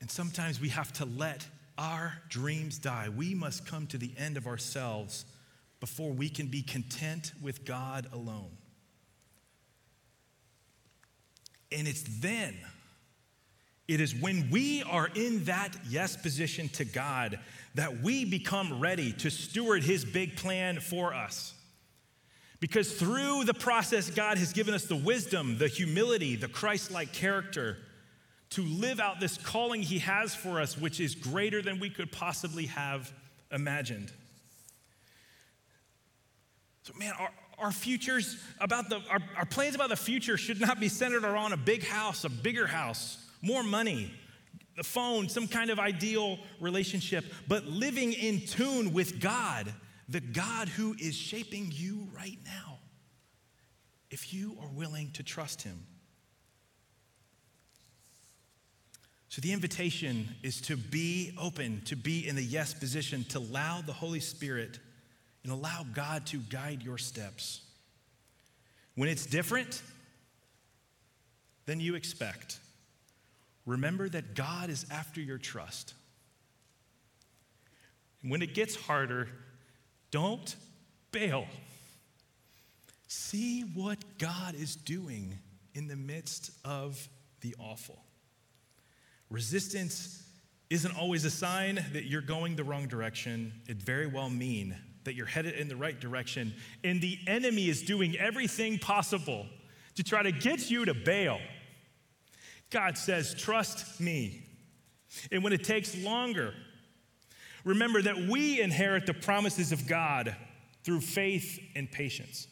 And 0.00 0.10
sometimes 0.10 0.60
we 0.60 0.70
have 0.70 0.92
to 0.94 1.04
let 1.04 1.46
our 1.76 2.14
dreams 2.28 2.78
die. 2.78 3.08
We 3.14 3.34
must 3.34 3.66
come 3.66 3.86
to 3.88 3.98
the 3.98 4.12
end 4.18 4.36
of 4.36 4.46
ourselves 4.46 5.24
before 5.80 6.12
we 6.12 6.28
can 6.28 6.46
be 6.46 6.62
content 6.62 7.32
with 7.42 7.64
God 7.64 8.06
alone. 8.12 8.50
And 11.72 11.86
it's 11.86 12.04
then, 12.20 12.56
it 13.86 14.00
is 14.00 14.14
when 14.14 14.50
we 14.50 14.82
are 14.84 15.08
in 15.14 15.44
that 15.44 15.76
yes 15.88 16.16
position 16.16 16.68
to 16.70 16.84
God 16.84 17.38
that 17.74 18.02
we 18.02 18.24
become 18.24 18.80
ready 18.80 19.12
to 19.14 19.30
steward 19.30 19.82
His 19.82 20.04
big 20.04 20.36
plan 20.36 20.80
for 20.80 21.14
us. 21.14 21.54
Because 22.58 22.92
through 22.92 23.44
the 23.44 23.54
process, 23.54 24.10
God 24.10 24.36
has 24.38 24.52
given 24.52 24.74
us 24.74 24.84
the 24.84 24.96
wisdom, 24.96 25.58
the 25.58 25.68
humility, 25.68 26.36
the 26.36 26.48
Christ 26.48 26.90
like 26.90 27.12
character 27.12 27.78
to 28.50 28.62
live 28.62 29.00
out 29.00 29.20
this 29.20 29.38
calling 29.38 29.80
He 29.80 30.00
has 30.00 30.34
for 30.34 30.60
us, 30.60 30.76
which 30.76 31.00
is 31.00 31.14
greater 31.14 31.62
than 31.62 31.80
we 31.80 31.88
could 31.88 32.12
possibly 32.12 32.66
have 32.66 33.12
imagined. 33.50 34.12
So, 36.82 36.92
man, 36.98 37.12
our, 37.18 37.30
our 37.60 37.72
futures 37.72 38.36
about 38.60 38.88
the 38.88 39.00
our, 39.10 39.20
our 39.36 39.46
plans 39.46 39.74
about 39.74 39.90
the 39.90 39.96
future 39.96 40.36
should 40.36 40.60
not 40.60 40.80
be 40.80 40.88
centered 40.88 41.24
around 41.24 41.52
a 41.52 41.56
big 41.56 41.84
house, 41.84 42.24
a 42.24 42.28
bigger 42.28 42.66
house, 42.66 43.18
more 43.42 43.62
money, 43.62 44.12
the 44.76 44.84
phone, 44.84 45.28
some 45.28 45.46
kind 45.46 45.70
of 45.70 45.78
ideal 45.78 46.38
relationship, 46.58 47.24
but 47.48 47.66
living 47.66 48.12
in 48.12 48.40
tune 48.46 48.92
with 48.92 49.20
God, 49.20 49.72
the 50.08 50.20
God 50.20 50.68
who 50.68 50.94
is 50.98 51.14
shaping 51.14 51.70
you 51.72 52.08
right 52.16 52.38
now. 52.44 52.78
If 54.10 54.32
you 54.34 54.56
are 54.60 54.68
willing 54.68 55.12
to 55.12 55.22
trust 55.22 55.62
him. 55.62 55.86
So, 59.28 59.40
the 59.40 59.52
invitation 59.52 60.34
is 60.42 60.60
to 60.62 60.76
be 60.76 61.36
open, 61.40 61.82
to 61.84 61.94
be 61.94 62.26
in 62.26 62.34
the 62.34 62.42
yes 62.42 62.74
position, 62.74 63.22
to 63.28 63.38
allow 63.38 63.80
the 63.80 63.92
Holy 63.92 64.18
Spirit 64.18 64.80
and 65.42 65.52
allow 65.52 65.84
God 65.94 66.26
to 66.26 66.38
guide 66.38 66.82
your 66.82 66.98
steps. 66.98 67.62
when 68.96 69.08
it's 69.08 69.24
different 69.24 69.82
than 71.64 71.80
you 71.80 71.94
expect, 71.94 72.58
remember 73.64 74.08
that 74.08 74.34
God 74.34 74.68
is 74.68 74.84
after 74.90 75.20
your 75.20 75.38
trust. 75.38 75.94
When 78.22 78.42
it 78.42 78.54
gets 78.54 78.74
harder, 78.74 79.28
don't 80.10 80.54
bail. 81.12 81.46
See 83.08 83.62
what 83.62 83.98
God 84.18 84.54
is 84.54 84.76
doing 84.76 85.38
in 85.74 85.88
the 85.88 85.96
midst 85.96 86.50
of 86.64 87.08
the 87.40 87.54
awful. 87.58 88.02
Resistance 89.30 90.22
isn't 90.68 90.96
always 90.96 91.24
a 91.24 91.30
sign 91.30 91.84
that 91.92 92.04
you're 92.04 92.20
going 92.20 92.56
the 92.56 92.64
wrong 92.64 92.86
direction. 92.86 93.52
It 93.66 93.78
very 93.78 94.06
well 94.06 94.28
mean 94.28 94.76
that 95.04 95.14
you're 95.14 95.26
headed 95.26 95.54
in 95.54 95.68
the 95.68 95.76
right 95.76 95.98
direction. 95.98 96.54
And 96.84 97.00
the 97.00 97.18
enemy 97.26 97.68
is 97.68 97.82
doing 97.82 98.16
everything 98.16 98.78
possible 98.78 99.46
to 99.94 100.02
try 100.02 100.22
to 100.22 100.32
get 100.32 100.70
you 100.70 100.84
to 100.84 100.94
bail. 100.94 101.40
God 102.70 102.96
says, 102.96 103.34
Trust 103.34 104.00
me. 104.00 104.46
And 105.32 105.42
when 105.42 105.52
it 105.52 105.64
takes 105.64 105.96
longer, 105.96 106.54
remember 107.64 108.00
that 108.02 108.16
we 108.16 108.60
inherit 108.60 109.06
the 109.06 109.14
promises 109.14 109.72
of 109.72 109.86
God 109.86 110.36
through 110.84 111.00
faith 111.00 111.58
and 111.74 111.90
patience. 111.90 112.46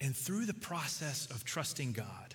And 0.00 0.16
through 0.16 0.46
the 0.46 0.54
process 0.54 1.26
of 1.26 1.44
trusting 1.44 1.92
God, 1.92 2.34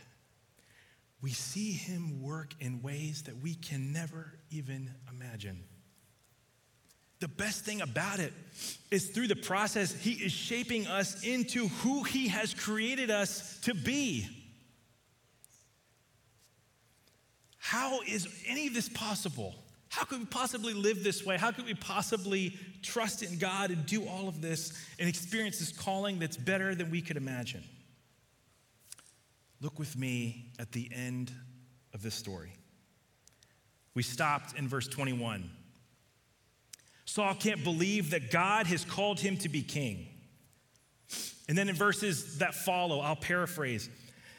we 1.22 1.32
see 1.32 1.72
Him 1.72 2.22
work 2.22 2.54
in 2.60 2.82
ways 2.82 3.24
that 3.24 3.38
we 3.38 3.56
can 3.56 3.94
never 3.94 4.34
even 4.52 4.92
imagine. 5.10 5.64
The 7.24 7.30
best 7.30 7.64
thing 7.64 7.80
about 7.80 8.20
it 8.20 8.34
is 8.92 9.12
through 9.12 9.30
the 9.30 9.36
process, 9.38 9.94
He 9.94 10.12
is 10.12 10.34
shaping 10.34 10.88
us 10.88 11.24
into 11.24 11.70
who 11.70 12.04
He 12.04 12.28
has 12.28 12.54
created 12.54 13.10
us 13.10 13.62
to 13.62 13.74
be. 13.74 14.28
How 17.60 18.02
is 18.02 18.28
any 18.46 18.68
of 18.68 18.74
this 18.74 18.90
possible? 18.90 19.56
How 19.88 20.04
could 20.04 20.20
we 20.20 20.26
possibly 20.26 20.74
live 20.74 21.02
this 21.02 21.26
way? 21.26 21.38
How 21.38 21.52
could 21.52 21.64
we 21.64 21.76
possibly 21.76 22.58
trust 22.82 23.24
in 23.24 23.38
God 23.38 23.72
and 23.72 23.86
do 23.86 24.06
all 24.06 24.28
of 24.28 24.42
this 24.42 24.78
and 25.00 25.08
experience 25.08 25.60
this 25.60 25.72
calling 25.72 26.20
that's 26.20 26.36
better 26.36 26.76
than 26.76 26.92
we 26.92 27.00
could 27.00 27.16
imagine? 27.16 27.64
Look 29.62 29.80
with 29.80 29.96
me 29.96 30.52
at 30.60 30.74
the 30.74 30.90
end 30.94 31.32
of 31.94 32.02
this 32.02 32.16
story. 32.16 32.52
We 33.94 34.04
stopped 34.04 34.60
in 34.60 34.68
verse 34.68 34.90
21. 34.90 35.50
Saul 37.06 37.36
can't 37.36 37.64
believe 37.64 38.12
that 38.12 38.32
God 38.32 38.68
has 38.68 38.86
called 38.86 39.20
him 39.20 39.38
to 39.38 39.50
be 39.50 39.62
king. 39.62 40.08
And 41.48 41.58
then 41.58 41.70
in 41.70 41.76
verses 41.76 42.38
that 42.40 42.56
follow, 42.56 43.00
I'll 43.00 43.16
paraphrase. 43.16 43.90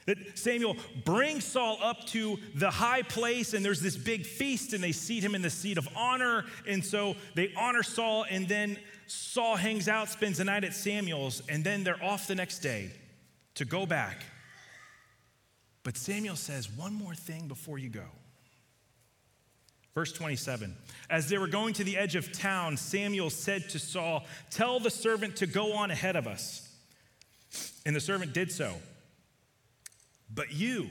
That 0.06 0.18
Samuel 0.38 0.76
brings 1.04 1.44
Saul 1.44 1.78
up 1.82 2.04
to 2.08 2.38
the 2.54 2.70
high 2.70 3.02
place, 3.02 3.54
and 3.54 3.64
there's 3.64 3.80
this 3.80 3.96
big 3.96 4.26
feast, 4.26 4.72
and 4.72 4.82
they 4.82 4.92
seat 4.92 5.22
him 5.22 5.34
in 5.34 5.42
the 5.42 5.50
seat 5.50 5.78
of 5.78 5.88
honor. 5.96 6.44
And 6.66 6.84
so 6.84 7.16
they 7.34 7.52
honor 7.56 7.82
Saul, 7.82 8.26
and 8.28 8.46
then 8.48 8.78
Saul 9.06 9.56
hangs 9.56 9.88
out, 9.88 10.08
spends 10.08 10.38
the 10.38 10.44
night 10.44 10.64
at 10.64 10.74
Samuel's, 10.74 11.42
and 11.48 11.64
then 11.64 11.84
they're 11.84 12.02
off 12.02 12.26
the 12.26 12.34
next 12.34 12.58
day 12.60 12.90
to 13.54 13.64
go 13.64 13.86
back. 13.86 14.24
But 15.84 15.96
Samuel 15.96 16.36
says, 16.36 16.70
One 16.70 16.94
more 16.94 17.14
thing 17.14 17.48
before 17.48 17.78
you 17.78 17.90
go. 17.90 18.06
Verse 19.94 20.12
27 20.12 20.74
As 21.08 21.28
they 21.28 21.38
were 21.38 21.46
going 21.46 21.74
to 21.74 21.84
the 21.84 21.96
edge 21.96 22.16
of 22.16 22.32
town, 22.32 22.76
Samuel 22.76 23.30
said 23.30 23.68
to 23.70 23.78
Saul, 23.78 24.24
Tell 24.50 24.80
the 24.80 24.90
servant 24.90 25.36
to 25.36 25.46
go 25.46 25.74
on 25.74 25.90
ahead 25.90 26.16
of 26.16 26.26
us. 26.26 26.68
And 27.86 27.94
the 27.94 28.00
servant 28.00 28.32
did 28.32 28.50
so. 28.50 28.74
But 30.32 30.52
you, 30.52 30.90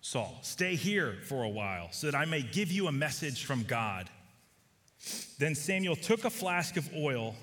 Saul, 0.00 0.38
stay 0.42 0.74
here 0.74 1.18
for 1.24 1.42
a 1.42 1.48
while 1.48 1.88
so 1.92 2.10
that 2.10 2.16
I 2.16 2.24
may 2.24 2.40
give 2.40 2.72
you 2.72 2.86
a 2.86 2.92
message 2.92 3.44
from 3.44 3.64
God. 3.64 4.08
Then 5.38 5.54
Samuel 5.54 5.96
took 5.96 6.24
a 6.24 6.30
flask 6.30 6.76
of 6.76 6.88
oil, 6.96 7.36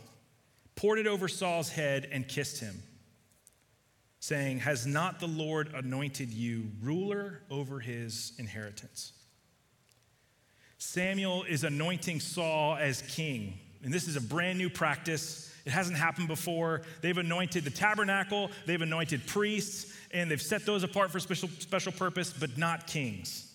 poured 0.75 0.99
it 0.99 1.07
over 1.07 1.27
Saul's 1.27 1.69
head, 1.69 2.09
and 2.11 2.27
kissed 2.27 2.59
him, 2.59 2.81
saying, 4.19 4.59
Has 4.59 4.87
not 4.87 5.19
the 5.19 5.27
Lord 5.27 5.69
anointed 5.75 6.33
you 6.33 6.71
ruler 6.81 7.43
over 7.51 7.79
his 7.79 8.33
inheritance? 8.39 9.13
Samuel 10.77 11.43
is 11.43 11.63
anointing 11.63 12.19
Saul 12.19 12.75
as 12.75 13.01
king. 13.01 13.57
And 13.83 13.93
this 13.93 14.07
is 14.07 14.15
a 14.15 14.21
brand 14.21 14.57
new 14.57 14.69
practice. 14.69 15.53
It 15.65 15.71
hasn't 15.71 15.97
happened 15.97 16.27
before. 16.27 16.81
They've 17.01 17.17
anointed 17.17 17.63
the 17.63 17.71
tabernacle, 17.71 18.51
they've 18.65 18.81
anointed 18.81 19.25
priests, 19.25 19.93
and 20.11 20.29
they've 20.29 20.41
set 20.41 20.65
those 20.65 20.83
apart 20.83 21.11
for 21.11 21.19
special, 21.19 21.49
special 21.59 21.91
purpose, 21.91 22.33
but 22.33 22.57
not 22.57 22.87
kings. 22.87 23.51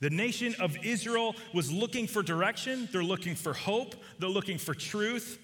The 0.00 0.10
nation 0.10 0.54
of 0.60 0.76
Israel 0.84 1.34
was 1.54 1.72
looking 1.72 2.06
for 2.06 2.22
direction, 2.22 2.88
they're 2.92 3.02
looking 3.02 3.34
for 3.34 3.54
hope, 3.54 3.94
they're 4.18 4.28
looking 4.28 4.58
for 4.58 4.74
truth, 4.74 5.38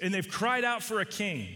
and 0.00 0.12
they've 0.12 0.28
cried 0.28 0.64
out 0.64 0.82
for 0.82 1.00
a 1.00 1.06
king. 1.06 1.48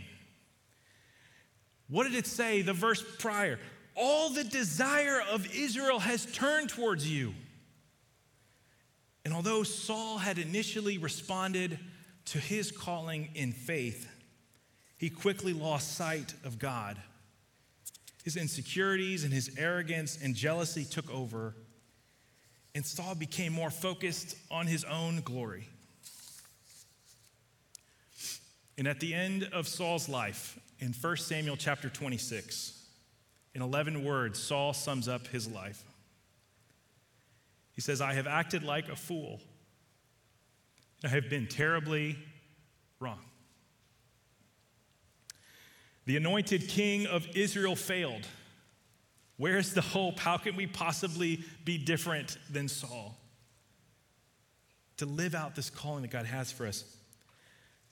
What 1.89 2.05
did 2.05 2.15
it 2.15 2.27
say 2.27 2.63
the 2.63 2.73
verse 2.73 3.05
prior? 3.19 3.59
All 3.95 4.31
the 4.31 4.45
desire 4.45 5.23
of 5.31 5.47
Israel 5.55 5.99
has 5.99 6.27
turned 6.27 6.71
towards 6.71 7.09
you. 7.09 7.35
And 9.25 9.33
although 9.33 9.63
Saul 9.63 10.19
had 10.19 10.39
initially 10.39 10.99
responded 10.99 11.79
to 12.27 12.39
his 12.39 12.71
calling 12.71 13.31
in 13.35 13.53
faith, 13.53 14.09
he 14.99 15.11
quickly 15.11 15.53
lost 15.53 15.97
sight 15.97 16.35
of 16.45 16.59
God. 16.59 16.99
His 18.23 18.37
insecurities 18.37 19.25
and 19.25 19.33
his 19.33 19.55
arrogance 19.59 20.19
and 20.23 20.35
jealousy 20.35 20.85
took 20.85 21.11
over, 21.13 21.55
and 22.75 22.85
Saul 22.85 23.15
became 23.15 23.53
more 23.53 23.71
focused 23.71 24.37
on 24.51 24.67
his 24.67 24.85
own 24.85 25.21
glory. 25.21 25.69
And 28.77 28.89
at 28.89 29.01
the 29.01 29.15
end 29.15 29.49
of 29.53 29.69
Saul's 29.69 30.09
life, 30.09 30.59
in 30.81 30.93
1 30.93 31.17
Samuel 31.19 31.57
chapter 31.57 31.89
26, 31.89 32.83
in 33.55 33.63
11 33.63 34.05
words, 34.05 34.43
Saul 34.43 34.73
sums 34.73 35.07
up 35.07 35.29
his 35.29 35.49
life. 35.49 35.83
He 37.75 37.81
says, 37.81 38.01
I 38.01 38.15
have 38.15 38.27
acted 38.27 38.63
like 38.63 38.89
a 38.89 38.97
fool. 38.97 39.41
I 41.05 41.09
have 41.09 41.29
been 41.29 41.47
terribly 41.47 42.17
wrong. 43.01 43.19
The 46.07 46.17
anointed 46.17 46.69
king 46.69 47.07
of 47.07 47.27
Israel 47.35 47.77
failed. 47.77 48.27
Where's 49.37 49.75
the 49.75 49.81
hope? 49.81 50.19
How 50.19 50.37
can 50.37 50.55
we 50.55 50.67
possibly 50.67 51.45
be 51.65 51.79
different 51.79 52.39
than 52.51 52.69
Saul? 52.69 53.17
To 54.99 55.07
live 55.07 55.35
out 55.35 55.57
this 55.57 55.71
calling 55.71 56.03
that 56.03 56.11
God 56.11 56.27
has 56.27 56.53
for 56.53 56.67
us. 56.67 56.85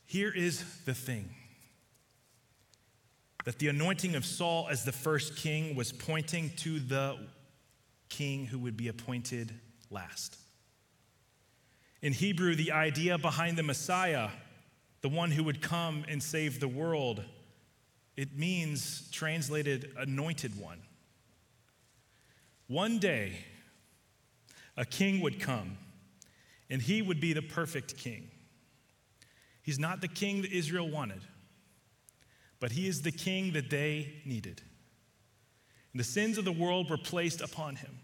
Here 0.04 0.30
is 0.30 0.64
the 0.84 0.94
thing 0.94 1.34
that 3.44 3.58
the 3.58 3.68
anointing 3.68 4.14
of 4.14 4.24
Saul 4.24 4.68
as 4.70 4.84
the 4.84 4.92
first 4.92 5.36
king 5.36 5.74
was 5.74 5.90
pointing 5.90 6.50
to 6.58 6.78
the 6.78 7.18
king 8.08 8.46
who 8.46 8.58
would 8.60 8.76
be 8.76 8.86
appointed 8.86 9.52
last. 9.92 10.36
In 12.00 12.12
Hebrew, 12.12 12.54
the 12.56 12.72
idea 12.72 13.16
behind 13.16 13.56
the 13.56 13.62
Messiah, 13.62 14.30
the 15.02 15.08
one 15.08 15.30
who 15.30 15.44
would 15.44 15.62
come 15.62 16.04
and 16.08 16.22
save 16.22 16.58
the 16.58 16.68
world, 16.68 17.22
it 18.16 18.36
means 18.36 19.08
translated 19.12 19.92
anointed 19.96 20.58
one. 20.58 20.80
One 22.66 22.98
day, 22.98 23.36
a 24.76 24.84
king 24.84 25.20
would 25.20 25.38
come, 25.38 25.76
and 26.70 26.82
he 26.82 27.02
would 27.02 27.20
be 27.20 27.32
the 27.32 27.42
perfect 27.42 27.96
king. 27.96 28.30
He's 29.62 29.78
not 29.78 30.00
the 30.00 30.08
king 30.08 30.42
that 30.42 30.52
Israel 30.52 30.90
wanted, 30.90 31.20
but 32.58 32.72
he 32.72 32.88
is 32.88 33.02
the 33.02 33.12
king 33.12 33.52
that 33.52 33.70
they 33.70 34.14
needed. 34.24 34.60
And 35.92 36.00
the 36.00 36.04
sins 36.04 36.38
of 36.38 36.44
the 36.44 36.52
world 36.52 36.90
were 36.90 36.98
placed 36.98 37.40
upon 37.40 37.76
him 37.76 38.01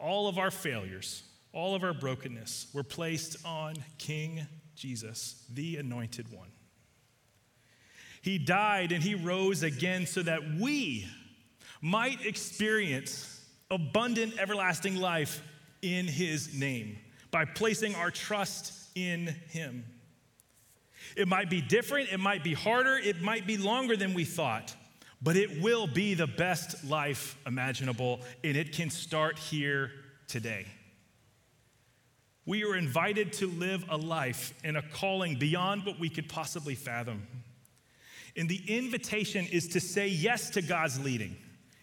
all 0.00 0.28
of 0.28 0.38
our 0.38 0.50
failures, 0.50 1.22
all 1.52 1.74
of 1.74 1.84
our 1.84 1.92
brokenness 1.92 2.68
were 2.72 2.82
placed 2.82 3.36
on 3.44 3.74
King 3.98 4.46
Jesus, 4.74 5.44
the 5.52 5.76
anointed 5.76 6.32
one. 6.32 6.48
He 8.22 8.38
died 8.38 8.92
and 8.92 9.02
he 9.02 9.14
rose 9.14 9.62
again 9.62 10.06
so 10.06 10.22
that 10.22 10.40
we 10.58 11.06
might 11.80 12.24
experience 12.24 13.44
abundant 13.70 14.38
everlasting 14.38 14.96
life 14.96 15.42
in 15.82 16.06
his 16.06 16.58
name 16.58 16.98
by 17.30 17.44
placing 17.44 17.94
our 17.94 18.10
trust 18.10 18.72
in 18.94 19.28
him. 19.48 19.84
It 21.16 21.28
might 21.28 21.50
be 21.50 21.60
different, 21.60 22.12
it 22.12 22.20
might 22.20 22.44
be 22.44 22.54
harder, 22.54 22.96
it 22.96 23.22
might 23.22 23.46
be 23.46 23.56
longer 23.56 23.96
than 23.96 24.14
we 24.14 24.24
thought 24.24 24.74
but 25.22 25.36
it 25.36 25.60
will 25.60 25.86
be 25.86 26.14
the 26.14 26.26
best 26.26 26.84
life 26.84 27.36
imaginable, 27.46 28.20
and 28.42 28.56
it 28.56 28.72
can 28.72 28.90
start 28.90 29.38
here 29.38 29.90
today. 30.28 30.66
We 32.46 32.64
are 32.64 32.74
invited 32.74 33.32
to 33.34 33.46
live 33.46 33.84
a 33.90 33.96
life 33.96 34.54
and 34.64 34.76
a 34.76 34.82
calling 34.82 35.36
beyond 35.36 35.84
what 35.84 36.00
we 36.00 36.08
could 36.08 36.28
possibly 36.28 36.74
fathom. 36.74 37.26
And 38.36 38.48
the 38.48 38.62
invitation 38.66 39.46
is 39.52 39.68
to 39.68 39.80
say 39.80 40.08
yes 40.08 40.50
to 40.50 40.62
God's 40.62 40.98
leading. 40.98 41.36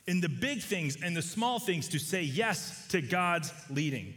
In 0.08 0.22
the 0.22 0.30
big 0.30 0.62
things 0.62 0.98
and 1.04 1.16
the 1.16 1.22
small 1.22 1.60
things, 1.60 1.90
to 1.90 2.00
say 2.00 2.24
yes 2.24 2.88
to 2.88 3.02
God's 3.02 3.54
leading. 3.70 4.14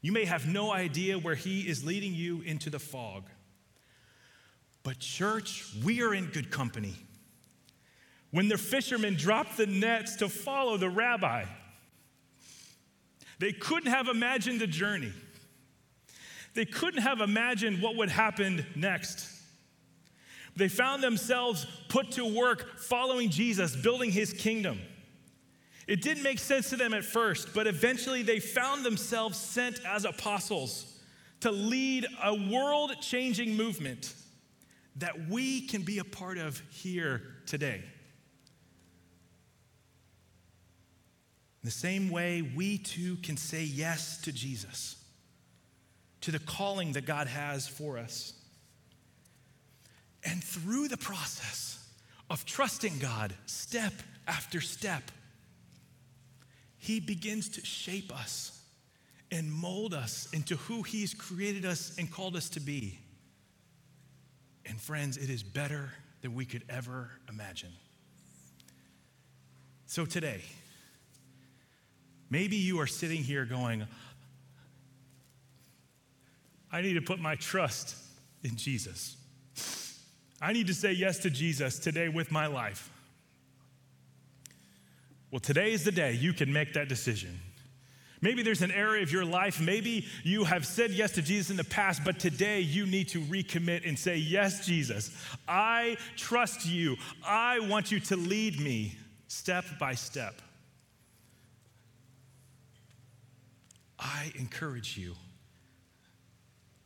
You 0.00 0.10
may 0.10 0.24
have 0.24 0.48
no 0.48 0.72
idea 0.72 1.18
where 1.18 1.34
He 1.34 1.60
is 1.60 1.84
leading 1.84 2.14
you 2.14 2.40
into 2.40 2.70
the 2.70 2.78
fog. 2.78 3.24
But, 4.82 4.98
church, 4.98 5.64
we 5.84 6.02
are 6.02 6.12
in 6.12 6.26
good 6.26 6.50
company. 6.50 6.96
When 8.32 8.48
the 8.48 8.58
fishermen 8.58 9.14
dropped 9.14 9.56
the 9.56 9.66
nets 9.66 10.16
to 10.16 10.28
follow 10.28 10.76
the 10.76 10.90
rabbi, 10.90 11.44
they 13.38 13.52
couldn't 13.52 13.90
have 13.90 14.08
imagined 14.08 14.60
the 14.60 14.66
journey. 14.66 15.12
They 16.54 16.64
couldn't 16.64 17.02
have 17.02 17.20
imagined 17.20 17.82
what 17.82 17.96
would 17.96 18.08
happen 18.08 18.66
next. 18.74 19.28
They 20.56 20.68
found 20.68 21.02
themselves 21.02 21.66
put 21.88 22.12
to 22.12 22.24
work 22.24 22.78
following 22.78 23.30
Jesus, 23.30 23.76
building 23.76 24.10
his 24.10 24.32
kingdom. 24.32 24.80
It 25.86 26.00
didn't 26.00 26.22
make 26.22 26.38
sense 26.38 26.70
to 26.70 26.76
them 26.76 26.94
at 26.94 27.04
first, 27.04 27.52
but 27.54 27.66
eventually 27.66 28.22
they 28.22 28.38
found 28.38 28.84
themselves 28.84 29.38
sent 29.38 29.80
as 29.84 30.04
apostles 30.04 31.00
to 31.40 31.50
lead 31.50 32.06
a 32.22 32.34
world 32.50 32.92
changing 33.00 33.56
movement 33.56 34.14
that 34.96 35.28
we 35.28 35.66
can 35.66 35.82
be 35.82 35.98
a 35.98 36.04
part 36.04 36.38
of 36.38 36.62
here 36.70 37.22
today. 37.46 37.82
In 41.62 41.68
the 41.68 41.70
same 41.70 42.10
way, 42.10 42.42
we 42.42 42.78
too 42.78 43.16
can 43.22 43.36
say 43.36 43.62
yes 43.62 44.20
to 44.22 44.32
Jesus, 44.32 44.96
to 46.22 46.32
the 46.32 46.40
calling 46.40 46.92
that 46.92 47.06
God 47.06 47.28
has 47.28 47.68
for 47.68 47.98
us. 47.98 48.32
And 50.24 50.42
through 50.42 50.88
the 50.88 50.96
process 50.96 51.78
of 52.28 52.44
trusting 52.44 52.98
God 52.98 53.32
step 53.46 53.92
after 54.26 54.60
step, 54.60 55.02
He 56.78 56.98
begins 56.98 57.48
to 57.50 57.64
shape 57.64 58.12
us 58.12 58.60
and 59.30 59.52
mold 59.52 59.94
us 59.94 60.28
into 60.32 60.56
who 60.56 60.82
He's 60.82 61.14
created 61.14 61.64
us 61.64 61.94
and 61.96 62.10
called 62.10 62.34
us 62.34 62.48
to 62.50 62.60
be. 62.60 62.98
And 64.66 64.80
friends, 64.80 65.16
it 65.16 65.30
is 65.30 65.44
better 65.44 65.90
than 66.22 66.34
we 66.34 66.44
could 66.44 66.64
ever 66.68 67.10
imagine. 67.28 67.72
So 69.86 70.06
today, 70.06 70.42
maybe 72.32 72.56
you 72.56 72.80
are 72.80 72.86
sitting 72.86 73.22
here 73.22 73.44
going, 73.44 73.86
I 76.72 76.80
need 76.80 76.94
to 76.94 77.02
put 77.02 77.20
my 77.20 77.34
trust 77.34 77.94
in 78.42 78.56
Jesus. 78.56 79.18
I 80.40 80.54
need 80.54 80.66
to 80.68 80.74
say 80.74 80.92
yes 80.92 81.18
to 81.18 81.30
Jesus 81.30 81.78
today 81.78 82.08
with 82.08 82.32
my 82.32 82.46
life. 82.46 82.90
Well, 85.30 85.40
today 85.40 85.72
is 85.72 85.84
the 85.84 85.92
day 85.92 86.12
you 86.12 86.32
can 86.32 86.50
make 86.50 86.72
that 86.72 86.88
decision. 86.88 87.38
Maybe 88.22 88.42
there's 88.42 88.62
an 88.62 88.70
area 88.70 89.02
of 89.02 89.12
your 89.12 89.26
life, 89.26 89.60
maybe 89.60 90.06
you 90.22 90.44
have 90.44 90.64
said 90.64 90.90
yes 90.90 91.12
to 91.12 91.22
Jesus 91.22 91.50
in 91.50 91.56
the 91.58 91.64
past, 91.64 92.02
but 92.02 92.18
today 92.18 92.60
you 92.60 92.86
need 92.86 93.08
to 93.08 93.20
recommit 93.22 93.86
and 93.86 93.98
say, 93.98 94.16
Yes, 94.16 94.64
Jesus, 94.64 95.10
I 95.48 95.96
trust 96.16 96.64
you. 96.64 96.96
I 97.26 97.58
want 97.58 97.90
you 97.90 98.00
to 98.00 98.16
lead 98.16 98.58
me 98.60 98.96
step 99.26 99.64
by 99.78 99.94
step. 99.94 100.40
I 104.02 104.32
encourage 104.36 104.98
you 104.98 105.14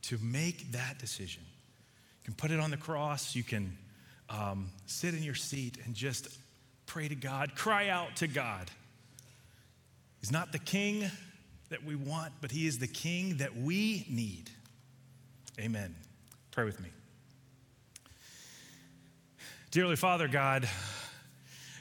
to 0.02 0.18
make 0.22 0.72
that 0.72 0.98
decision 0.98 1.42
You 1.46 2.24
can 2.24 2.34
put 2.34 2.50
it 2.50 2.60
on 2.60 2.70
the 2.70 2.76
cross. 2.76 3.34
You 3.34 3.42
can 3.42 3.76
um, 4.28 4.70
sit 4.86 5.14
in 5.14 5.22
your 5.22 5.34
seat 5.34 5.78
and 5.84 5.94
just 5.94 6.28
pray 6.84 7.08
to 7.08 7.14
God, 7.14 7.54
cry 7.54 7.88
out 7.88 8.16
to 8.16 8.26
God. 8.26 8.70
He's 10.20 10.30
not 10.30 10.52
the 10.52 10.58
king 10.58 11.10
that 11.70 11.84
we 11.84 11.96
want, 11.96 12.32
but 12.40 12.50
he 12.50 12.66
is 12.66 12.78
the 12.78 12.86
king 12.86 13.38
that 13.38 13.56
we 13.56 14.06
need. 14.08 14.50
Amen. 15.58 15.94
Pray 16.50 16.64
with 16.64 16.80
me. 16.80 16.90
Dearly 19.70 19.96
Father 19.96 20.28
God, 20.28 20.68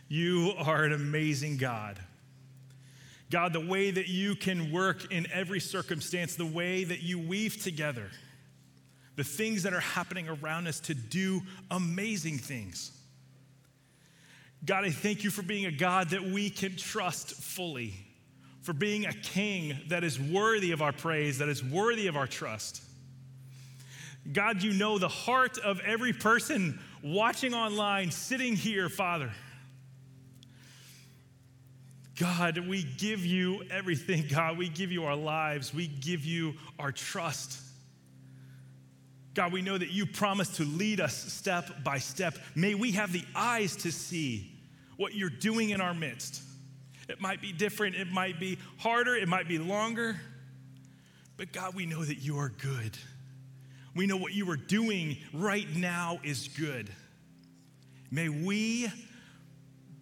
you 0.07 0.53
are 0.57 0.83
an 0.83 0.93
amazing 0.93 1.57
God. 1.57 1.99
God, 3.31 3.53
the 3.53 3.65
way 3.65 3.91
that 3.91 4.07
you 4.07 4.35
can 4.35 4.71
work 4.71 5.11
in 5.11 5.27
every 5.31 5.59
circumstance, 5.59 6.35
the 6.35 6.45
way 6.45 6.83
that 6.83 7.01
you 7.01 7.19
weave 7.19 7.61
together 7.61 8.09
the 9.15 9.23
things 9.23 9.63
that 9.63 9.73
are 9.73 9.79
happening 9.79 10.27
around 10.27 10.67
us 10.67 10.79
to 10.81 10.93
do 10.93 11.41
amazing 11.71 12.37
things. 12.37 12.91
God, 14.65 14.83
I 14.83 14.89
thank 14.89 15.23
you 15.23 15.29
for 15.29 15.41
being 15.41 15.65
a 15.65 15.71
God 15.71 16.09
that 16.09 16.23
we 16.23 16.49
can 16.49 16.75
trust 16.75 17.35
fully, 17.35 17.93
for 18.61 18.73
being 18.73 19.05
a 19.05 19.13
king 19.13 19.77
that 19.89 20.03
is 20.03 20.19
worthy 20.19 20.71
of 20.71 20.81
our 20.81 20.91
praise, 20.91 21.37
that 21.37 21.49
is 21.49 21.63
worthy 21.63 22.07
of 22.07 22.17
our 22.17 22.27
trust. 22.27 22.81
God, 24.33 24.63
you 24.63 24.73
know 24.73 24.97
the 24.97 25.07
heart 25.07 25.59
of 25.59 25.79
every 25.81 26.11
person 26.11 26.79
watching 27.03 27.53
online, 27.53 28.09
sitting 28.09 28.55
here, 28.55 28.89
Father. 28.89 29.31
God, 32.17 32.57
we 32.59 32.83
give 32.83 33.25
you 33.25 33.63
everything, 33.69 34.27
God. 34.29 34.57
We 34.57 34.69
give 34.69 34.91
you 34.91 35.03
our 35.03 35.15
lives. 35.15 35.73
We 35.73 35.87
give 35.87 36.23
you 36.23 36.53
our 36.79 36.91
trust. 36.91 37.59
God, 39.33 39.51
we 39.51 39.61
know 39.61 39.77
that 39.77 39.91
you 39.91 40.05
promise 40.05 40.49
to 40.57 40.63
lead 40.63 41.01
us 41.01 41.13
step 41.13 41.83
by 41.83 41.97
step. 41.97 42.37
May 42.55 42.73
we 42.73 42.93
have 42.93 43.11
the 43.11 43.25
eyes 43.35 43.75
to 43.77 43.91
see 43.91 44.49
what 44.95 45.13
you're 45.13 45.29
doing 45.29 45.71
in 45.71 45.81
our 45.81 45.93
midst. 45.93 46.41
It 47.09 47.19
might 47.19 47.41
be 47.41 47.51
different, 47.51 47.95
it 47.95 48.09
might 48.09 48.39
be 48.39 48.57
harder, 48.77 49.13
it 49.15 49.27
might 49.27 49.47
be 49.47 49.59
longer, 49.59 50.19
but 51.37 51.51
God, 51.51 51.75
we 51.75 51.85
know 51.85 52.03
that 52.03 52.17
you 52.17 52.39
are 52.39 52.49
good. 52.49 52.97
We 53.93 54.07
know 54.07 54.17
what 54.17 54.33
you 54.33 54.49
are 54.49 54.57
doing 54.57 55.17
right 55.33 55.67
now 55.75 56.19
is 56.23 56.47
good. 56.47 56.89
May 58.09 58.29
we 58.29 58.91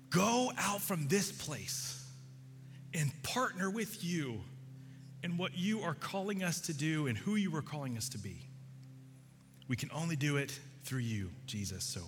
go 0.09 0.51
out 0.57 0.82
from 0.82 1.07
this 1.07 1.32
place 1.32 1.93
and 2.94 3.12
partner 3.24 3.70
with 3.70 4.04
you 4.04 4.41
in 5.24 5.38
what 5.38 5.58
you 5.58 5.82
are 5.82 5.96
calling 5.96 6.44
us 6.44 6.60
to 6.62 6.74
do 6.74 7.08
and 7.08 7.18
who 7.18 7.36
you 7.36 7.56
are 7.56 7.62
calling 7.62 7.98
us 7.98 8.10
to 8.10 8.18
be. 8.18 8.48
We 9.68 9.76
can 9.76 9.89
only 9.94 10.16
do 10.16 10.38
it 10.38 10.58
through 10.84 11.00
you, 11.00 11.32
Jesus. 11.46 11.84
So, 11.84 12.02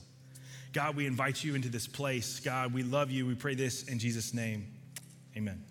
God, 0.73 0.95
we 0.95 1.05
invite 1.05 1.43
you 1.43 1.55
into 1.55 1.69
this 1.69 1.88
place. 1.88 2.39
God, 2.41 2.73
we 2.73 2.83
love 2.83 3.09
you. 3.09 3.25
We 3.25 3.36
pray 3.36 3.55
this 3.55 3.83
in 3.83 3.99
Jesus' 3.99 4.33
name. 4.33 4.67
Amen. 5.38 5.63